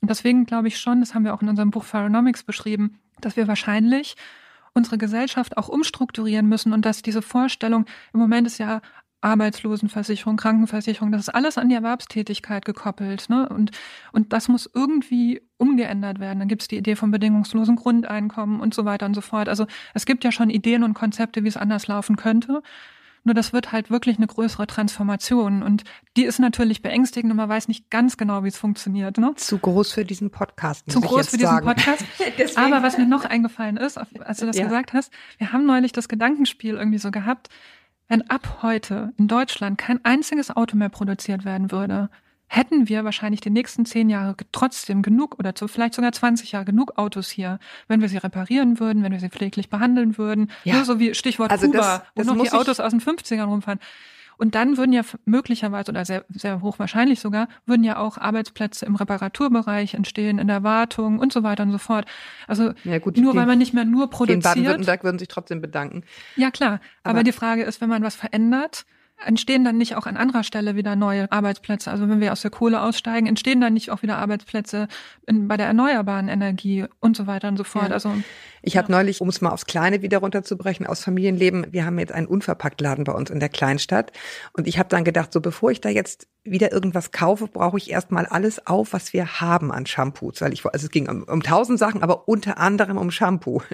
Und 0.00 0.10
deswegen 0.10 0.44
glaube 0.44 0.66
ich 0.66 0.80
schon, 0.80 0.98
das 0.98 1.14
haben 1.14 1.24
wir 1.24 1.32
auch 1.32 1.42
in 1.42 1.48
unserem 1.48 1.70
Buch 1.70 1.84
Pharaonomics 1.84 2.42
beschrieben, 2.42 2.98
dass 3.20 3.36
wir 3.36 3.46
wahrscheinlich 3.46 4.16
unsere 4.72 4.98
Gesellschaft 4.98 5.56
auch 5.56 5.68
umstrukturieren 5.68 6.48
müssen 6.48 6.72
und 6.72 6.84
dass 6.84 7.02
diese 7.02 7.22
Vorstellung, 7.22 7.86
im 8.12 8.18
Moment 8.18 8.48
ist 8.48 8.58
ja 8.58 8.80
Arbeitslosenversicherung, 9.20 10.36
Krankenversicherung, 10.36 11.12
das 11.12 11.22
ist 11.22 11.28
alles 11.28 11.58
an 11.58 11.68
die 11.68 11.74
Erwerbstätigkeit 11.74 12.64
gekoppelt. 12.64 13.28
Ne? 13.28 13.48
Und, 13.48 13.70
und 14.12 14.32
das 14.32 14.48
muss 14.48 14.70
irgendwie 14.72 15.42
umgeändert 15.58 16.20
werden. 16.20 16.38
Dann 16.38 16.48
gibt 16.48 16.62
es 16.62 16.68
die 16.68 16.78
Idee 16.78 16.96
vom 16.96 17.10
bedingungslosen 17.10 17.76
Grundeinkommen 17.76 18.60
und 18.60 18.74
so 18.74 18.84
weiter 18.84 19.06
und 19.06 19.14
so 19.14 19.20
fort. 19.20 19.48
Also 19.48 19.66
es 19.94 20.06
gibt 20.06 20.24
ja 20.24 20.32
schon 20.32 20.50
Ideen 20.50 20.82
und 20.82 20.94
Konzepte, 20.94 21.44
wie 21.44 21.48
es 21.48 21.56
anders 21.56 21.86
laufen 21.86 22.16
könnte. 22.16 22.62
Nur 23.22 23.34
das 23.34 23.52
wird 23.52 23.70
halt 23.70 23.90
wirklich 23.90 24.16
eine 24.16 24.26
größere 24.26 24.66
Transformation. 24.66 25.62
Und 25.62 25.84
die 26.16 26.24
ist 26.24 26.38
natürlich 26.38 26.80
beängstigend 26.80 27.30
und 27.30 27.36
man 27.36 27.48
weiß 27.48 27.68
nicht 27.68 27.90
ganz 27.90 28.16
genau, 28.16 28.44
wie 28.44 28.48
es 28.48 28.56
funktioniert. 28.56 29.18
Ne? 29.18 29.34
Zu 29.36 29.58
groß 29.58 29.92
für 29.92 30.06
diesen 30.06 30.30
Podcast. 30.30 30.90
Zu 30.90 31.02
groß 31.02 31.28
für 31.28 31.36
diesen 31.36 31.50
sagen. 31.50 31.66
Podcast. 31.66 32.04
Aber 32.56 32.82
was 32.82 32.96
mir 32.96 33.06
noch 33.06 33.26
eingefallen 33.26 33.76
ist, 33.76 33.98
als 33.98 34.38
du 34.38 34.46
das 34.46 34.56
ja. 34.56 34.64
gesagt 34.64 34.94
hast, 34.94 35.12
wir 35.36 35.52
haben 35.52 35.66
neulich 35.66 35.92
das 35.92 36.08
Gedankenspiel 36.08 36.76
irgendwie 36.76 36.98
so 36.98 37.10
gehabt, 37.10 37.50
wenn 38.10 38.28
ab 38.28 38.58
heute 38.62 39.12
in 39.16 39.28
Deutschland 39.28 39.78
kein 39.78 40.04
einziges 40.04 40.54
Auto 40.54 40.76
mehr 40.76 40.88
produziert 40.88 41.44
werden 41.44 41.70
würde, 41.70 42.10
hätten 42.48 42.88
wir 42.88 43.04
wahrscheinlich 43.04 43.40
die 43.40 43.50
nächsten 43.50 43.86
zehn 43.86 44.10
Jahre 44.10 44.34
trotzdem 44.50 45.02
genug 45.02 45.38
oder 45.38 45.54
zu, 45.54 45.68
vielleicht 45.68 45.94
sogar 45.94 46.10
20 46.10 46.50
Jahre 46.50 46.64
genug 46.64 46.98
Autos 46.98 47.30
hier, 47.30 47.60
wenn 47.86 48.00
wir 48.00 48.08
sie 48.08 48.16
reparieren 48.16 48.80
würden, 48.80 49.04
wenn 49.04 49.12
wir 49.12 49.20
sie 49.20 49.28
pfleglich 49.28 49.70
behandeln 49.70 50.18
würden. 50.18 50.50
Ja. 50.64 50.84
So 50.84 50.98
wie 50.98 51.14
Stichwort 51.14 51.52
also 51.52 51.66
Kuba, 51.66 51.78
das, 51.78 52.02
das 52.16 52.26
wo 52.26 52.34
noch 52.34 52.42
die 52.42 52.50
Autos 52.50 52.80
aus 52.80 52.90
den 52.90 53.00
50ern 53.00 53.44
rumfahren. 53.44 53.78
Und 54.40 54.54
dann 54.54 54.78
würden 54.78 54.94
ja 54.94 55.02
möglicherweise 55.26 55.90
oder 55.90 56.06
sehr, 56.06 56.24
sehr 56.30 56.62
hochwahrscheinlich 56.62 57.20
sogar, 57.20 57.46
würden 57.66 57.84
ja 57.84 57.98
auch 57.98 58.16
Arbeitsplätze 58.16 58.86
im 58.86 58.96
Reparaturbereich 58.96 59.92
entstehen, 59.92 60.38
in 60.38 60.48
der 60.48 60.62
Wartung 60.62 61.18
und 61.18 61.30
so 61.30 61.42
weiter 61.42 61.64
und 61.64 61.72
so 61.72 61.78
fort. 61.78 62.06
Also 62.46 62.72
ja, 62.84 62.98
gut, 63.00 63.18
nur 63.18 63.32
die, 63.32 63.38
weil 63.38 63.44
man 63.44 63.58
nicht 63.58 63.74
mehr 63.74 63.84
nur 63.84 64.08
produziert. 64.08 64.36
In 64.36 64.62
Baden-Württemberg 64.62 65.04
würden 65.04 65.18
sich 65.18 65.28
trotzdem 65.28 65.60
bedanken. 65.60 66.04
Ja, 66.36 66.50
klar. 66.50 66.80
Aber, 67.02 67.18
aber 67.18 67.22
die 67.22 67.32
Frage 67.32 67.64
ist, 67.64 67.82
wenn 67.82 67.90
man 67.90 68.02
was 68.02 68.14
verändert, 68.14 68.86
entstehen 69.26 69.62
dann 69.62 69.76
nicht 69.76 69.94
auch 69.96 70.06
an 70.06 70.16
anderer 70.16 70.42
Stelle 70.42 70.74
wieder 70.74 70.96
neue 70.96 71.30
Arbeitsplätze? 71.30 71.90
Also 71.90 72.08
wenn 72.08 72.20
wir 72.20 72.32
aus 72.32 72.40
der 72.40 72.50
Kohle 72.50 72.80
aussteigen, 72.80 73.26
entstehen 73.26 73.60
dann 73.60 73.74
nicht 73.74 73.90
auch 73.90 74.02
wieder 74.02 74.16
Arbeitsplätze 74.16 74.88
in, 75.26 75.48
bei 75.48 75.58
der 75.58 75.66
erneuerbaren 75.66 76.28
Energie 76.28 76.86
und 77.00 77.14
so 77.16 77.26
weiter 77.26 77.48
und 77.48 77.58
so 77.58 77.64
fort? 77.64 77.88
Ja. 77.88 77.94
Also 77.94 78.14
ich 78.62 78.76
habe 78.76 78.90
neulich, 78.90 79.20
um 79.20 79.28
es 79.28 79.40
mal 79.40 79.50
aufs 79.50 79.66
Kleine 79.66 80.02
wieder 80.02 80.18
runterzubrechen, 80.18 80.86
aus 80.86 81.02
Familienleben, 81.02 81.66
wir 81.70 81.84
haben 81.84 81.98
jetzt 81.98 82.12
einen 82.12 82.26
Unverpacktladen 82.26 83.04
bei 83.04 83.12
uns 83.12 83.30
in 83.30 83.40
der 83.40 83.48
Kleinstadt 83.48 84.12
und 84.52 84.66
ich 84.66 84.78
habe 84.78 84.88
dann 84.88 85.04
gedacht, 85.04 85.32
so 85.32 85.40
bevor 85.40 85.70
ich 85.70 85.80
da 85.80 85.88
jetzt 85.88 86.28
wieder 86.44 86.72
irgendwas 86.72 87.12
kaufe, 87.12 87.46
brauche 87.46 87.76
ich 87.76 87.90
erstmal 87.90 88.26
alles 88.26 88.66
auf, 88.66 88.92
was 88.92 89.12
wir 89.12 89.40
haben 89.40 89.70
an 89.70 89.86
Shampoos, 89.86 90.40
weil 90.40 90.52
ich 90.52 90.64
also 90.64 90.86
es 90.86 90.90
ging 90.90 91.08
um, 91.08 91.22
um 91.24 91.42
tausend 91.42 91.78
Sachen, 91.78 92.02
aber 92.02 92.28
unter 92.28 92.58
anderem 92.58 92.96
um 92.96 93.10
Shampoo. 93.10 93.62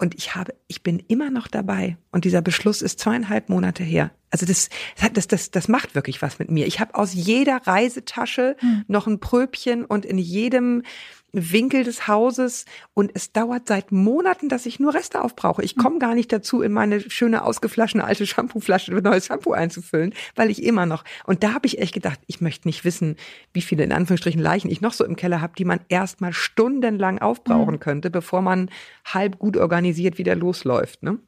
Und 0.00 0.14
ich 0.14 0.34
habe, 0.34 0.54
ich 0.66 0.82
bin 0.82 0.98
immer 1.08 1.30
noch 1.30 1.46
dabei. 1.46 1.98
Und 2.10 2.24
dieser 2.24 2.40
Beschluss 2.40 2.80
ist 2.80 2.98
zweieinhalb 2.98 3.50
Monate 3.50 3.84
her. 3.84 4.10
Also 4.30 4.46
das, 4.46 4.70
das, 5.12 5.28
das, 5.28 5.50
das 5.50 5.68
macht 5.68 5.94
wirklich 5.94 6.22
was 6.22 6.38
mit 6.38 6.50
mir. 6.50 6.66
Ich 6.66 6.80
habe 6.80 6.94
aus 6.94 7.12
jeder 7.12 7.66
Reisetasche 7.66 8.56
hm. 8.60 8.84
noch 8.88 9.06
ein 9.06 9.20
Pröbchen 9.20 9.84
und 9.84 10.06
in 10.06 10.16
jedem 10.16 10.84
Winkel 11.32 11.84
des 11.84 12.08
Hauses 12.08 12.64
und 12.94 13.10
es 13.14 13.32
dauert 13.32 13.68
seit 13.68 13.92
Monaten, 13.92 14.48
dass 14.48 14.66
ich 14.66 14.80
nur 14.80 14.94
Reste 14.94 15.22
aufbrauche. 15.22 15.62
Ich 15.62 15.76
komme 15.76 15.98
gar 15.98 16.14
nicht 16.14 16.32
dazu, 16.32 16.62
in 16.62 16.72
meine 16.72 17.00
schöne 17.00 17.44
ausgeflaschene 17.44 18.04
alte 18.04 18.26
Shampooflasche 18.26 18.92
neues 18.92 19.26
Shampoo 19.26 19.52
einzufüllen, 19.52 20.14
weil 20.34 20.50
ich 20.50 20.62
immer 20.62 20.86
noch. 20.86 21.04
Und 21.24 21.42
da 21.42 21.54
habe 21.54 21.66
ich 21.66 21.78
echt 21.78 21.94
gedacht, 21.94 22.20
ich 22.26 22.40
möchte 22.40 22.68
nicht 22.68 22.84
wissen, 22.84 23.16
wie 23.52 23.62
viele 23.62 23.84
in 23.84 23.92
Anführungsstrichen 23.92 24.40
Leichen 24.40 24.70
ich 24.70 24.80
noch 24.80 24.92
so 24.92 25.04
im 25.04 25.16
Keller 25.16 25.40
habe, 25.40 25.54
die 25.56 25.64
man 25.64 25.80
erst 25.88 26.20
mal 26.20 26.32
stundenlang 26.32 27.18
aufbrauchen 27.18 27.74
mhm. 27.74 27.80
könnte, 27.80 28.10
bevor 28.10 28.42
man 28.42 28.70
halb 29.04 29.38
gut 29.38 29.56
organisiert 29.56 30.18
wieder 30.18 30.34
losläuft. 30.34 31.02
Ne? 31.02 31.18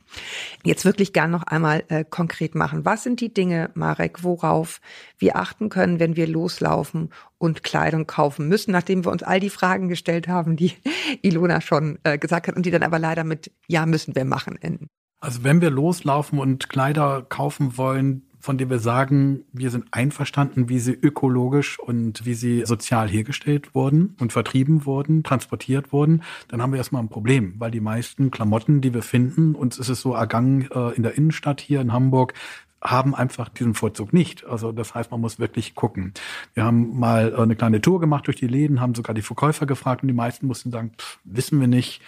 Jetzt 0.64 0.84
wirklich 0.84 1.12
gern 1.12 1.30
noch 1.30 1.44
einmal 1.44 1.84
äh, 1.88 2.04
konkret 2.04 2.54
machen. 2.54 2.84
Was 2.84 3.02
sind 3.02 3.20
die 3.20 3.32
Dinge, 3.32 3.70
Marek, 3.74 4.24
worauf 4.24 4.80
wir 5.18 5.36
achten 5.36 5.68
können, 5.68 6.00
wenn 6.00 6.16
wir 6.16 6.26
loslaufen 6.26 7.10
und 7.42 7.64
Kleidung 7.64 8.06
kaufen 8.06 8.48
müssen, 8.48 8.70
nachdem 8.70 9.04
wir 9.04 9.10
uns 9.10 9.24
all 9.24 9.40
die 9.40 9.50
Fragen 9.50 9.88
gestellt 9.88 10.28
haben, 10.28 10.54
die 10.54 10.74
Ilona 11.22 11.60
schon 11.60 11.98
äh, 12.04 12.16
gesagt 12.16 12.46
hat 12.46 12.54
und 12.54 12.64
die 12.64 12.70
dann 12.70 12.84
aber 12.84 13.00
leider 13.00 13.24
mit 13.24 13.50
Ja 13.66 13.84
müssen 13.84 14.14
wir 14.14 14.24
machen 14.24 14.56
enden. 14.62 14.86
Also 15.20 15.42
wenn 15.42 15.60
wir 15.60 15.70
loslaufen 15.70 16.38
und 16.38 16.68
Kleider 16.68 17.26
kaufen 17.28 17.76
wollen, 17.76 18.22
von 18.38 18.58
denen 18.58 18.70
wir 18.70 18.78
sagen, 18.78 19.44
wir 19.52 19.70
sind 19.70 19.86
einverstanden, 19.90 20.68
wie 20.68 20.78
sie 20.78 20.92
ökologisch 20.92 21.78
und 21.78 22.24
wie 22.24 22.34
sie 22.34 22.64
sozial 22.64 23.08
hergestellt 23.08 23.74
wurden 23.74 24.16
und 24.20 24.32
vertrieben 24.32 24.84
wurden, 24.84 25.22
transportiert 25.22 25.92
wurden, 25.92 26.22
dann 26.48 26.62
haben 26.62 26.72
wir 26.72 26.78
erstmal 26.78 27.02
ein 27.02 27.08
Problem, 27.08 27.54
weil 27.58 27.70
die 27.70 27.80
meisten 27.80 28.30
Klamotten, 28.32 28.80
die 28.80 28.94
wir 28.94 29.02
finden, 29.02 29.54
uns 29.54 29.78
ist 29.78 29.88
es 29.88 30.00
so 30.00 30.14
ergangen 30.14 30.68
äh, 30.72 30.90
in 30.90 31.04
der 31.04 31.16
Innenstadt 31.16 31.60
hier 31.60 31.80
in 31.80 31.92
Hamburg, 31.92 32.34
haben 32.82 33.14
einfach 33.14 33.48
diesen 33.48 33.74
Vorzug 33.74 34.12
nicht. 34.12 34.44
Also 34.44 34.72
das 34.72 34.94
heißt, 34.94 35.10
man 35.10 35.20
muss 35.20 35.38
wirklich 35.38 35.74
gucken. 35.74 36.12
Wir 36.54 36.64
haben 36.64 36.98
mal 36.98 37.32
äh, 37.32 37.40
eine 37.40 37.56
kleine 37.56 37.80
Tour 37.80 38.00
gemacht 38.00 38.26
durch 38.26 38.36
die 38.36 38.48
Läden, 38.48 38.80
haben 38.80 38.94
sogar 38.94 39.14
die 39.14 39.22
Verkäufer 39.22 39.66
gefragt 39.66 40.02
und 40.02 40.08
die 40.08 40.14
meisten 40.14 40.46
mussten 40.46 40.70
sagen, 40.70 40.92
pff, 40.98 41.18
wissen 41.24 41.60
wir 41.60 41.68
nicht, 41.68 42.02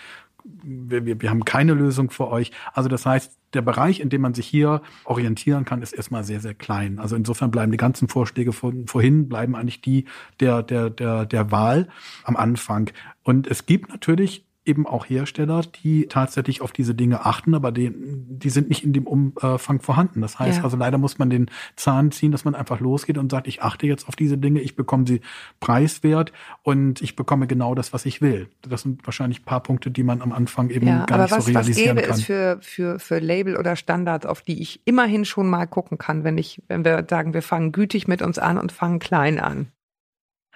wir, 0.45 1.07
wir, 1.07 1.21
wir 1.23 1.31
haben 1.31 1.45
keine 1.45 1.75
Lösung 1.75 2.11
für 2.11 2.29
euch. 2.29 2.51
Also 2.73 2.89
das 2.89 3.07
heißt, 3.07 3.39
der 3.55 3.63
Bereich, 3.63 4.01
in 4.01 4.11
dem 4.11 4.21
man 4.21 4.35
sich 4.35 4.47
hier 4.47 4.83
orientieren 5.05 5.65
kann, 5.65 5.81
ist 5.81 5.93
erstmal 5.93 6.25
sehr, 6.25 6.41
sehr 6.41 6.55
klein. 6.55 6.99
Also 6.99 7.17
insofern 7.17 7.51
bleiben 7.51 7.73
die 7.73 7.79
ganzen 7.79 8.09
Vorschläge 8.09 8.53
von 8.53 8.87
vorhin, 8.87 9.29
bleiben 9.29 9.55
eigentlich 9.55 9.81
die 9.81 10.07
der, 10.41 10.63
der, 10.63 10.91
der, 10.91 11.25
der 11.25 11.51
Wahl 11.51 11.89
am 12.25 12.37
Anfang. 12.37 12.91
Und 13.23 13.47
es 13.47 13.67
gibt 13.67 13.91
natürlich 13.91 14.45
eben 14.65 14.87
auch 14.87 15.07
Hersteller, 15.07 15.63
die 15.83 16.07
tatsächlich 16.07 16.61
auf 16.61 16.73
diese 16.73 16.95
Dinge 16.95 17.25
achten, 17.25 17.55
aber 17.55 17.73
die, 17.73 17.93
die 17.95 18.51
sind 18.51 18.69
nicht 18.69 18.85
in 18.85 18.93
dem 18.93 19.07
Umfang 19.07 19.81
vorhanden. 19.81 20.21
Das 20.21 20.39
heißt 20.39 20.59
ja. 20.59 20.65
also, 20.65 20.77
leider 20.77 20.99
muss 20.99 21.19
man 21.19 21.31
den 21.31 21.51
Zahn 21.77 22.11
ziehen, 22.13 22.33
dass 22.33 22.45
man 22.45 22.55
einfach 22.55 22.81
losgeht 22.81 23.19
und 23.19 23.31
sagt, 23.31 23.47
ich 23.47 23.63
achte 23.63 23.87
jetzt 23.87 24.09
auf 24.09 24.17
diese 24.17 24.39
Dinge, 24.39 24.61
ich 24.61 24.77
bekomme 24.77 25.07
sie 25.07 25.21
preiswert 25.61 26.33
und 26.63 27.03
ich 27.03 27.17
bekomme 27.17 27.47
genau 27.47 27.75
das, 27.75 27.93
was 27.93 28.07
ich 28.07 28.23
will. 28.23 28.49
Das 28.63 28.83
sind 28.83 29.07
wahrscheinlich 29.07 29.41
ein 29.41 29.45
paar 29.45 29.63
Punkte, 29.63 29.91
die 29.91 30.03
man 30.03 30.23
am 30.23 30.33
Anfang 30.33 30.71
eben 30.71 30.87
ja, 30.87 31.05
gar 31.05 31.23
nicht 31.23 31.33
was, 31.33 31.45
so 31.45 31.51
realisieren 31.51 31.97
kann. 31.97 32.09
Was 32.09 32.17
gäbe 32.17 32.21
es 32.21 32.25
für, 32.25 32.59
für, 32.61 32.99
für 32.99 33.19
Label 33.19 33.57
oder 33.57 33.77
Standards, 33.77 34.27
auf 34.27 34.43
die 34.43 34.61
ich 34.63 34.81
immerhin 34.85 35.25
schon 35.25 35.49
mal 35.49 35.67
gucken 35.67 35.99
kann, 35.99 36.25
wenn 36.25 36.39
ich, 36.39 36.63
wenn 36.69 36.85
wir 36.85 37.07
sagen, 37.09 37.35
wir 37.35 37.43
fangen 37.43 37.73
gütig 37.73 38.09
mit 38.09 38.23
uns 38.23 38.39
an 38.39 38.59
und 38.59 38.73
fangen 38.73 38.99
klein 38.99 39.39
an? 39.39 39.69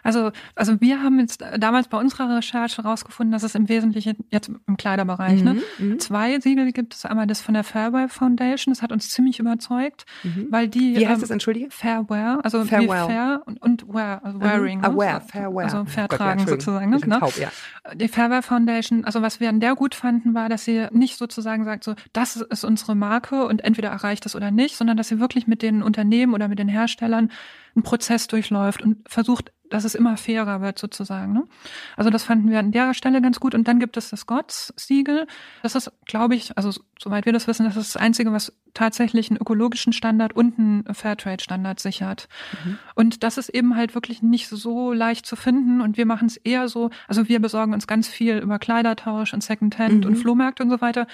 Also, 0.03 0.31
also 0.55 0.81
wir 0.81 1.03
haben 1.03 1.19
jetzt 1.19 1.43
damals 1.59 1.89
bei 1.89 1.99
unserer 1.99 2.37
Recherche 2.37 2.83
herausgefunden, 2.83 3.33
dass 3.33 3.43
es 3.43 3.55
im 3.55 3.69
Wesentlichen 3.69 4.17
jetzt 4.31 4.51
im 4.67 4.77
Kleiderbereich 4.77 5.43
ne, 5.43 5.57
Mhm, 5.79 5.99
zwei 5.99 6.39
Siegel 6.41 6.73
gibt. 6.73 6.95
Es 6.95 7.05
einmal 7.05 7.27
das 7.27 7.41
von 7.41 7.55
der 7.55 7.65
Fairwear 7.65 8.09
Foundation, 8.09 8.73
das 8.73 8.83
hat 8.83 8.93
uns 8.93 9.11
ziemlich 9.11 9.39
überzeugt, 9.41 10.07
weil 10.51 10.69
die 10.69 10.97
Wie 10.97 11.07
heißt 11.07 11.17
ähm, 11.17 11.21
das, 11.23 11.31
entschuldige? 11.31 11.69
Fairwear, 11.71 12.41
also 12.45 12.65
wie 12.65 12.69
Fairwell. 12.69 13.07
fair 13.07 13.43
und, 13.47 13.61
und 13.63 13.87
wear, 13.89 14.25
also 14.25 14.41
wearing. 14.41 14.85
Ah, 14.85 14.89
ne? 14.91 14.97
wear, 14.97 15.21
So- 15.21 15.27
fair 15.29 15.55
wear. 15.55 15.65
Also 15.65 15.79
Oh 15.79 16.07
Gott, 16.09 16.21
ja, 16.21 16.47
sozusagen. 16.47 16.91
Ne? 16.91 17.01
Genau. 17.01 17.19
taub, 17.21 17.37
ja. 17.39 17.49
Die 17.95 18.09
Fairwear 18.09 18.43
Foundation, 18.43 19.05
also 19.05 19.23
was 19.23 19.41
wir 19.41 19.49
an 19.49 19.61
der 19.61 19.75
gut 19.75 19.95
fanden, 19.95 20.35
war, 20.35 20.49
dass 20.49 20.65
sie 20.65 20.87
nicht 20.93 21.17
sozusagen 21.17 21.65
sagt, 21.65 21.85
so, 21.85 21.95
das 22.13 22.37
ist 22.37 22.65
unsere 22.65 22.95
Marke 22.95 23.47
und 23.47 23.65
entweder 23.65 23.89
erreicht 23.91 24.27
es 24.27 24.37
oder 24.37 24.51
nicht, 24.51 24.77
sondern 24.77 24.97
dass 24.97 25.09
sie 25.09 25.19
wirklich 25.21 25.47
mit 25.47 25.63
den 25.63 25.83
Unternehmen 25.83 26.35
oder 26.35 26.49
mit 26.49 26.59
den 26.59 26.69
Herstellern 26.69 27.31
einen 27.75 27.83
Prozess 27.83 28.27
durchläuft 28.27 28.83
und 28.83 29.09
versucht, 29.09 29.53
dass 29.71 29.85
es 29.85 29.95
immer 29.95 30.17
fairer 30.17 30.63
wird 30.63 30.79
sozusagen. 30.79 31.35
Ne? 31.35 31.45
Also 31.95 32.09
das 32.09 32.25
fanden 32.25 32.51
wir 32.51 32.59
an 32.59 32.73
der 32.73 32.95
Stelle 32.95 33.21
ganz 33.21 33.39
gut. 33.39 33.55
Und 33.55 33.69
dann 33.69 33.79
gibt 33.79 33.99
es 33.99 34.09
das 34.09 34.25
GOTS-Siegel. 34.25 35.27
Das 35.63 35.75
ist, 35.75 35.93
glaube 36.07 36.35
ich, 36.37 36.57
also 36.57 36.73
soweit 36.99 37.27
wir 37.27 37.35
das 37.35 37.47
wissen, 37.47 37.67
das 37.67 37.77
ist 37.77 37.95
das 37.95 38.01
Einzige, 38.01 38.33
was 38.33 38.53
tatsächlich 38.73 39.29
einen 39.31 39.39
ökologischen 39.39 39.93
Standard 39.93 40.35
und 40.35 40.59
einen 40.59 40.95
Fairtrade-Standard 40.95 41.81
sichert. 41.81 42.29
Und 42.95 43.23
das 43.23 43.37
ist 43.37 43.51
eben 43.51 43.77
halt 43.77 43.95
wirklich 43.95 44.23
nicht 44.23 44.49
so 44.49 44.95
leicht 44.95 45.27
zu 45.27 45.37
finden. 45.37 45.83
Und 45.83 45.99
wir 45.99 46.07
machen 46.07 46.29
es 46.29 46.39
eher 46.39 46.69
so, 46.69 46.89
also 47.07 47.29
wir 47.29 47.39
besorgen 47.39 47.75
uns 47.75 47.87
ganz 47.87 48.09
viel 48.09 48.39
über 48.39 48.59
Kleidertausch 48.59 49.35
und 49.35 49.43
Secondhand 49.43 50.05
Mhm. 50.05 50.11
und 50.11 50.17
Flohmärkte 50.17 50.63
und 50.63 50.71
so 50.71 50.81
weiter, 50.81 51.07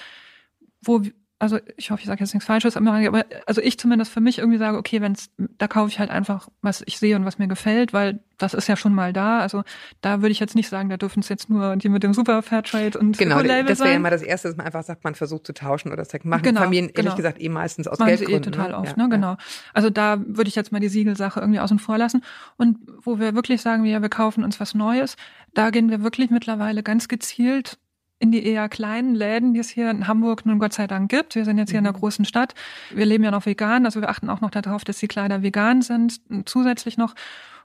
wo 0.81 1.03
wir- 1.03 1.11
also 1.45 1.59
ich 1.77 1.91
hoffe, 1.91 2.01
ich 2.01 2.07
sage 2.07 2.21
jetzt 2.21 2.33
nichts 2.33 2.47
Falsches, 2.47 2.75
aber 2.75 3.23
also 3.45 3.61
ich 3.61 3.77
zumindest 3.77 4.11
für 4.11 4.19
mich 4.19 4.39
irgendwie 4.39 4.57
sage, 4.57 4.77
okay, 4.77 4.99
wenn's, 4.99 5.29
da 5.37 5.67
kaufe 5.67 5.89
ich 5.89 5.99
halt 5.99 6.09
einfach, 6.09 6.49
was 6.63 6.81
ich 6.87 6.97
sehe 6.97 7.15
und 7.15 7.23
was 7.23 7.37
mir 7.37 7.47
gefällt, 7.47 7.93
weil 7.93 8.19
das 8.37 8.55
ist 8.55 8.67
ja 8.67 8.75
schon 8.75 8.95
mal 8.95 9.13
da. 9.13 9.39
Also 9.39 9.63
da 10.01 10.21
würde 10.21 10.31
ich 10.31 10.39
jetzt 10.39 10.55
nicht 10.55 10.69
sagen, 10.69 10.89
da 10.89 10.97
dürfen 10.97 11.19
es 11.19 11.29
jetzt 11.29 11.49
nur 11.49 11.75
die 11.75 11.87
mit 11.87 12.01
dem 12.01 12.15
Super 12.15 12.41
Fairtrade 12.41 12.97
und 12.97 13.17
Genau, 13.17 13.37
Öko-Label 13.37 13.65
das 13.67 13.79
wäre 13.79 13.91
ja 13.91 13.95
immer 13.95 14.09
das 14.09 14.23
Erste, 14.23 14.47
dass 14.47 14.57
man 14.57 14.65
einfach 14.65 14.83
sagt, 14.83 15.03
man 15.03 15.13
versucht 15.13 15.45
zu 15.45 15.53
tauschen 15.53 15.91
oder 15.91 16.03
Second. 16.03 16.31
Machen 16.31 16.41
Genau, 16.41 16.61
Familien 16.61 16.85
ehrlich 16.85 16.95
genau. 16.95 17.15
gesagt 17.15 17.39
eh 17.39 17.49
meistens 17.49 17.87
aus 17.87 17.99
Machen 17.99 18.17
sie 18.17 18.23
eh 18.23 18.27
Geldgründen. 18.27 18.51
total 18.53 18.71
ne? 18.71 18.77
oft, 18.77 18.97
Ja, 18.97 19.03
ne? 19.03 19.09
Genau. 19.09 19.37
Also 19.73 19.91
da 19.91 20.19
würde 20.25 20.47
ich 20.47 20.55
jetzt 20.55 20.71
mal 20.71 20.79
die 20.79 20.89
Siegelsache 20.89 21.39
irgendwie 21.39 21.59
außen 21.59 21.77
vor 21.77 21.99
lassen. 21.99 22.23
Und 22.57 22.79
wo 23.03 23.19
wir 23.19 23.35
wirklich 23.35 23.61
sagen, 23.61 23.83
wir, 23.83 24.01
wir 24.01 24.09
kaufen 24.09 24.43
uns 24.43 24.59
was 24.59 24.73
Neues, 24.73 25.15
da 25.53 25.69
gehen 25.69 25.91
wir 25.91 26.01
wirklich 26.01 26.31
mittlerweile 26.31 26.81
ganz 26.81 27.07
gezielt 27.07 27.77
in 28.19 28.31
die 28.31 28.45
eher 28.45 28.69
kleinen 28.69 29.13
Läden, 29.13 29.53
die 29.53 29.59
es 29.59 29.69
hier 29.69 29.89
in 29.89 30.07
Hamburg 30.07 30.45
nun 30.45 30.59
Gott 30.59 30.73
sei 30.73 30.87
Dank 30.87 31.09
gibt. 31.09 31.35
Wir 31.35 31.45
sind 31.45 31.57
jetzt 31.57 31.71
hier 31.71 31.79
in 31.79 31.85
einer 31.85 31.97
großen 31.97 32.25
Stadt. 32.25 32.53
Wir 32.91 33.05
leben 33.05 33.23
ja 33.23 33.31
noch 33.31 33.45
vegan, 33.45 33.85
also 33.85 34.01
wir 34.01 34.09
achten 34.09 34.29
auch 34.29 34.41
noch 34.41 34.51
darauf, 34.51 34.83
dass 34.83 34.99
die 34.99 35.07
Kleider 35.07 35.41
vegan 35.41 35.81
sind, 35.81 36.21
zusätzlich 36.45 36.97
noch. 36.97 37.13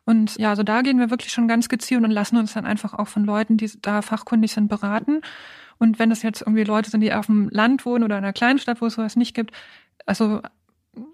Und 0.05 0.37
ja, 0.39 0.51
also 0.51 0.63
da 0.63 0.83
gehen 0.83 0.99
wir 0.99 1.11
wirklich 1.11 1.33
schon 1.33 1.47
ganz 1.47 1.69
gezielt 1.69 2.03
und 2.03 2.11
lassen 2.11 2.37
uns 2.37 2.53
dann 2.55 2.67
einfach 2.67 2.95
auch 2.95 3.09
von 3.09 3.25
Leuten, 3.25 3.57
die 3.59 3.71
da 3.81 4.03
fachkundig 4.03 4.53
sind, 4.53 4.69
beraten. 4.69 5.21
Und 5.79 5.99
wenn 5.99 6.11
das 6.11 6.23
jetzt 6.23 6.41
irgendwie 6.43 6.65
Leute 6.65 6.91
sind, 6.91 7.01
die 7.01 7.13
auf 7.13 7.27
dem 7.27 7.49
Land 7.51 7.87
wohnen 7.87 8.05
oder 8.05 8.19
in 8.19 8.25
einer 8.25 8.33
kleinen 8.33 8.59
Stadt, 8.59 8.81
wo 8.81 8.87
es 8.87 8.95
sowas 8.95 9.17
nicht 9.17 9.35
gibt, 9.35 9.53
also 10.05 10.41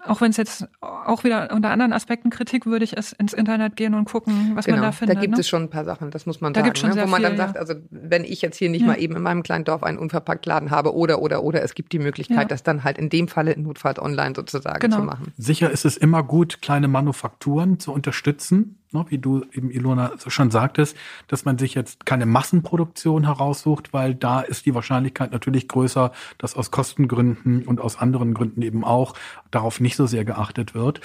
auch 0.06 0.20
wenn 0.22 0.30
es 0.30 0.38
jetzt 0.38 0.66
auch 0.80 1.22
wieder 1.22 1.50
unter 1.52 1.70
anderen 1.70 1.92
Aspekten 1.92 2.30
kritikwürdig 2.30 2.94
ist, 2.96 3.12
ins 3.12 3.32
Internet 3.34 3.76
gehen 3.76 3.92
und 3.94 4.06
gucken, 4.06 4.52
was 4.54 4.64
Genau, 4.64 4.78
man 4.78 4.84
da 4.86 4.92
findet. 4.92 5.16
da 5.16 5.20
gibt 5.20 5.34
ne? 5.34 5.40
es 5.40 5.48
schon 5.48 5.64
ein 5.64 5.70
paar 5.70 5.84
Sachen, 5.84 6.10
das 6.10 6.24
muss 6.24 6.40
man 6.40 6.52
Da 6.54 6.60
sagen. 6.60 6.64
gibt's 6.68 6.80
schon 6.80 6.88
ne? 6.90 6.94
sehr 6.94 7.04
Wo 7.04 7.08
man 7.10 7.22
dann 7.22 7.32
viel, 7.32 7.38
sagt, 7.38 7.54
ja. 7.56 7.60
also 7.60 7.74
wenn 7.90 8.24
ich 8.24 8.40
jetzt 8.40 8.56
hier 8.56 8.70
nicht 8.70 8.80
Ja. 8.82 8.86
mal 8.88 8.98
eben 8.98 9.14
in 9.16 9.22
meinem 9.22 9.42
kleinen 9.42 9.64
Dorf 9.64 9.82
einen 9.82 9.98
unverpackt 9.98 10.46
Laden 10.46 10.70
habe 10.70 10.94
oder, 10.94 11.20
oder, 11.20 11.42
oder, 11.42 11.62
es 11.62 11.74
gibt 11.74 11.92
die 11.92 11.98
Möglichkeit, 11.98 12.38
Ja. 12.38 12.44
das 12.46 12.62
dann 12.62 12.84
halt 12.84 12.96
in 12.96 13.10
dem 13.10 13.28
Falle 13.28 13.58
notfalls 13.60 13.98
online 14.00 14.32
sozusagen 14.34 14.78
Genau. 14.80 14.96
zu 14.98 15.02
machen. 15.02 15.32
Sicher 15.36 15.70
ist 15.70 15.84
es 15.84 15.96
immer 15.98 16.22
gut, 16.22 16.62
kleine 16.62 16.88
Manufakturen 16.88 17.78
zu 17.78 17.92
unterstützen, 17.92 18.78
ne, 18.96 19.06
wie 19.08 19.18
du 19.18 19.44
eben, 19.52 19.70
Ilona, 19.70 20.12
schon 20.26 20.50
sagtest, 20.50 20.96
dass 21.28 21.44
man 21.44 21.58
sich 21.58 21.74
jetzt 21.74 22.06
keine 22.06 22.26
Massenproduktion 22.26 23.24
heraussucht, 23.24 23.92
weil 23.92 24.14
da 24.14 24.40
ist 24.40 24.66
die 24.66 24.74
Wahrscheinlichkeit 24.74 25.32
natürlich 25.32 25.68
größer, 25.68 26.12
dass 26.38 26.54
aus 26.54 26.70
Kostengründen 26.70 27.62
und 27.62 27.80
aus 27.80 27.98
anderen 27.98 28.34
Gründen 28.34 28.62
eben 28.62 28.84
auch 28.84 29.14
darauf 29.50 29.80
nicht 29.80 29.96
so 29.96 30.06
sehr 30.06 30.24
geachtet 30.24 30.74
wird, 30.74 31.00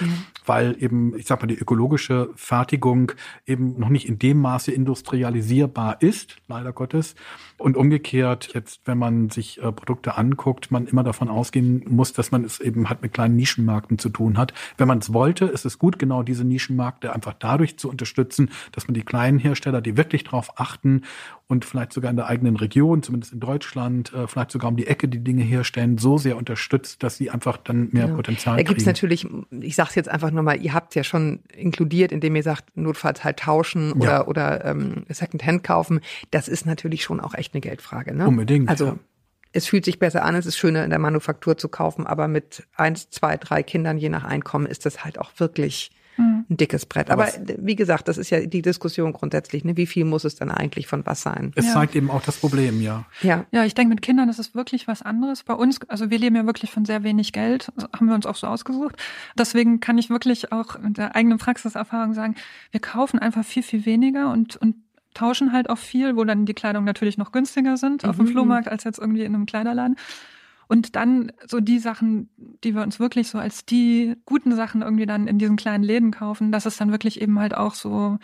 weil 0.46 0.76
eben, 0.80 1.16
ich 1.18 1.28
sag 1.28 1.42
mal, 1.42 1.48
die 1.48 1.58
ökologische 1.58 2.30
Fertigung 2.36 3.12
eben 3.46 3.80
noch 3.80 3.89
nicht 3.89 4.08
in 4.08 4.20
dem 4.20 4.39
Maße 4.42 4.72
industrialisierbar 4.72 6.02
ist, 6.02 6.38
leider 6.48 6.74
Gottes. 6.74 7.16
Und 7.62 7.78
umgekehrt, 7.78 8.49
jetzt, 8.53 8.82
wenn 8.86 8.97
man 8.97 9.30
sich 9.30 9.62
äh, 9.62 9.72
Produkte 9.72 10.18
anguckt, 10.18 10.72
man 10.72 10.88
immer 10.88 11.03
davon 11.03 11.30
ausgehen 11.30 11.84
muss, 11.88 12.12
dass 12.12 12.32
man 12.32 12.43
es 12.43 12.59
eben 12.59 12.89
halt 12.89 13.01
mit 13.01 13.14
kleinen 13.14 13.36
Nischenmärkten 13.36 13.99
zu 13.99 14.09
tun 14.09 14.38
hat. 14.38 14.53
Wenn 14.78 14.88
man 14.88 14.97
es 14.97 15.14
wollte, 15.14 15.45
ist 15.45 15.66
es 15.66 15.78
gut, 15.78 15.99
genau 15.99 16.24
diese 16.24 16.43
Nischenmärkte 16.43 17.14
einfach 17.14 17.34
dadurch 17.38 17.78
zu 17.78 17.89
unterstützen, 17.89 18.49
dass 18.72 18.88
man 18.88 18.95
die 18.95 19.03
kleinen 19.03 19.38
Hersteller, 19.38 19.82
die 19.82 19.95
wirklich 19.95 20.24
darauf 20.24 20.59
achten 20.59 21.03
und 21.52 21.66
vielleicht 21.66 21.91
sogar 21.91 22.10
in 22.10 22.16
der 22.18 22.28
eigenen 22.28 22.56
Region, 22.56 23.04
zumindest 23.04 23.34
in 23.34 23.41
Deutschland, 23.41 24.14
äh, 24.14 24.26
vielleicht 24.26 24.52
sogar 24.52 24.70
um 24.70 24.78
die 24.78 24.88
Ecke 24.88 25.08
die 25.10 25.20
Dinge 25.24 25.43
herstellen, 25.43 25.97
so 25.97 26.18
sehr 26.18 26.38
unterstützt, 26.38 27.04
dass 27.04 27.18
sie 27.18 27.30
einfach 27.30 27.58
dann 27.58 27.89
mehr 27.91 28.06
Genau. 28.06 28.16
Potenzial 28.16 28.56
Da 28.58 28.64
gibt 28.64 28.80
es 28.80 28.86
natürlich, 28.86 29.28
ich 29.60 29.76
sage 29.76 29.89
es 29.89 29.95
jetzt 29.95 30.10
einfach 30.10 30.32
nur 30.32 30.43
mal, 30.43 30.60
ihr 30.62 30.74
habt 30.74 30.91
es 30.91 30.95
ja 30.95 31.04
schon 31.04 31.41
inkludiert, 31.56 32.12
indem 32.14 32.36
ihr 32.38 32.43
sagt, 32.43 32.76
notfalls 32.78 33.24
halt 33.26 33.38
tauschen 33.39 33.91
oder, 33.91 34.06
Ja. 34.06 34.28
oder 34.28 34.64
ähm, 34.66 35.04
Secondhand 35.10 35.64
kaufen. 35.64 35.99
Das 36.32 36.47
ist 36.47 36.66
natürlich 36.66 37.04
schon 37.04 37.20
auch 37.20 37.34
echt 37.36 37.54
eine 37.54 37.62
Geldfrage. 37.62 38.16
Ne? 38.16 38.28
Unbedingt, 38.28 38.70
Also 38.70 38.86
ja. 38.86 38.95
es 39.52 39.68
fühlt 39.68 39.84
sich 39.84 39.99
besser 39.99 40.24
an, 40.24 40.36
es 40.36 40.45
ist 40.45 40.58
schöner 40.58 40.86
in 40.86 40.89
der 40.89 40.99
Manufaktur 40.99 41.58
zu 41.58 41.68
kaufen, 41.68 42.08
aber 42.08 42.30
mit 42.30 42.64
eins, 42.76 43.10
zwei, 43.10 43.36
drei 43.36 43.62
Kindern 43.62 43.97
je 43.97 44.08
nach 44.10 44.24
Einkommen 44.24 44.66
ist 44.66 44.86
das 44.86 45.04
halt 45.04 45.20
auch 45.20 45.32
wirklich 45.38 45.91
Mhm. 46.22 46.45
ein 46.49 46.57
dickes 46.57 46.86
Brett. 46.86 47.09
Aber 47.09 47.28
wie 47.57 47.76
gesagt, 47.76 48.07
das 48.07 48.17
ist 48.17 48.30
ja 48.30 48.45
die 48.45 48.61
Diskussion 48.61 49.13
grundsätzlich. 49.13 49.63
Ne? 49.63 49.76
Wie 49.78 49.86
viel 49.86 50.05
muss 50.05 50.24
es 50.24 50.36
dann 50.36 50.51
eigentlich 50.51 50.88
von 50.88 51.05
was 51.05 51.22
sein? 51.22 51.51
Es 51.55 51.65
Ja. 51.65 51.74
zeigt 51.74 51.95
eben 51.95 52.09
auch 52.09 52.22
das 52.22 52.38
Problem, 52.38 52.82
ja. 52.82 53.05
Ja. 53.22 53.45
Ja, 53.51 53.65
ich 53.65 53.74
denke, 53.74 53.89
mit 53.93 54.01
Kindern 54.01 54.30
ist 54.30 54.39
es 54.39 54.53
wirklich 54.55 54.88
was 54.88 55.01
anderes. 55.01 55.43
Bei 55.43 55.53
uns, 55.53 55.80
also 55.88 56.09
wir 56.09 56.19
leben 56.19 56.36
ja 56.36 56.45
wirklich 56.45 56.72
von 56.72 56.86
sehr 56.86 57.03
wenig 57.03 57.32
Geld, 57.34 57.72
das 57.76 57.89
haben 57.93 58.07
wir 58.07 58.15
uns 58.15 58.26
auch 58.26 58.36
so 58.36 58.47
ausgesucht. 58.47 58.95
Deswegen 59.38 59.80
kann 59.80 59.97
ich 59.97 60.09
wirklich 60.09 60.51
auch 60.51 60.80
mit 60.80 60.97
der 60.97 61.15
eigenen 61.15 61.38
Praxiserfahrung 61.38 62.13
sagen, 62.13 62.36
wir 62.72 62.80
kaufen 62.80 63.19
einfach 63.19 63.43
viel, 63.45 63.63
viel 63.63 63.86
weniger 63.86 64.32
und, 64.32 64.57
und 64.57 64.76
tauschen 65.13 65.51
halt 65.51 65.69
auch 65.69 65.78
viel, 65.78 66.15
wo 66.15 66.24
dann 66.24 66.45
die 66.45 66.53
Kleidung 66.53 66.86
natürlich 66.86 67.17
noch 67.17 67.32
günstiger 67.32 67.76
sind 67.78 68.05
auf 68.05 68.15
dem 68.17 68.28
Flohmarkt 68.28 68.69
als 68.69 68.84
jetzt 68.86 68.97
irgendwie 68.97 69.24
in 69.24 69.36
einem 69.36 69.45
Kleiderladen. 69.45 69.97
Und 70.72 70.95
dann 70.95 71.34
so 71.45 71.59
die 71.59 71.80
Sachen, 71.80 72.30
die 72.63 72.74
wir 72.76 72.82
uns 72.82 72.97
wirklich 72.97 73.28
so 73.28 73.38
als 73.38 73.65
die 73.65 74.15
guten 74.26 74.55
Sachen 74.55 74.82
irgendwie 74.82 75.05
dann 75.05 75.28
in 75.28 75.38
diesen 75.38 75.57
kleinen 75.57 75.84
Läden 75.84 76.11
kaufen, 76.11 76.53
das 76.53 76.65
ist 76.65 76.80
dann 76.80 76.91
wirklich 76.91 77.22
eben 77.22 77.38
halt 77.39 77.53
auch 77.57 77.74
so 77.74 78.19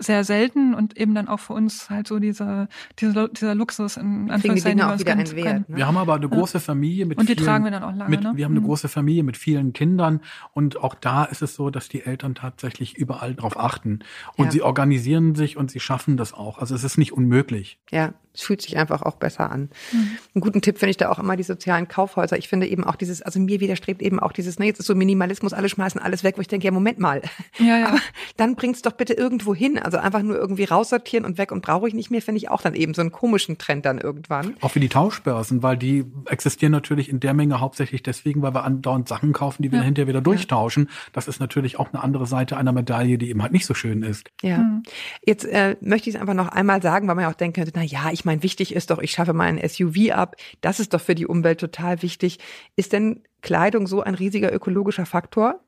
sehr 0.00 0.24
selten 0.24 0.74
und 0.74 0.98
eben 0.98 1.14
dann 1.14 1.28
auch 1.28 1.38
für 1.38 1.52
uns 1.52 1.88
halt 1.88 2.08
so 2.08 2.18
diese, 2.18 2.66
diese 2.98 3.28
dieser 3.28 3.54
Luxus 3.54 3.96
in 3.96 4.26
die 4.26 4.32
Anführungszeichen, 4.32 4.78
wir 4.80 4.88
auch 4.88 4.92
uns 4.92 5.00
wieder 5.02 5.12
gönnen 5.14 5.26
einen. 5.28 5.36
Wert. 5.44 5.68
Ne? 5.68 5.76
Wir 5.76 5.86
haben 5.86 5.96
aber 5.96 6.14
eine 6.14 6.28
große 6.28 6.58
Familie 6.58 7.06
mit 7.06 7.16
Und 7.16 7.28
die 7.28 7.34
vielen, 7.36 7.46
tragen 7.46 7.62
wir 7.64 7.70
dann 7.70 7.84
auch 7.84 7.94
lange, 7.94 8.10
Mit, 8.10 8.24
ne? 8.24 8.32
Wir 8.34 8.44
haben 8.44 8.52
eine 8.54 8.60
Mhm. 8.60 8.64
große 8.64 8.88
Familie 8.88 9.22
mit 9.22 9.36
vielen 9.36 9.72
Kindern 9.72 10.20
und 10.52 10.76
auch 10.78 10.96
da 10.96 11.22
ist 11.24 11.42
es 11.42 11.54
so, 11.54 11.70
dass 11.70 11.88
die 11.88 12.02
Eltern 12.04 12.34
tatsächlich 12.34 12.96
überall 12.98 13.36
drauf 13.36 13.56
achten 13.56 14.00
und 14.36 14.46
Ja. 14.46 14.50
sie 14.50 14.62
organisieren 14.62 15.36
sich 15.36 15.56
und 15.56 15.70
sie 15.70 15.78
schaffen 15.78 16.16
das 16.16 16.34
auch. 16.34 16.58
Also 16.58 16.74
es 16.74 16.82
ist 16.82 16.98
nicht 16.98 17.12
unmöglich. 17.12 17.78
Ja, 17.92 18.14
es 18.34 18.42
fühlt 18.42 18.60
sich 18.62 18.76
einfach 18.76 19.02
auch 19.02 19.14
besser 19.16 19.50
an. 19.50 19.70
Mhm. 19.92 19.98
Einen 20.34 20.40
guten 20.40 20.60
Tipp 20.60 20.78
finde 20.78 20.90
ich 20.90 20.96
da 20.96 21.08
auch 21.10 21.18
immer 21.20 21.36
die 21.36 21.44
sozialen 21.44 21.86
Kaufhäuser. 21.88 22.36
Ich 22.36 22.48
finde 22.48 22.66
eben 22.66 22.82
auch 22.84 22.96
dieses, 22.96 23.22
also 23.22 23.38
mir 23.38 23.60
widerstrebt 23.60 24.02
eben 24.02 24.18
auch 24.18 24.32
dieses, 24.32 24.58
ne, 24.58 24.66
jetzt 24.66 24.80
ist 24.80 24.86
so 24.86 24.94
Minimalismus, 24.94 25.52
alle 25.52 25.68
schmeißen 25.68 26.00
alles 26.00 26.24
weg, 26.24 26.36
wo 26.36 26.40
ich 26.40 26.48
denke, 26.48 26.66
ja, 26.66 26.72
Moment 26.72 26.98
mal. 26.98 27.22
Ja, 27.58 27.78
ja. 27.78 27.86
Aber 27.94 28.00
dann 28.36 28.56
bringt's 28.56 28.82
doch 28.82 28.92
bitte 28.92 29.14
irgendwo 29.14 29.54
hin. 29.54 29.78
Also 29.78 29.98
einfach 29.98 30.22
nur 30.22 30.36
irgendwie 30.36 30.64
raussortieren 30.64 31.24
und 31.24 31.38
weg 31.38 31.52
und 31.52 31.62
brauche 31.62 31.86
ich 31.88 31.94
nicht 31.94 32.10
mehr, 32.10 32.20
finde 32.22 32.38
ich 32.38 32.50
auch 32.50 32.60
dann 32.60 32.74
eben 32.74 32.92
so 32.94 33.02
einen 33.02 33.12
komischen 33.12 33.56
Trend 33.56 33.86
dann 33.86 33.98
irgendwann. 33.98 34.54
Auch 34.60 34.72
für 34.72 34.80
die 34.80 34.88
Tauschbörsen, 34.88 35.62
weil 35.62 35.76
die 35.76 36.04
existieren 36.28 36.72
natürlich 36.72 37.08
in 37.08 37.20
der 37.20 37.34
Menge 37.34 37.60
hauptsächlich 37.60 38.02
deswegen, 38.02 38.42
weil 38.42 38.54
wir 38.54 38.64
andauernd 38.64 39.08
Sachen 39.08 39.32
kaufen, 39.32 39.62
die 39.62 39.70
wir 39.70 39.78
Ja. 39.78 39.84
hinterher 39.84 40.08
wieder 40.08 40.20
durchtauschen. 40.20 40.88
Das 41.12 41.28
ist 41.28 41.38
natürlich 41.40 41.78
auch 41.78 41.92
eine 41.92 42.02
andere 42.02 42.26
Seite 42.26 42.56
einer 42.56 42.72
Medaille, 42.72 43.16
die 43.18 43.30
eben 43.30 43.42
halt 43.42 43.52
nicht 43.52 43.66
so 43.66 43.74
schön 43.74 44.02
ist. 44.02 44.28
Ja. 44.42 44.58
Mhm. 44.58 44.82
Jetzt 45.24 45.44
äh, 45.44 45.76
möchte 45.80 46.08
ich 46.10 46.16
es 46.16 46.20
einfach 46.20 46.34
noch 46.34 46.48
einmal 46.48 46.82
sagen, 46.82 47.06
weil 47.06 47.14
man 47.14 47.22
ja 47.24 47.30
auch 47.30 47.34
denken 47.34 47.60
könnte, 47.60 47.72
na 47.76 47.82
ja, 47.82 48.10
ich 48.10 48.23
meine, 48.24 48.42
wichtig 48.42 48.74
ist 48.74 48.90
doch, 48.90 48.98
ich 48.98 49.12
schaffe 49.12 49.32
mal 49.32 49.44
ein 49.44 49.68
SUV 49.68 50.10
ab. 50.12 50.36
Das 50.60 50.80
ist 50.80 50.94
doch 50.94 51.00
für 51.00 51.14
die 51.14 51.26
Umwelt 51.26 51.60
total 51.60 52.02
wichtig. 52.02 52.38
Ist 52.76 52.92
denn 52.92 53.22
Kleidung 53.42 53.86
so 53.86 54.02
ein 54.02 54.14
riesiger 54.14 54.52
ökologischer 54.52 55.06
Faktor? 55.06 55.60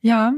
Ja, 0.00 0.32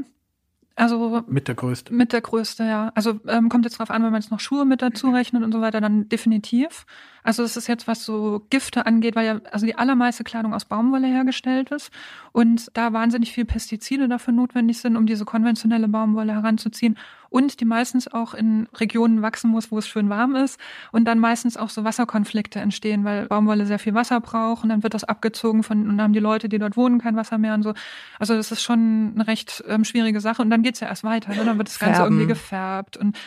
also 0.75 1.23
Mit 1.27 1.47
der 1.47 1.53
größte. 1.53 1.93
mit 1.93 2.13
der 2.13 2.21
größte, 2.21 2.63
ja. 2.63 2.91
Also 2.95 3.19
ähm, 3.27 3.47
kommt 3.49 3.65
jetzt 3.65 3.77
drauf 3.77 3.91
an, 3.91 4.01
wenn 4.01 4.11
man 4.11 4.21
jetzt 4.21 4.31
noch 4.31 4.39
Schuhe 4.39 4.65
mit 4.65 4.81
dazu 4.81 5.11
rechnet 5.11 5.43
und 5.43 5.51
so 5.51 5.61
weiter, 5.61 5.81
dann 5.81 6.09
definitiv. 6.09 6.87
Also 7.21 7.43
es 7.43 7.55
ist 7.55 7.67
jetzt, 7.67 7.87
was 7.87 8.03
so 8.03 8.43
Gifte 8.49 8.87
angeht, 8.87 9.15
weil 9.15 9.25
ja 9.25 9.39
also 9.51 9.67
die 9.67 9.75
allermeiste 9.77 10.23
Kleidung 10.23 10.51
aus 10.53 10.65
Baumwolle 10.65 11.07
hergestellt 11.07 11.69
ist 11.69 11.91
und 12.31 12.69
da 12.73 12.91
wahnsinnig 12.91 13.31
viel 13.33 13.45
Pestizide 13.45 14.07
dafür 14.07 14.33
notwendig 14.33 14.79
sind, 14.79 14.97
um 14.97 15.05
diese 15.05 15.25
konventionelle 15.25 15.87
Baumwolle 15.87 16.33
heranzuziehen. 16.33 16.97
Und 17.33 17.59
die 17.59 17.65
meistens 17.65 18.07
auch 18.07 18.35
in 18.35 18.67
Regionen 18.75 19.23
wachsen 19.23 19.49
muss, 19.49 19.71
wo 19.71 19.79
es 19.79 19.87
schön 19.87 20.07
warm 20.07 20.35
ist 20.35 20.59
und 20.91 21.05
dann 21.05 21.17
meistens 21.17 21.57
auch 21.57 21.69
so 21.69 21.83
Wasserkonflikte 21.83 22.59
entstehen, 22.59 23.03
weil 23.05 23.25
Baumwolle 23.25 23.65
sehr 23.65 23.79
viel 23.79 23.95
Wasser 23.95 24.21
braucht 24.21 24.61
und 24.61 24.69
dann 24.69 24.83
wird 24.83 24.93
das 24.93 25.03
abgezogen 25.03 25.63
von 25.63 25.81
und 25.81 25.97
dann 25.97 26.01
haben 26.01 26.13
die 26.13 26.19
Leute, 26.19 26.47
die 26.47 26.59
dort 26.59 26.77
wohnen, 26.77 27.01
kein 27.01 27.15
Wasser 27.15 27.39
mehr 27.39 27.55
und 27.55 27.63
so. 27.63 27.73
Also 28.19 28.35
das 28.35 28.51
ist 28.51 28.61
schon 28.61 29.13
eine 29.15 29.25
recht 29.25 29.63
ähm, 29.67 29.83
schwierige 29.83 30.21
Sache 30.21 30.43
und 30.43 30.51
dann 30.51 30.61
geht's 30.61 30.79
ja 30.79 30.87
erst 30.87 31.03
weiter, 31.03 31.33
ne? 31.33 31.43
dann 31.43 31.57
wird 31.57 31.69
das 31.69 31.79
Ganze 31.79 31.95
Färben. 31.95 32.13
irgendwie 32.13 32.27
gefärbt 32.27 32.97
und 32.97 33.17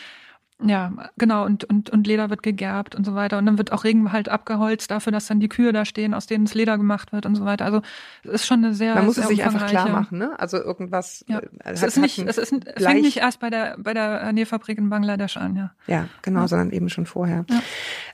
ja, 0.63 0.91
genau, 1.17 1.45
und, 1.45 1.65
und, 1.65 1.91
und 1.91 2.07
Leder 2.07 2.31
wird 2.31 2.41
gegerbt 2.41 2.95
und 2.95 3.05
so 3.05 3.13
weiter. 3.13 3.37
Und 3.37 3.45
dann 3.45 3.57
wird 3.59 3.71
auch 3.71 3.83
Regen 3.83 4.11
halt 4.11 4.27
abgeholzt 4.27 4.89
dafür, 4.89 5.11
dass 5.11 5.27
dann 5.27 5.39
die 5.39 5.49
Kühe 5.49 5.71
da 5.71 5.85
stehen, 5.85 6.15
aus 6.15 6.25
denen 6.25 6.45
das 6.45 6.55
Leder 6.55 6.77
gemacht 6.77 7.11
wird 7.11 7.27
und 7.27 7.35
so 7.35 7.45
weiter. 7.45 7.63
Also 7.65 7.81
es 8.23 8.31
ist 8.41 8.47
schon 8.47 8.63
eine 8.65 8.73
sehr 8.73 8.95
Man 8.95 9.05
muss 9.05 9.15
sehr 9.15 9.25
es 9.25 9.29
sich 9.29 9.43
einfach 9.43 9.67
klar 9.67 9.87
machen, 9.89 10.17
ne? 10.17 10.39
Also 10.39 10.57
irgendwas. 10.57 11.23
Ja. 11.27 11.39
äh, 11.39 11.49
Es 11.63 11.83
ist 11.83 11.97
nicht, 11.97 12.17
es 12.17 12.37
ist, 12.39 12.51
es 12.51 12.83
fängt 12.83 13.01
nicht 13.03 13.17
erst 13.17 13.39
bei 13.39 13.51
der, 13.51 13.75
bei 13.77 13.93
der 13.93 14.33
Nähfabrik 14.33 14.79
in 14.79 14.89
Bangladesch 14.89 15.37
an, 15.37 15.55
ja. 15.55 15.71
Ja, 15.85 16.07
genau, 16.23 16.41
Ja. 16.41 16.47
sondern 16.47 16.71
eben 16.71 16.89
schon 16.89 17.05
vorher. 17.05 17.45
Ja. 17.49 17.61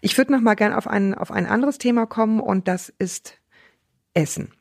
Ich 0.01 0.17
würde 0.17 0.33
noch 0.33 0.41
mal 0.41 0.55
gern 0.55 0.73
auf 0.73 0.87
ein, 0.87 1.13
auf 1.15 1.31
ein 1.31 1.45
anderes 1.45 1.77
Thema 1.77 2.05
kommen 2.05 2.41
und 2.41 2.67
das 2.67 2.89
ist 2.89 3.37
Essen. 4.13 4.51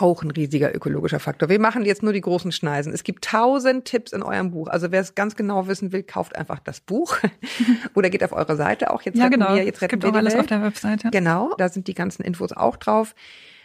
Auch 0.00 0.22
ein 0.22 0.30
riesiger 0.30 0.72
ökologischer 0.72 1.18
Faktor. 1.18 1.48
Wir 1.48 1.58
machen 1.58 1.84
jetzt 1.84 2.04
nur 2.04 2.12
die 2.12 2.20
großen 2.20 2.52
Schneisen. 2.52 2.92
Es 2.92 3.02
gibt 3.02 3.24
tausend 3.24 3.84
Tipps 3.84 4.12
in 4.12 4.22
eurem 4.22 4.52
Buch. 4.52 4.68
Also 4.68 4.92
wer 4.92 5.00
es 5.00 5.16
ganz 5.16 5.34
genau 5.34 5.66
wissen 5.66 5.90
will, 5.90 6.04
kauft 6.04 6.36
einfach 6.36 6.60
das 6.60 6.78
Buch 6.78 7.18
oder 7.94 8.08
geht 8.08 8.22
auf 8.22 8.32
eure 8.32 8.54
Seite 8.54 8.92
auch. 8.92 9.02
Jetzt 9.02 9.18
ja, 9.18 9.28
genau. 9.28 9.56
wir, 9.56 9.64
jetzt 9.64 9.82
es 9.82 9.88
gibt 9.88 10.04
wir 10.04 10.10
auch 10.10 10.14
alles 10.14 10.34
Welt. 10.34 10.42
auf 10.42 10.46
der 10.46 10.62
Webseite. 10.62 11.10
Genau, 11.10 11.52
da 11.58 11.68
sind 11.68 11.88
die 11.88 11.94
ganzen 11.94 12.22
Infos 12.22 12.52
auch 12.52 12.76
drauf. 12.76 13.16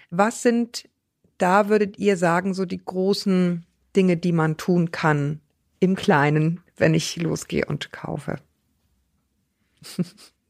Was 0.10 0.42
sind, 0.42 0.90
da 1.38 1.70
würdet 1.70 2.00
ihr 2.00 2.18
sagen, 2.18 2.56
so 2.56 2.66
die 2.66 2.84
großen 2.84 3.64
Dinge, 3.96 4.18
die 4.18 4.32
man 4.32 4.58
tun 4.58 4.90
kann 4.90 5.40
im 5.80 5.96
Kleinen, 5.96 6.62
wenn 6.78 6.96
ich 6.96 7.16
losgehe 7.18 7.66
und 7.66 7.92
kaufe? 7.92 8.38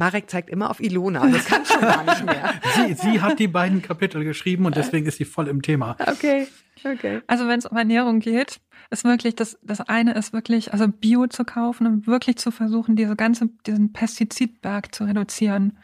Marek 0.00 0.30
zeigt 0.30 0.48
immer 0.48 0.70
auf 0.70 0.80
Ilona, 0.80 1.26
das 1.26 1.44
kann 1.44 1.64
schon 1.66 1.82
gar 1.82 2.02
nicht 2.04 2.24
mehr. 2.24 2.54
Sie, 2.74 2.94
sie 2.94 3.20
hat 3.20 3.38
die 3.38 3.48
beiden 3.48 3.82
Kapitel 3.82 4.24
geschrieben 4.24 4.64
und 4.64 4.74
deswegen 4.74 5.06
ist 5.06 5.18
sie 5.18 5.26
voll 5.26 5.48
im 5.48 5.60
Thema. 5.60 5.96
Okay, 6.00 6.46
okay. 6.84 7.20
Also 7.26 7.46
wenn 7.46 7.58
es 7.58 7.66
um 7.66 7.76
Ernährung 7.76 8.20
geht, 8.20 8.60
ist 8.90 9.04
wirklich 9.04 9.36
das, 9.36 9.58
das 9.62 9.80
eine 9.80 10.14
ist 10.14 10.32
wirklich, 10.32 10.72
also 10.72 10.88
Bio 10.88 11.26
zu 11.26 11.44
kaufen 11.44 11.86
und 11.86 12.06
wirklich 12.06 12.38
zu 12.38 12.50
versuchen, 12.50 12.96
diese 12.96 13.14
ganze, 13.14 13.50
diesen 13.66 13.92
Pestizidberg 13.92 14.94
zu 14.94 15.04
reduzieren. 15.04 15.78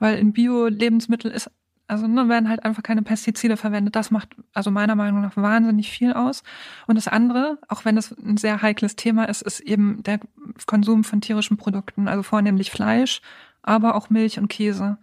Weil 0.00 0.18
in 0.18 0.32
Bio-Lebensmittel 0.32 1.30
ist, 1.30 1.50
also 1.86 2.06
ne, 2.06 2.28
werden 2.28 2.48
halt 2.48 2.64
einfach 2.64 2.82
keine 2.82 3.02
Pestizide 3.02 3.56
verwendet. 3.56 3.94
Das 3.94 4.10
macht 4.10 4.28
also 4.52 4.70
meiner 4.70 4.96
Meinung 4.96 5.20
nach 5.22 5.36
wahnsinnig 5.36 5.90
viel 5.90 6.12
aus. 6.12 6.42
Und 6.86 6.96
das 6.96 7.08
andere, 7.08 7.58
auch 7.68 7.84
wenn 7.84 7.96
es 7.96 8.12
ein 8.18 8.36
sehr 8.36 8.62
heikles 8.62 8.96
Thema 8.96 9.24
ist, 9.24 9.42
ist 9.42 9.60
eben 9.60 10.02
der 10.02 10.20
Konsum 10.66 11.04
von 11.04 11.20
tierischen 11.20 11.56
Produkten, 11.56 12.08
also 12.08 12.22
vornehmlich 12.22 12.70
Fleisch, 12.70 13.20
aber 13.62 13.94
auch 13.94 14.10
Milch 14.10 14.38
und 14.38 14.48
Käse. 14.48 14.98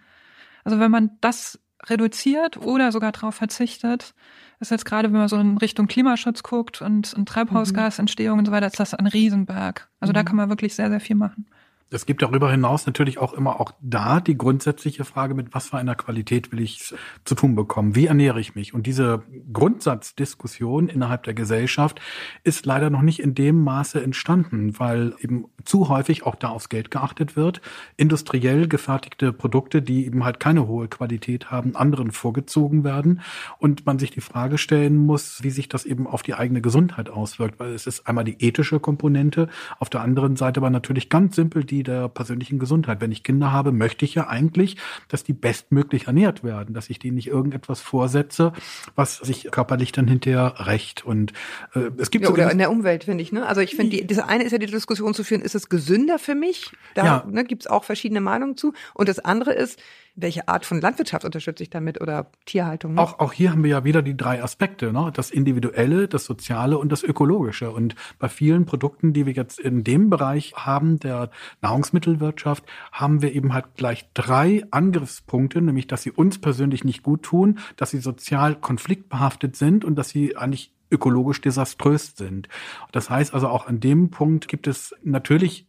Also 0.63 0.79
wenn 0.79 0.91
man 0.91 1.11
das 1.21 1.59
reduziert 1.85 2.57
oder 2.57 2.91
sogar 2.91 3.11
darauf 3.11 3.35
verzichtet, 3.35 4.13
ist 4.59 4.71
jetzt 4.71 4.85
gerade, 4.85 5.11
wenn 5.11 5.19
man 5.19 5.27
so 5.27 5.37
in 5.37 5.57
Richtung 5.57 5.87
Klimaschutz 5.87 6.43
guckt 6.43 6.81
und, 6.81 7.13
und 7.13 7.29
Treibhausgasentstehung 7.29 8.39
und 8.39 8.45
so 8.45 8.51
weiter, 8.51 8.67
ist 8.67 8.79
das 8.79 8.93
ein 8.93 9.07
Riesenberg. 9.07 9.89
Also 9.99 10.13
da 10.13 10.23
kann 10.23 10.35
man 10.35 10.49
wirklich 10.49 10.75
sehr, 10.75 10.89
sehr 10.89 10.99
viel 10.99 11.15
machen. 11.15 11.47
Es 11.89 12.05
gibt 12.05 12.21
darüber 12.21 12.51
hinaus 12.51 12.85
natürlich 12.85 13.17
auch 13.17 13.33
immer 13.33 13.61
auch 13.61 13.71
da 13.81 14.19
die 14.19 14.37
grundsätzliche 14.37 15.05
Frage, 15.05 15.33
mit 15.33 15.53
was 15.53 15.69
für 15.69 15.77
einer 15.77 15.95
Qualität 15.95 16.51
will 16.51 16.59
ich 16.59 16.93
zu 17.23 17.33
tun 17.35 17.55
bekommen? 17.55 17.95
Wie 17.95 18.07
ernähre 18.07 18.41
ich 18.41 18.55
mich? 18.55 18.73
Und 18.73 18.87
diese 18.87 19.23
Grundsatzdiskussion 19.53 20.89
innerhalb 20.89 21.23
der 21.23 21.33
Gesellschaft 21.33 22.01
ist 22.43 22.65
leider 22.65 22.89
noch 22.89 23.03
nicht 23.03 23.21
in 23.21 23.35
dem 23.35 23.63
Maße 23.63 24.03
entstanden, 24.03 24.77
weil 24.79 25.13
eben 25.19 25.45
zu 25.63 25.87
häufig 25.87 26.25
auch 26.25 26.35
da 26.35 26.49
aufs 26.49 26.67
Geld 26.67 26.91
geachtet 26.91 27.37
wird. 27.37 27.61
Industriell 27.95 28.67
gefertigte 28.67 29.31
Produkte, 29.31 29.81
die 29.81 30.05
eben 30.05 30.25
halt 30.25 30.41
keine 30.41 30.67
hohe 30.67 30.89
Qualität 30.89 31.51
haben, 31.51 31.77
anderen 31.77 32.11
vorgezogen 32.11 32.83
werden 32.83 33.21
und 33.59 33.85
man 33.85 33.97
sich 33.97 34.11
die 34.11 34.19
Frage 34.19 34.57
stellen 34.57 34.97
muss, 34.97 35.41
wie 35.41 35.51
sich 35.51 35.69
das 35.69 35.85
eben 35.85 36.05
auf 36.05 36.21
die 36.21 36.33
eigene 36.33 36.59
Gesundheit 36.61 37.09
auswirkt, 37.09 37.61
weil 37.61 37.73
es 37.73 37.87
ist 37.87 38.07
einmal 38.07 38.25
die 38.25 38.43
ethische 38.43 38.81
Komponente, 38.81 39.47
auf 39.79 39.89
der 39.89 40.01
anderen 40.01 40.35
Seite 40.35 40.59
aber 40.59 40.69
natürlich 40.69 41.09
ganz 41.09 41.37
simpel 41.37 41.63
die 41.63 41.76
der 41.83 42.09
persönlichen 42.09 42.59
Gesundheit. 42.59 43.01
Wenn 43.01 43.11
ich 43.11 43.23
Kinder 43.23 43.51
habe, 43.51 43.71
möchte 43.71 44.05
ich 44.05 44.15
ja 44.15 44.27
eigentlich, 44.27 44.77
dass 45.07 45.23
die 45.23 45.33
bestmöglich 45.33 46.07
ernährt 46.07 46.43
werden, 46.43 46.73
dass 46.73 46.89
ich 46.89 46.99
denen 46.99 47.15
nicht 47.15 47.27
irgendetwas 47.27 47.81
vorsetze, 47.81 48.53
was 48.95 49.17
sich 49.17 49.49
körperlich 49.51 49.91
dann 49.91 50.07
hinterher 50.07 50.55
rächt. 50.67 51.05
Und 51.05 51.33
äh, 51.73 51.89
es 51.97 52.11
gibt 52.11 52.23
Ja, 52.23 52.29
sogar- 52.29 52.45
oder 52.45 52.51
in 52.51 52.57
der 52.57 52.71
Umwelt, 52.71 53.03
finde 53.05 53.21
ich. 53.23 53.31
Ne? 53.31 53.45
Also 53.45 53.61
ich 53.61 53.75
finde, 53.75 54.03
das 54.05 54.19
eine 54.19 54.43
ist 54.43 54.51
ja 54.51 54.57
die 54.57 54.65
Diskussion 54.67 55.13
zu 55.13 55.23
führen, 55.23 55.41
ist 55.41 55.55
es 55.55 55.69
gesünder 55.69 56.19
für 56.19 56.35
mich? 56.35 56.71
Da 56.95 57.05
Ja. 57.05 57.25
ne, 57.29 57.43
gibt 57.43 57.63
es 57.63 57.67
auch 57.67 57.83
verschiedene 57.83 58.21
Meinungen 58.21 58.57
zu. 58.57 58.73
Und 58.93 59.09
das 59.09 59.19
andere 59.19 59.53
ist, 59.53 59.79
welche 60.17 60.47
Art 60.47 60.65
von 60.65 60.81
Landwirtschaft 60.81 61.23
unterstütze 61.23 61.63
ich 61.63 61.69
damit 61.69 62.01
oder 62.01 62.31
Tierhaltung? 62.45 62.95
Ne? 62.95 63.01
Auch, 63.01 63.19
auch 63.19 63.31
hier 63.31 63.51
haben 63.51 63.63
wir 63.63 63.69
ja 63.69 63.83
wieder 63.83 64.01
die 64.01 64.17
drei 64.17 64.43
Aspekte, 64.43 64.91
ne? 64.91 65.11
das 65.13 65.29
Individuelle, 65.29 66.07
das 66.07 66.25
Soziale 66.25 66.77
und 66.79 66.91
das 66.91 67.03
Ökologische. 67.03 67.71
Und 67.71 67.95
bei 68.17 68.27
vielen 68.27 68.65
Produkten, 68.65 69.13
die 69.13 69.27
wir 69.27 69.33
jetzt 69.33 69.59
in 69.59 69.83
dem 69.83 70.09
Bereich 70.09 70.53
haben, 70.55 70.99
der 70.99 71.29
Nahrungsmittelwirtschaft, 71.61 72.65
haben 72.91 73.21
wir 73.21 73.33
eben 73.33 73.53
halt 73.53 73.75
gleich 73.75 74.09
drei 74.15 74.65
Angriffspunkte, 74.71 75.61
nämlich 75.61 75.85
dass 75.85 76.01
sie 76.01 76.11
uns 76.11 76.41
persönlich 76.41 76.83
nicht 76.83 77.03
gut 77.03 77.21
tun, 77.21 77.59
dass 77.75 77.91
sie 77.91 77.99
sozial 77.99 78.55
konfliktbehaftet 78.55 79.55
sind 79.55 79.85
und 79.85 79.95
dass 79.95 80.09
sie 80.09 80.35
eigentlich 80.35 80.73
ökologisch 80.89 81.41
desaströs 81.41 82.13
sind. 82.15 82.47
Das 82.91 83.09
heißt 83.09 83.33
also 83.33 83.49
auch 83.49 83.67
an 83.67 83.79
dem 83.79 84.09
Punkt 84.09 84.47
gibt 84.47 84.67
es 84.67 84.95
natürlich 85.03 85.66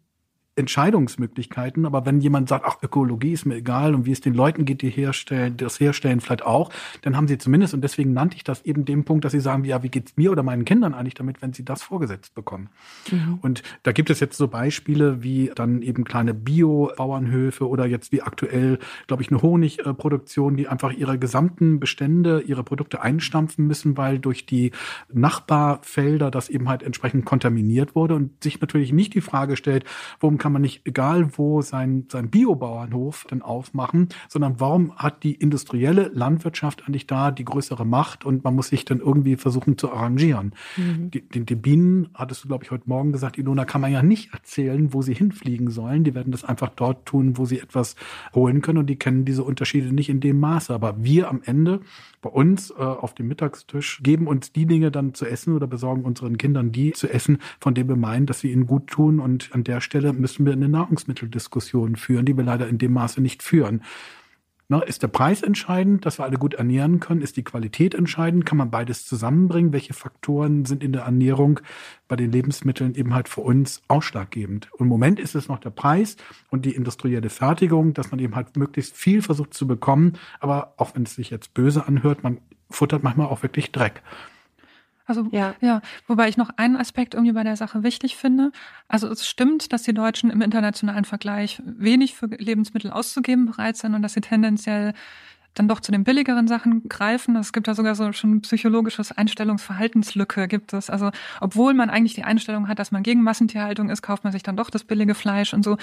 Entscheidungsmöglichkeiten, 0.59 1.87
aber 1.87 2.05
wenn 2.05 2.21
jemand 2.21 2.49
sagt, 2.49 2.65
ach, 2.67 2.77
Ökologie 2.83 3.33
ist 3.33 3.47
mir 3.47 3.57
egal 3.57 3.95
und 3.95 4.07
wie 4.07 4.13
es 4.13 4.21
den 4.21 4.35
Leuten 4.35 4.65
geht, 4.65 4.83
die 4.83 4.91
herstellen, 4.91 5.57
das 5.57 5.81
herstellen 5.81 6.21
vielleicht 6.21 6.45
auch, 6.45 6.71
dann 7.03 7.17
haben 7.17 7.29
sie 7.29 7.39
zumindest, 7.39 7.75
und 7.75 7.83
deswegen 7.83 8.13
nannte 8.13 8.37
ich 8.37 8.45
das 8.45 8.63
eben 8.63 8.85
den 8.85 9.05
Punkt, 9.05 9.25
dass 9.25 9.33
sie 9.33 9.41
sagen, 9.41 9.65
ja, 9.65 9.83
wie 9.83 9.89
geht's 9.89 10.17
mir 10.17 10.33
oder 10.33 10.43
meinen 10.43 10.65
Kindern 10.65 10.95
eigentlich 10.95 11.15
damit, 11.15 11.41
wenn 11.41 11.53
sie 11.53 11.65
das 11.65 11.83
vorgesetzt 11.83 12.35
bekommen? 12.35 12.69
Und 13.43 13.63
da 13.83 13.93
gibt 13.93 14.11
es 14.11 14.21
jetzt 14.21 14.37
so 14.37 14.49
Beispiele 14.49 15.23
wie 15.23 15.51
dann 15.55 15.83
eben 15.83 16.05
kleine 16.05 16.35
Bio-Bauernhöfe 16.35 17.69
oder 17.69 17.87
jetzt 17.87 18.13
wie 18.13 18.23
aktuell, 18.23 18.79
glaube 19.07 19.23
ich, 19.23 19.31
eine 19.31 19.41
Honigproduktion, 19.43 20.57
die 20.57 20.69
einfach 20.69 20.93
ihre 20.93 21.19
gesamten 21.19 21.81
Bestände, 21.81 22.41
ihre 22.41 22.65
Produkte 22.65 23.01
einstampfen 23.01 23.67
müssen, 23.67 23.97
weil 23.97 24.19
durch 24.19 24.47
die 24.47 24.73
Nachbarfelder 25.13 26.31
das 26.31 26.49
eben 26.49 26.69
halt 26.69 26.83
entsprechend 26.83 27.25
kontaminiert 27.25 27.95
wurde 27.95 28.15
und 28.15 28.43
sich 28.43 28.61
natürlich 28.61 28.93
nicht 28.93 29.15
die 29.15 29.21
Frage 29.21 29.57
stellt, 29.57 29.85
warum 30.21 30.39
kann 30.39 30.48
man 30.53 30.63
nicht, 30.63 30.83
egal 30.85 31.37
wo, 31.37 31.63
sein, 31.63 32.07
sein 32.11 32.31
Biobauernhof 32.31 33.27
dann 33.29 33.43
aufmachen, 33.43 34.09
sondern 34.29 34.61
warum 34.61 34.97
hat 34.97 35.23
die 35.23 35.35
industrielle 35.35 36.11
Landwirtschaft 36.15 36.87
eigentlich 36.87 37.07
da 37.07 37.31
die 37.31 37.45
größere 37.45 37.85
Macht 37.85 38.25
und 38.25 38.45
man 38.45 38.55
muss 38.55 38.69
sich 38.69 38.85
dann 38.85 39.01
irgendwie 39.01 39.37
versuchen 39.37 39.79
zu 39.79 39.93
arrangieren. 39.93 40.53
Die, 40.77 41.23
die, 41.23 41.45
die 41.45 41.55
Bienen, 41.55 42.09
hattest 42.15 42.45
du, 42.45 42.49
glaube 42.49 42.65
ich, 42.65 42.71
heute 42.71 42.85
Morgen 42.87 43.13
gesagt, 43.13 43.39
Ilona, 43.39 43.65
kann 43.65 43.81
man 43.81 43.93
ja 43.93 44.03
nicht 44.03 44.33
erzählen, 44.33 44.93
wo 44.93 45.03
sie 45.03 45.15
hinfliegen 45.15 45.71
sollen. 45.71 46.05
Die 46.05 46.15
werden 46.15 46.33
das 46.33 46.45
einfach 46.45 46.71
dort 46.71 47.07
tun, 47.07 47.37
wo 47.37 47.45
sie 47.45 47.61
etwas 47.61 47.97
holen 48.35 48.63
können 48.63 48.79
und 48.79 48.87
die 48.87 48.97
kennen 48.97 49.25
diese 49.25 49.43
Unterschiede 49.43 49.93
nicht 49.95 50.09
in 50.09 50.21
dem 50.21 50.41
Maße. 50.41 50.73
Aber 50.73 51.03
wir 51.03 51.29
am 51.29 51.43
Ende 51.45 51.81
bei 52.21 52.31
uns 52.31 52.71
äh, 52.71 52.75
auf 52.75 53.15
dem 53.15 53.29
Mittagstisch 53.29 54.01
geben 54.03 54.27
uns 54.27 54.53
die 54.53 54.67
Dinge 54.67 54.91
dann 54.91 55.15
zu 55.15 55.27
essen 55.27 55.55
oder 55.55 55.67
besorgen 55.67 56.05
unseren 56.05 56.39
Kindern 56.39 56.73
die 56.73 56.93
zu 56.93 57.09
essen, 57.09 57.39
von 57.61 57.75
denen 57.75 57.89
wir 57.89 57.97
meinen, 57.97 58.27
dass 58.27 58.41
sie 58.41 58.51
ihnen 58.51 58.67
gut 58.67 58.89
tun. 58.89 59.21
Und 59.21 59.51
an 59.53 59.65
der 59.65 59.81
Stelle 59.81 60.13
müssen 60.13 60.45
wir 60.45 60.53
eine 60.53 60.69
Nahrungsmitteldiskussion 60.69 61.97
führen, 61.97 62.27
die 62.27 62.37
wir 62.37 62.45
leider 62.45 62.69
in 62.69 62.79
dem 62.79 62.93
Maße 62.93 63.21
nicht 63.21 63.43
führen. 63.43 63.83
Ne, 64.71 64.83
ist 64.85 65.03
der 65.03 65.09
Preis 65.09 65.43
entscheidend, 65.43 66.05
dass 66.05 66.19
wir 66.19 66.25
alle 66.25 66.37
gut 66.37 66.53
ernähren 66.53 67.01
können? 67.01 67.23
Ist 67.23 67.39
die 67.39 67.43
Qualität 67.43 67.95
entscheidend? 67.95 68.45
Kann 68.45 68.59
man 68.59 68.71
beides 68.71 69.07
zusammenbringen? 69.07 69.73
Welche 69.73 69.95
Faktoren 69.95 70.67
sind 70.67 70.85
in 70.85 70.93
der 70.93 71.05
Ernährung 71.05 71.61
bei 72.07 72.17
den 72.17 72.31
Lebensmitteln 72.31 72.95
eben 72.95 73.15
halt 73.15 73.31
für 73.31 73.41
uns 73.41 73.81
ausschlaggebend? 73.89 74.71
Und 74.75 74.81
Im 74.81 74.89
Moment 74.89 75.21
ist 75.21 75.35
es 75.35 75.49
noch 75.49 75.59
der 75.59 75.71
Preis 75.71 76.19
und 76.51 76.67
die 76.67 76.75
industrielle 76.75 77.31
Fertigung, 77.31 77.95
dass 77.95 78.11
man 78.11 78.21
eben 78.21 78.37
halt 78.37 78.59
möglichst 78.59 78.95
viel 78.95 79.23
versucht 79.23 79.55
zu 79.55 79.67
bekommen. 79.67 80.19
Aber 80.39 80.75
auch 80.77 80.95
wenn 80.95 81.05
es 81.05 81.15
sich 81.15 81.31
jetzt 81.31 81.55
böse 81.55 81.87
anhört, 81.87 82.23
man 82.23 82.37
futtert 82.69 83.03
manchmal 83.03 83.29
auch 83.29 83.43
wirklich 83.43 83.73
Dreck. 83.73 84.03
Also 85.09 85.27
Ja. 85.33 85.55
ja. 85.61 85.81
wobei 86.07 86.29
ich 86.29 86.37
noch 86.37 86.51
einen 86.57 86.77
Aspekt 86.77 87.15
irgendwie 87.15 87.33
bei 87.33 87.43
der 87.43 87.57
Sache 87.57 87.83
wichtig 87.83 88.17
finde. 88.17 88.53
Also 88.87 89.09
es 89.09 89.27
stimmt, 89.27 89.73
dass 89.73 89.83
die 89.83 89.95
Deutschen 89.95 90.31
im 90.31 90.43
internationalen 90.43 91.05
Vergleich 91.05 91.61
wenig 91.65 92.15
für 92.15 92.27
Lebensmittel 92.27 92.91
auszugeben 92.91 93.47
bereit 93.47 93.77
sind 93.77 93.95
und 93.95 94.03
dass 94.03 94.13
sie 94.13 94.21
tendenziell 94.21 94.93
dann 95.55 95.67
doch 95.67 95.81
zu 95.81 95.91
den 95.91 96.05
billigeren 96.05 96.47
Sachen 96.47 96.89
greifen. 96.89 97.35
Es 97.37 97.53
gibt 97.53 97.67
da 97.69 97.75
sogar 97.75 97.95
so 97.95 98.13
schon 98.13 98.43
psychologisches 98.43 99.11
Einstellungsverhaltenslücke 99.13 100.47
gibt 100.47 100.73
es. 100.75 100.91
Also 100.91 101.11
obwohl 101.41 101.75
man 101.75 101.91
eigentlich 101.91 102.15
die 102.15 102.25
Einstellung 102.25 102.69
hat, 102.69 102.79
dass 102.79 102.93
man 102.93 103.03
gegen 103.03 103.23
Massentierhaltung 103.23 103.89
ist, 103.91 104.03
kauft 104.03 104.25
man 104.25 104.33
sich 104.33 104.43
dann 104.43 104.57
doch 104.57 104.71
das 104.71 104.85
billige 104.85 105.15
Fleisch 105.15 105.55
und 105.55 105.65
so. 105.65 105.79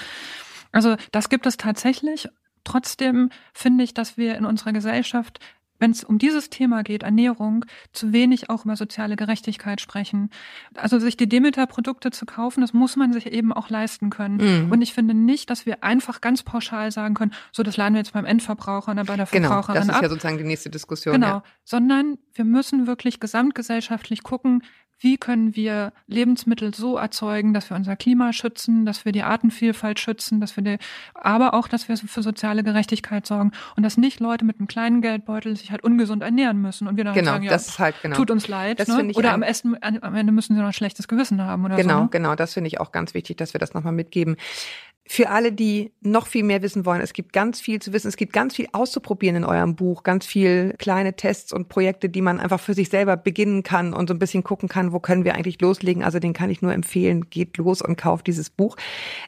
Also 0.72 0.96
das 1.10 1.28
gibt 1.28 1.46
es 1.46 1.56
tatsächlich. 1.56 2.28
Trotzdem 2.64 3.30
finde 3.52 3.84
ich, 3.84 3.92
dass 3.92 4.16
wir 4.16 4.36
in 4.36 4.44
unserer 4.44 4.72
Gesellschaft 4.72 5.40
wenn 5.78 5.90
es 5.90 6.04
um 6.04 6.18
dieses 6.18 6.50
Thema 6.50 6.82
geht, 6.82 7.02
Ernährung, 7.02 7.64
zu 7.92 8.12
wenig 8.12 8.50
auch 8.50 8.64
über 8.64 8.76
soziale 8.76 9.16
Gerechtigkeit 9.16 9.80
sprechen. 9.80 10.30
Also 10.74 10.98
sich 10.98 11.16
die 11.16 11.28
Demeter-Produkte 11.28 12.10
zu 12.10 12.26
kaufen, 12.26 12.60
das 12.60 12.72
muss 12.72 12.96
man 12.96 13.12
sich 13.12 13.26
eben 13.32 13.52
auch 13.52 13.70
leisten 13.70 14.10
können. 14.10 14.64
Mhm. 14.66 14.72
Und 14.72 14.82
ich 14.82 14.92
finde 14.94 15.14
nicht, 15.14 15.50
dass 15.50 15.66
wir 15.66 15.82
einfach 15.84 16.20
ganz 16.20 16.42
pauschal 16.42 16.90
sagen 16.90 17.14
können, 17.14 17.32
so 17.52 17.62
das 17.62 17.76
laden 17.76 17.94
wir 17.94 18.00
jetzt 18.00 18.12
beim 18.12 18.24
Endverbraucher 18.24 18.92
oder 18.92 19.04
bei 19.04 19.16
der 19.16 19.26
Verbraucherin 19.26 19.74
Genau, 19.74 19.74
das 19.74 19.84
ist 19.88 19.94
ab. 19.94 20.02
ja 20.02 20.08
sozusagen 20.08 20.38
die 20.38 20.44
nächste 20.44 20.70
Diskussion. 20.70 21.14
Genau, 21.14 21.26
Ja. 21.26 21.42
sondern 21.64 22.18
wir 22.34 22.44
müssen 22.44 22.86
wirklich 22.86 23.20
gesamtgesellschaftlich 23.20 24.22
gucken, 24.22 24.62
wie 24.98 25.18
können 25.18 25.54
wir 25.54 25.92
Lebensmittel 26.06 26.74
so 26.74 26.96
erzeugen, 26.96 27.52
dass 27.52 27.70
wir 27.70 27.76
unser 27.76 27.96
Klima 27.96 28.32
schützen, 28.32 28.86
dass 28.86 29.04
wir 29.04 29.12
die 29.12 29.22
Artenvielfalt 29.22 30.00
schützen, 30.00 30.40
dass 30.40 30.56
wir 30.56 30.64
die, 30.64 30.78
aber 31.14 31.54
auch, 31.54 31.68
dass 31.68 31.88
wir 31.88 31.96
für 31.96 32.22
soziale 32.22 32.64
Gerechtigkeit 32.64 33.26
sorgen 33.26 33.52
und 33.76 33.82
dass 33.82 33.96
nicht 33.96 34.20
Leute 34.20 34.44
mit 34.44 34.58
einem 34.58 34.68
kleinen 34.68 35.02
Geldbeutel 35.02 35.56
sich 35.56 35.70
halt 35.70 35.84
ungesund 35.84 36.22
ernähren 36.22 36.60
müssen 36.60 36.88
und 36.88 36.96
wir 36.96 37.04
dann 37.04 37.14
Genau, 37.14 37.32
sagen, 37.32 37.44
ja, 37.44 37.50
das 37.50 37.68
ist 37.68 37.78
halt 37.78 37.96
genau. 38.02 38.16
tut 38.16 38.30
uns 38.30 38.48
leid, 38.48 38.86
ne? 38.88 39.10
oder 39.14 39.32
am, 39.32 39.42
Essen, 39.42 39.76
am 39.82 40.14
Ende 40.14 40.32
müssen 40.32 40.54
sie 40.54 40.60
noch 40.60 40.68
ein 40.68 40.72
schlechtes 40.72 41.08
Gewissen 41.08 41.42
haben 41.42 41.64
oder 41.64 41.76
Genau, 41.76 41.94
so. 41.94 42.02
ne? 42.04 42.08
genau. 42.10 42.34
Das 42.34 42.54
finde 42.54 42.68
ich 42.68 42.80
auch 42.80 42.92
ganz 42.92 43.12
wichtig, 43.14 43.36
dass 43.36 43.54
wir 43.54 43.58
das 43.58 43.74
nochmal 43.74 43.92
mitgeben. 43.92 44.36
Für 45.08 45.30
alle, 45.30 45.52
die 45.52 45.92
noch 46.00 46.26
viel 46.26 46.42
mehr 46.42 46.62
wissen 46.62 46.84
wollen, 46.84 47.00
es 47.00 47.12
gibt 47.12 47.32
ganz 47.32 47.60
viel 47.60 47.80
zu 47.80 47.92
wissen, 47.92 48.08
es 48.08 48.16
gibt 48.16 48.32
ganz 48.32 48.56
viel 48.56 48.66
auszuprobieren 48.72 49.36
in 49.36 49.44
eurem 49.44 49.76
Buch, 49.76 50.02
ganz 50.02 50.26
viel 50.26 50.74
kleine 50.78 51.14
Tests 51.14 51.52
und 51.52 51.68
Projekte, 51.68 52.08
die 52.08 52.22
man 52.22 52.40
einfach 52.40 52.58
für 52.58 52.74
sich 52.74 52.88
selber 52.88 53.16
beginnen 53.16 53.62
kann 53.62 53.94
und 53.94 54.08
so 54.08 54.14
ein 54.14 54.18
bisschen 54.18 54.42
gucken 54.42 54.68
kann, 54.68 54.92
wo 54.92 54.98
können 54.98 55.24
wir 55.24 55.34
eigentlich 55.34 55.60
loslegen. 55.60 56.02
Also 56.02 56.18
den 56.18 56.32
kann 56.32 56.50
ich 56.50 56.60
nur 56.60 56.72
empfehlen, 56.72 57.30
geht 57.30 57.56
los 57.56 57.82
und 57.82 57.96
kauft 57.96 58.26
dieses 58.26 58.50
Buch. 58.50 58.76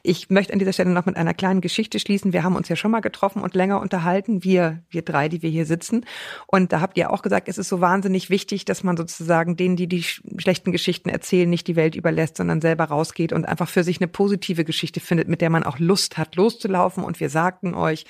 Ich 0.03 0.29
möchte 0.29 0.51
an 0.51 0.59
dieser 0.59 0.73
Stelle 0.73 0.89
noch 0.89 1.05
mit 1.05 1.15
einer 1.15 1.33
kleinen 1.33 1.61
Geschichte 1.61 1.99
schließen. 1.99 2.33
Wir 2.33 2.43
haben 2.43 2.55
uns 2.55 2.67
ja 2.67 2.75
schon 2.75 2.91
mal 2.91 2.99
getroffen 2.99 3.41
und 3.41 3.55
länger 3.55 3.79
unterhalten, 3.79 4.43
wir, 4.43 4.83
wir 4.89 5.01
drei, 5.01 5.29
die 5.29 5.41
wir 5.41 5.49
hier 5.49 5.65
sitzen. 5.65 6.05
Und 6.47 6.73
da 6.73 6.81
habt 6.81 6.97
ihr 6.97 7.11
auch 7.11 7.21
gesagt, 7.21 7.47
es 7.47 7.57
ist 7.57 7.69
so 7.69 7.79
wahnsinnig 7.79 8.29
wichtig, 8.29 8.65
dass 8.65 8.83
man 8.83 8.97
sozusagen 8.97 9.55
denen, 9.55 9.77
die 9.77 9.87
die 9.87 10.03
sch- 10.03 10.21
schlechten 10.41 10.73
Geschichten 10.73 11.07
erzählen, 11.09 11.49
nicht 11.49 11.67
die 11.67 11.77
Welt 11.77 11.95
überlässt, 11.95 12.37
sondern 12.37 12.59
selber 12.59 12.85
rausgeht 12.85 13.31
und 13.31 13.47
einfach 13.47 13.69
für 13.69 13.83
sich 13.85 14.01
eine 14.01 14.07
positive 14.09 14.65
Geschichte 14.65 14.99
findet, 14.99 15.29
mit 15.29 15.39
der 15.39 15.49
man 15.49 15.63
auch 15.69 15.79
Lust 15.79 16.17
hat, 16.17 16.35
loszulaufen. 16.35 17.03
Und 17.03 17.19
wir 17.19 17.29
sagten 17.29 17.73
euch, 17.73 18.05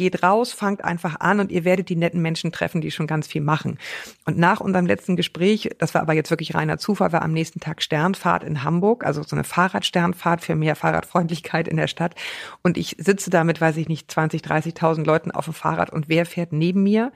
geht 0.00 0.22
raus, 0.22 0.54
fangt 0.54 0.82
einfach 0.82 1.20
an 1.20 1.40
und 1.40 1.52
ihr 1.52 1.66
werdet 1.66 1.90
die 1.90 1.94
netten 1.94 2.22
Menschen 2.22 2.52
treffen, 2.52 2.80
die 2.80 2.90
schon 2.90 3.06
ganz 3.06 3.26
viel 3.26 3.42
machen. 3.42 3.78
Und 4.24 4.38
nach 4.38 4.60
unserem 4.60 4.86
letzten 4.86 5.14
Gespräch, 5.14 5.68
das 5.76 5.92
war 5.92 6.00
aber 6.00 6.14
jetzt 6.14 6.30
wirklich 6.30 6.54
reiner 6.54 6.78
Zufall, 6.78 7.12
war 7.12 7.20
am 7.20 7.32
nächsten 7.32 7.60
Tag 7.60 7.82
Sternfahrt 7.82 8.42
in 8.42 8.64
Hamburg, 8.64 9.04
also 9.04 9.22
so 9.22 9.36
eine 9.36 9.44
Fahrradsternfahrt 9.44 10.40
für 10.40 10.54
mehr 10.54 10.74
Fahrradfreundlichkeit 10.74 11.68
in 11.68 11.76
der 11.76 11.86
Stadt. 11.86 12.14
Und 12.62 12.78
ich 12.78 12.96
sitze 12.98 13.28
da 13.28 13.44
mit, 13.44 13.60
weiß 13.60 13.76
ich 13.76 13.88
nicht, 13.88 14.10
20, 14.10 14.40
30.000 14.40 15.04
Leuten 15.04 15.32
auf 15.32 15.44
dem 15.44 15.52
Fahrrad 15.52 15.90
und 15.90 16.08
wer 16.08 16.24
fährt 16.24 16.54
neben 16.54 16.82
mir? 16.82 17.12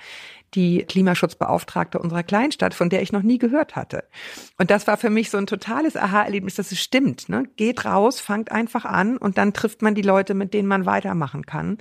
die 0.54 0.84
Klimaschutzbeauftragte 0.84 1.98
unserer 1.98 2.22
Kleinstadt, 2.22 2.74
von 2.74 2.88
der 2.88 3.02
ich 3.02 3.12
noch 3.12 3.22
nie 3.22 3.38
gehört 3.38 3.76
hatte. 3.76 4.04
Und 4.58 4.70
das 4.70 4.86
war 4.86 4.96
für 4.96 5.10
mich 5.10 5.30
so 5.30 5.38
ein 5.38 5.46
totales 5.46 5.96
Aha-Erlebnis, 5.96 6.54
dass 6.54 6.72
es 6.72 6.80
stimmt. 6.80 7.28
Ne? 7.28 7.44
Geht 7.56 7.84
raus, 7.84 8.20
fangt 8.20 8.52
einfach 8.52 8.84
an 8.84 9.16
und 9.16 9.38
dann 9.38 9.52
trifft 9.52 9.82
man 9.82 9.94
die 9.94 10.02
Leute, 10.02 10.34
mit 10.34 10.54
denen 10.54 10.68
man 10.68 10.86
weitermachen 10.86 11.44
kann. 11.44 11.78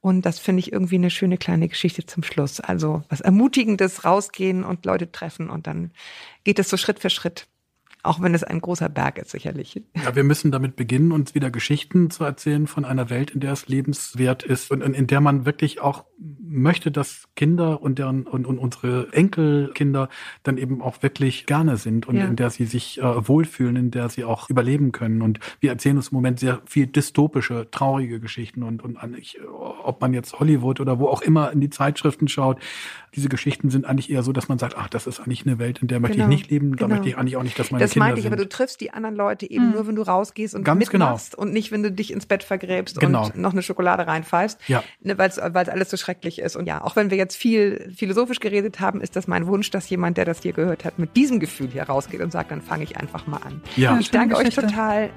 Und 0.00 0.22
das 0.24 0.38
finde 0.38 0.60
ich 0.60 0.72
irgendwie 0.72 0.94
eine 0.94 1.10
schöne 1.10 1.36
kleine 1.36 1.68
Geschichte 1.68 2.06
zum 2.06 2.22
Schluss. 2.22 2.60
Also 2.60 3.02
was 3.08 3.20
Ermutigendes, 3.20 4.04
rausgehen 4.04 4.64
und 4.64 4.86
Leute 4.86 5.12
treffen 5.12 5.50
und 5.50 5.66
dann 5.66 5.90
geht 6.44 6.58
es 6.58 6.70
so 6.70 6.76
Schritt 6.76 7.00
für 7.00 7.10
Schritt. 7.10 7.46
Auch 8.02 8.20
wenn 8.20 8.34
es 8.34 8.44
ein 8.44 8.60
großer 8.60 8.88
Berg 8.88 9.18
ist, 9.18 9.30
sicherlich. 9.30 9.82
Ja, 10.02 10.14
wir 10.16 10.24
müssen 10.24 10.50
damit 10.50 10.76
beginnen, 10.76 11.12
uns 11.12 11.34
wieder 11.34 11.50
Geschichten 11.50 12.10
zu 12.10 12.24
erzählen 12.24 12.66
von 12.66 12.84
einer 12.84 13.10
Welt, 13.10 13.30
in 13.30 13.40
der 13.40 13.52
es 13.52 13.68
lebenswert 13.68 14.42
ist 14.42 14.70
und 14.70 14.82
in, 14.82 15.06
der 15.06 15.20
man 15.20 15.44
wirklich 15.44 15.80
auch 15.80 16.04
möchte, 16.18 16.90
dass 16.90 17.28
Kinder 17.36 17.80
und 17.82 17.98
deren 17.98 18.26
und, 18.26 18.46
und 18.46 18.58
unsere 18.58 19.12
Enkelkinder 19.12 20.08
dann 20.42 20.58
eben 20.58 20.82
auch 20.82 21.02
wirklich 21.02 21.46
gerne 21.46 21.76
sind 21.76 22.06
und 22.08 22.16
Ja. 22.16 22.26
in 22.26 22.36
der 22.36 22.50
sie 22.50 22.66
sich 22.66 22.98
äh, 23.00 23.28
wohlfühlen, 23.28 23.76
in 23.76 23.90
der 23.90 24.08
sie 24.08 24.24
auch 24.24 24.50
überleben 24.50 24.92
können. 24.92 25.22
Und 25.22 25.38
wir 25.60 25.70
erzählen 25.70 25.96
uns 25.96 26.08
im 26.08 26.16
Moment 26.16 26.40
sehr 26.40 26.60
viel 26.66 26.86
dystopische, 26.86 27.68
traurige 27.70 28.20
Geschichten 28.20 28.62
und, 28.62 28.82
und 28.82 28.96
eigentlich, 28.96 29.38
äh, 29.38 29.42
ob 29.44 30.00
man 30.00 30.12
jetzt 30.12 30.38
Hollywood 30.40 30.80
oder 30.80 30.98
wo 30.98 31.08
auch 31.08 31.22
immer 31.22 31.52
in 31.52 31.60
die 31.60 31.70
Zeitschriften 31.70 32.28
schaut, 32.28 32.58
diese 33.14 33.28
Geschichten 33.28 33.70
sind 33.70 33.86
eigentlich 33.86 34.10
eher 34.10 34.22
so, 34.22 34.32
dass 34.32 34.48
man 34.48 34.58
sagt, 34.58 34.76
ach, 34.76 34.88
das 34.88 35.06
ist 35.06 35.20
eigentlich 35.20 35.44
eine 35.46 35.58
Welt, 35.58 35.80
in 35.82 35.88
der 35.88 35.98
möchte 36.00 36.16
Genau, 36.18 36.28
ich 36.28 36.36
nicht 36.36 36.50
leben, 36.50 36.76
da 36.76 36.84
genau. 36.86 36.88
möchte 36.96 37.08
ich 37.08 37.16
eigentlich 37.18 37.36
auch 37.36 37.42
nicht, 37.42 37.58
dass 37.58 37.70
meine 37.70 37.82
Das 37.82 37.89
Kinder 37.92 38.06
meinte 38.06 38.20
ich, 38.20 38.26
aber 38.26 38.36
du 38.36 38.48
triffst 38.48 38.80
die 38.80 38.92
anderen 38.92 39.16
Leute 39.16 39.50
eben 39.50 39.66
Mhm. 39.68 39.72
nur, 39.72 39.86
wenn 39.86 39.96
du 39.96 40.02
rausgehst 40.02 40.54
und 40.54 40.64
Ganz 40.64 40.88
genau. 40.90 41.06
mitmachst 41.06 41.34
und 41.34 41.52
nicht, 41.52 41.72
wenn 41.72 41.82
du 41.82 41.90
dich 41.92 42.12
ins 42.12 42.26
Bett 42.26 42.42
vergräbst 42.42 42.98
Genau. 43.00 43.26
und 43.26 43.36
noch 43.36 43.52
eine 43.52 43.62
Schokolade 43.62 44.06
reinpfeifst, 44.06 44.58
Ja. 44.68 44.82
ne, 45.00 45.16
weil 45.18 45.28
es 45.28 45.38
alles 45.38 45.90
so 45.90 45.96
schrecklich 45.96 46.38
ist. 46.38 46.56
Und 46.56 46.66
ja, 46.66 46.82
auch 46.82 46.96
wenn 46.96 47.10
wir 47.10 47.16
jetzt 47.18 47.36
viel 47.36 47.92
philosophisch 47.96 48.40
geredet 48.40 48.80
haben, 48.80 49.00
ist 49.00 49.16
das 49.16 49.26
mein 49.28 49.46
Wunsch, 49.46 49.70
dass 49.70 49.88
jemand, 49.90 50.16
der 50.16 50.24
das 50.24 50.42
hier 50.42 50.52
gehört 50.52 50.84
hat, 50.84 50.98
mit 50.98 51.16
diesem 51.16 51.40
Gefühl 51.40 51.68
hier 51.68 51.82
rausgeht 51.84 52.20
und 52.20 52.32
sagt, 52.32 52.50
dann 52.50 52.62
fange 52.62 52.84
ich 52.84 52.96
einfach 52.96 53.26
mal 53.26 53.38
an. 53.38 53.60
Ja. 53.76 53.98
Ich 53.98 54.10
danke 54.10 54.36
euch 54.36 54.44
Geschichte. 54.46 54.66
total, 54.68 55.10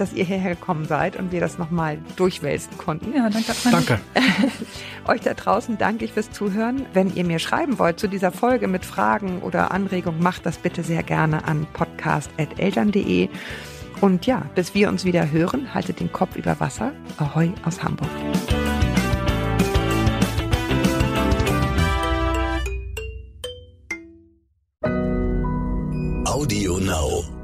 dass 0.00 0.12
ihr 0.12 0.24
hierher 0.24 0.54
gekommen 0.54 0.86
seid 0.86 1.16
und 1.16 1.32
wir 1.32 1.40
das 1.40 1.58
nochmal 1.58 1.98
durchwälzen 2.16 2.76
konnten. 2.78 3.14
Ja, 3.14 3.28
danke. 3.30 3.52
Danke. 3.70 4.00
Euch 5.06 5.20
da 5.20 5.34
draußen 5.34 5.78
danke 5.78 6.04
ich 6.04 6.12
fürs 6.12 6.30
Zuhören. 6.30 6.86
Wenn 6.92 7.14
ihr 7.14 7.24
mir 7.24 7.38
schreiben 7.38 7.78
wollt 7.78 7.98
zu 7.98 8.08
dieser 8.08 8.32
Folge 8.32 8.68
mit 8.68 8.84
Fragen 8.84 9.40
oder 9.40 9.70
Anregungen, 9.70 10.22
macht 10.22 10.46
das 10.46 10.58
bitte 10.58 10.82
sehr 10.82 11.02
gerne 11.02 11.44
an 11.44 11.66
podcast.eltern.de. 11.72 13.28
Und 14.00 14.26
ja, 14.26 14.42
bis 14.54 14.74
wir 14.74 14.88
uns 14.88 15.04
wieder 15.04 15.30
hören, 15.30 15.74
haltet 15.74 16.00
den 16.00 16.12
Kopf 16.12 16.36
über 16.36 16.60
Wasser. 16.60 16.92
Ahoi 17.16 17.52
aus 17.64 17.82
Hamburg. 17.82 18.08
Audio 26.24 26.78
Now. 26.78 27.37